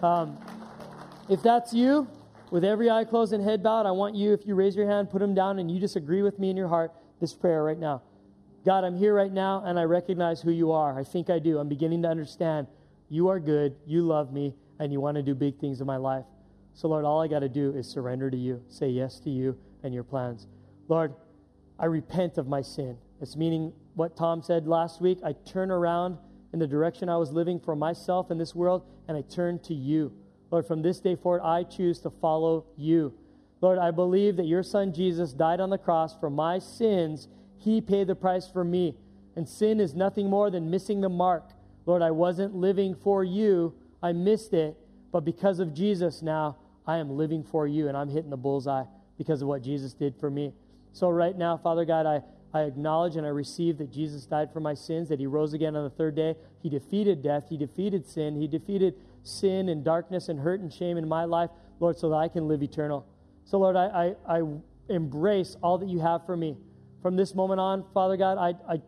Um, 0.00 0.38
if 1.32 1.42
that's 1.42 1.72
you, 1.72 2.06
with 2.50 2.62
every 2.62 2.90
eye 2.90 3.04
closed 3.04 3.32
and 3.32 3.42
head 3.42 3.62
bowed, 3.62 3.86
I 3.86 3.90
want 3.90 4.14
you, 4.14 4.34
if 4.34 4.46
you 4.46 4.54
raise 4.54 4.76
your 4.76 4.86
hand, 4.86 5.08
put 5.08 5.20
them 5.20 5.34
down, 5.34 5.58
and 5.58 5.70
you 5.70 5.80
just 5.80 5.96
agree 5.96 6.20
with 6.20 6.38
me 6.38 6.50
in 6.50 6.56
your 6.58 6.68
heart 6.68 6.92
this 7.20 7.32
prayer 7.32 7.64
right 7.64 7.78
now. 7.78 8.02
God, 8.66 8.84
I'm 8.84 8.96
here 8.96 9.14
right 9.14 9.32
now, 9.32 9.62
and 9.64 9.78
I 9.78 9.84
recognize 9.84 10.42
who 10.42 10.50
you 10.50 10.72
are. 10.72 10.98
I 10.98 11.04
think 11.04 11.30
I 11.30 11.38
do. 11.38 11.58
I'm 11.58 11.68
beginning 11.68 12.02
to 12.02 12.08
understand 12.08 12.66
you 13.08 13.28
are 13.28 13.40
good, 13.40 13.74
you 13.86 14.02
love 14.02 14.30
me, 14.30 14.54
and 14.78 14.92
you 14.92 15.00
want 15.00 15.16
to 15.16 15.22
do 15.22 15.34
big 15.34 15.58
things 15.58 15.80
in 15.80 15.86
my 15.86 15.96
life. 15.96 16.26
So, 16.74 16.88
Lord, 16.88 17.06
all 17.06 17.22
I 17.22 17.28
got 17.28 17.40
to 17.40 17.48
do 17.48 17.74
is 17.74 17.88
surrender 17.88 18.30
to 18.30 18.36
you, 18.36 18.62
say 18.68 18.90
yes 18.90 19.18
to 19.20 19.30
you 19.30 19.56
and 19.82 19.94
your 19.94 20.04
plans. 20.04 20.46
Lord, 20.88 21.14
I 21.78 21.86
repent 21.86 22.36
of 22.36 22.46
my 22.46 22.60
sin. 22.60 22.98
It's 23.22 23.36
meaning 23.36 23.72
what 23.94 24.16
Tom 24.16 24.42
said 24.42 24.66
last 24.66 25.00
week. 25.00 25.18
I 25.24 25.32
turn 25.32 25.70
around 25.70 26.18
in 26.52 26.58
the 26.58 26.66
direction 26.66 27.08
I 27.08 27.16
was 27.16 27.32
living 27.32 27.58
for 27.58 27.74
myself 27.74 28.30
in 28.30 28.36
this 28.36 28.54
world, 28.54 28.84
and 29.08 29.16
I 29.16 29.22
turn 29.22 29.58
to 29.60 29.74
you. 29.74 30.12
Lord, 30.52 30.66
from 30.66 30.82
this 30.82 31.00
day 31.00 31.16
forward, 31.16 31.40
I 31.42 31.62
choose 31.64 31.98
to 32.00 32.10
follow 32.10 32.66
you. 32.76 33.14
Lord, 33.62 33.78
I 33.78 33.90
believe 33.90 34.36
that 34.36 34.44
your 34.44 34.62
son 34.62 34.92
Jesus 34.92 35.32
died 35.32 35.60
on 35.60 35.70
the 35.70 35.78
cross 35.78 36.14
for 36.20 36.28
my 36.28 36.58
sins. 36.58 37.26
He 37.56 37.80
paid 37.80 38.06
the 38.06 38.14
price 38.14 38.46
for 38.46 38.62
me. 38.62 38.94
And 39.34 39.48
sin 39.48 39.80
is 39.80 39.94
nothing 39.94 40.28
more 40.28 40.50
than 40.50 40.70
missing 40.70 41.00
the 41.00 41.08
mark. 41.08 41.52
Lord, 41.86 42.02
I 42.02 42.10
wasn't 42.10 42.54
living 42.54 42.94
for 42.94 43.24
you, 43.24 43.74
I 44.02 44.12
missed 44.12 44.52
it. 44.52 44.76
But 45.10 45.24
because 45.24 45.58
of 45.58 45.72
Jesus 45.72 46.20
now, 46.20 46.58
I 46.86 46.98
am 46.98 47.16
living 47.16 47.44
for 47.44 47.66
you, 47.66 47.88
and 47.88 47.96
I'm 47.96 48.08
hitting 48.08 48.30
the 48.30 48.36
bullseye 48.36 48.84
because 49.16 49.40
of 49.40 49.48
what 49.48 49.62
Jesus 49.62 49.94
did 49.94 50.16
for 50.20 50.30
me. 50.30 50.52
So, 50.92 51.08
right 51.08 51.36
now, 51.36 51.56
Father 51.56 51.84
God, 51.84 52.06
I, 52.06 52.22
I 52.52 52.62
acknowledge 52.62 53.16
and 53.16 53.24
I 53.24 53.30
receive 53.30 53.78
that 53.78 53.90
Jesus 53.90 54.26
died 54.26 54.52
for 54.52 54.60
my 54.60 54.74
sins, 54.74 55.08
that 55.08 55.18
he 55.18 55.26
rose 55.26 55.54
again 55.54 55.76
on 55.76 55.84
the 55.84 55.90
third 55.90 56.14
day. 56.14 56.34
He 56.62 56.68
defeated 56.68 57.22
death, 57.22 57.44
he 57.48 57.56
defeated 57.56 58.06
sin, 58.06 58.36
he 58.36 58.46
defeated 58.46 58.94
sin 59.22 59.68
and 59.68 59.84
darkness 59.84 60.28
and 60.28 60.38
hurt 60.38 60.60
and 60.60 60.72
shame 60.72 60.96
in 60.96 61.08
my 61.08 61.24
life, 61.24 61.50
Lord, 61.80 61.98
so 61.98 62.08
that 62.10 62.16
I 62.16 62.28
can 62.28 62.48
live 62.48 62.62
eternal. 62.62 63.06
So, 63.44 63.58
Lord, 63.58 63.76
I, 63.76 64.14
I, 64.28 64.38
I 64.38 64.42
embrace 64.88 65.56
all 65.62 65.78
that 65.78 65.88
you 65.88 66.00
have 66.00 66.26
for 66.26 66.36
me. 66.36 66.56
From 67.00 67.16
this 67.16 67.34
moment 67.34 67.60
on, 67.60 67.84
Father 67.92 68.16
God, 68.16 68.38
I, 68.38 68.74
I, 68.74 68.80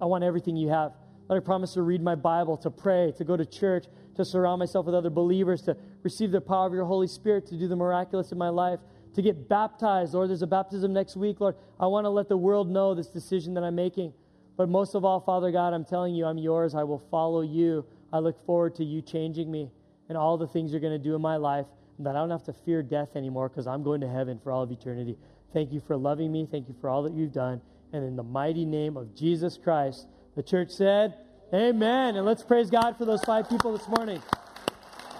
I 0.00 0.04
want 0.06 0.24
everything 0.24 0.56
you 0.56 0.68
have. 0.68 0.92
Lord, 1.28 1.42
I 1.42 1.44
promise 1.44 1.74
to 1.74 1.82
read 1.82 2.02
my 2.02 2.14
Bible, 2.14 2.56
to 2.58 2.70
pray, 2.70 3.12
to 3.16 3.24
go 3.24 3.36
to 3.36 3.46
church, 3.46 3.86
to 4.16 4.24
surround 4.24 4.58
myself 4.58 4.86
with 4.86 4.94
other 4.94 5.10
believers, 5.10 5.62
to 5.62 5.76
receive 6.02 6.30
the 6.30 6.40
power 6.40 6.66
of 6.66 6.72
your 6.72 6.84
Holy 6.84 7.06
Spirit, 7.08 7.46
to 7.46 7.56
do 7.56 7.66
the 7.66 7.76
miraculous 7.76 8.30
in 8.30 8.38
my 8.38 8.50
life, 8.50 8.78
to 9.14 9.22
get 9.22 9.48
baptized. 9.48 10.14
Lord, 10.14 10.28
there's 10.28 10.42
a 10.42 10.46
baptism 10.46 10.92
next 10.92 11.16
week. 11.16 11.40
Lord, 11.40 11.56
I 11.80 11.86
want 11.86 12.04
to 12.04 12.10
let 12.10 12.28
the 12.28 12.36
world 12.36 12.68
know 12.68 12.94
this 12.94 13.08
decision 13.08 13.54
that 13.54 13.64
I'm 13.64 13.74
making. 13.74 14.12
But 14.56 14.68
most 14.68 14.94
of 14.94 15.04
all, 15.04 15.20
Father 15.20 15.50
God, 15.50 15.72
I'm 15.72 15.84
telling 15.84 16.14
you, 16.14 16.26
I'm 16.26 16.38
yours. 16.38 16.74
I 16.74 16.84
will 16.84 17.02
follow 17.10 17.40
you. 17.40 17.84
I 18.14 18.20
look 18.20 18.46
forward 18.46 18.76
to 18.76 18.84
you 18.84 19.02
changing 19.02 19.50
me 19.50 19.72
and 20.08 20.16
all 20.16 20.38
the 20.38 20.46
things 20.46 20.70
you're 20.70 20.80
going 20.80 20.92
to 20.92 21.02
do 21.02 21.16
in 21.16 21.20
my 21.20 21.36
life, 21.36 21.66
and 21.98 22.06
that 22.06 22.14
I 22.14 22.20
don't 22.20 22.30
have 22.30 22.44
to 22.44 22.52
fear 22.52 22.80
death 22.80 23.16
anymore 23.16 23.48
because 23.48 23.66
I'm 23.66 23.82
going 23.82 24.00
to 24.02 24.08
heaven 24.08 24.38
for 24.42 24.52
all 24.52 24.62
of 24.62 24.70
eternity. 24.70 25.18
Thank 25.52 25.72
you 25.72 25.82
for 25.84 25.96
loving 25.96 26.30
me. 26.30 26.46
Thank 26.48 26.68
you 26.68 26.76
for 26.80 26.88
all 26.88 27.02
that 27.02 27.12
you've 27.12 27.32
done. 27.32 27.60
And 27.92 28.04
in 28.04 28.14
the 28.14 28.22
mighty 28.22 28.64
name 28.64 28.96
of 28.96 29.16
Jesus 29.16 29.58
Christ, 29.58 30.06
the 30.36 30.44
church 30.44 30.70
said, 30.70 31.14
Amen. 31.52 32.14
And 32.16 32.24
let's 32.24 32.42
praise 32.42 32.70
God 32.70 32.96
for 32.96 33.04
those 33.04 33.22
five 33.24 33.48
people 33.48 33.76
this 33.76 33.88
morning. 33.88 34.22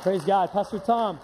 Praise 0.02 0.22
God. 0.22 0.52
Pastor 0.52 0.78
Tom. 0.78 1.18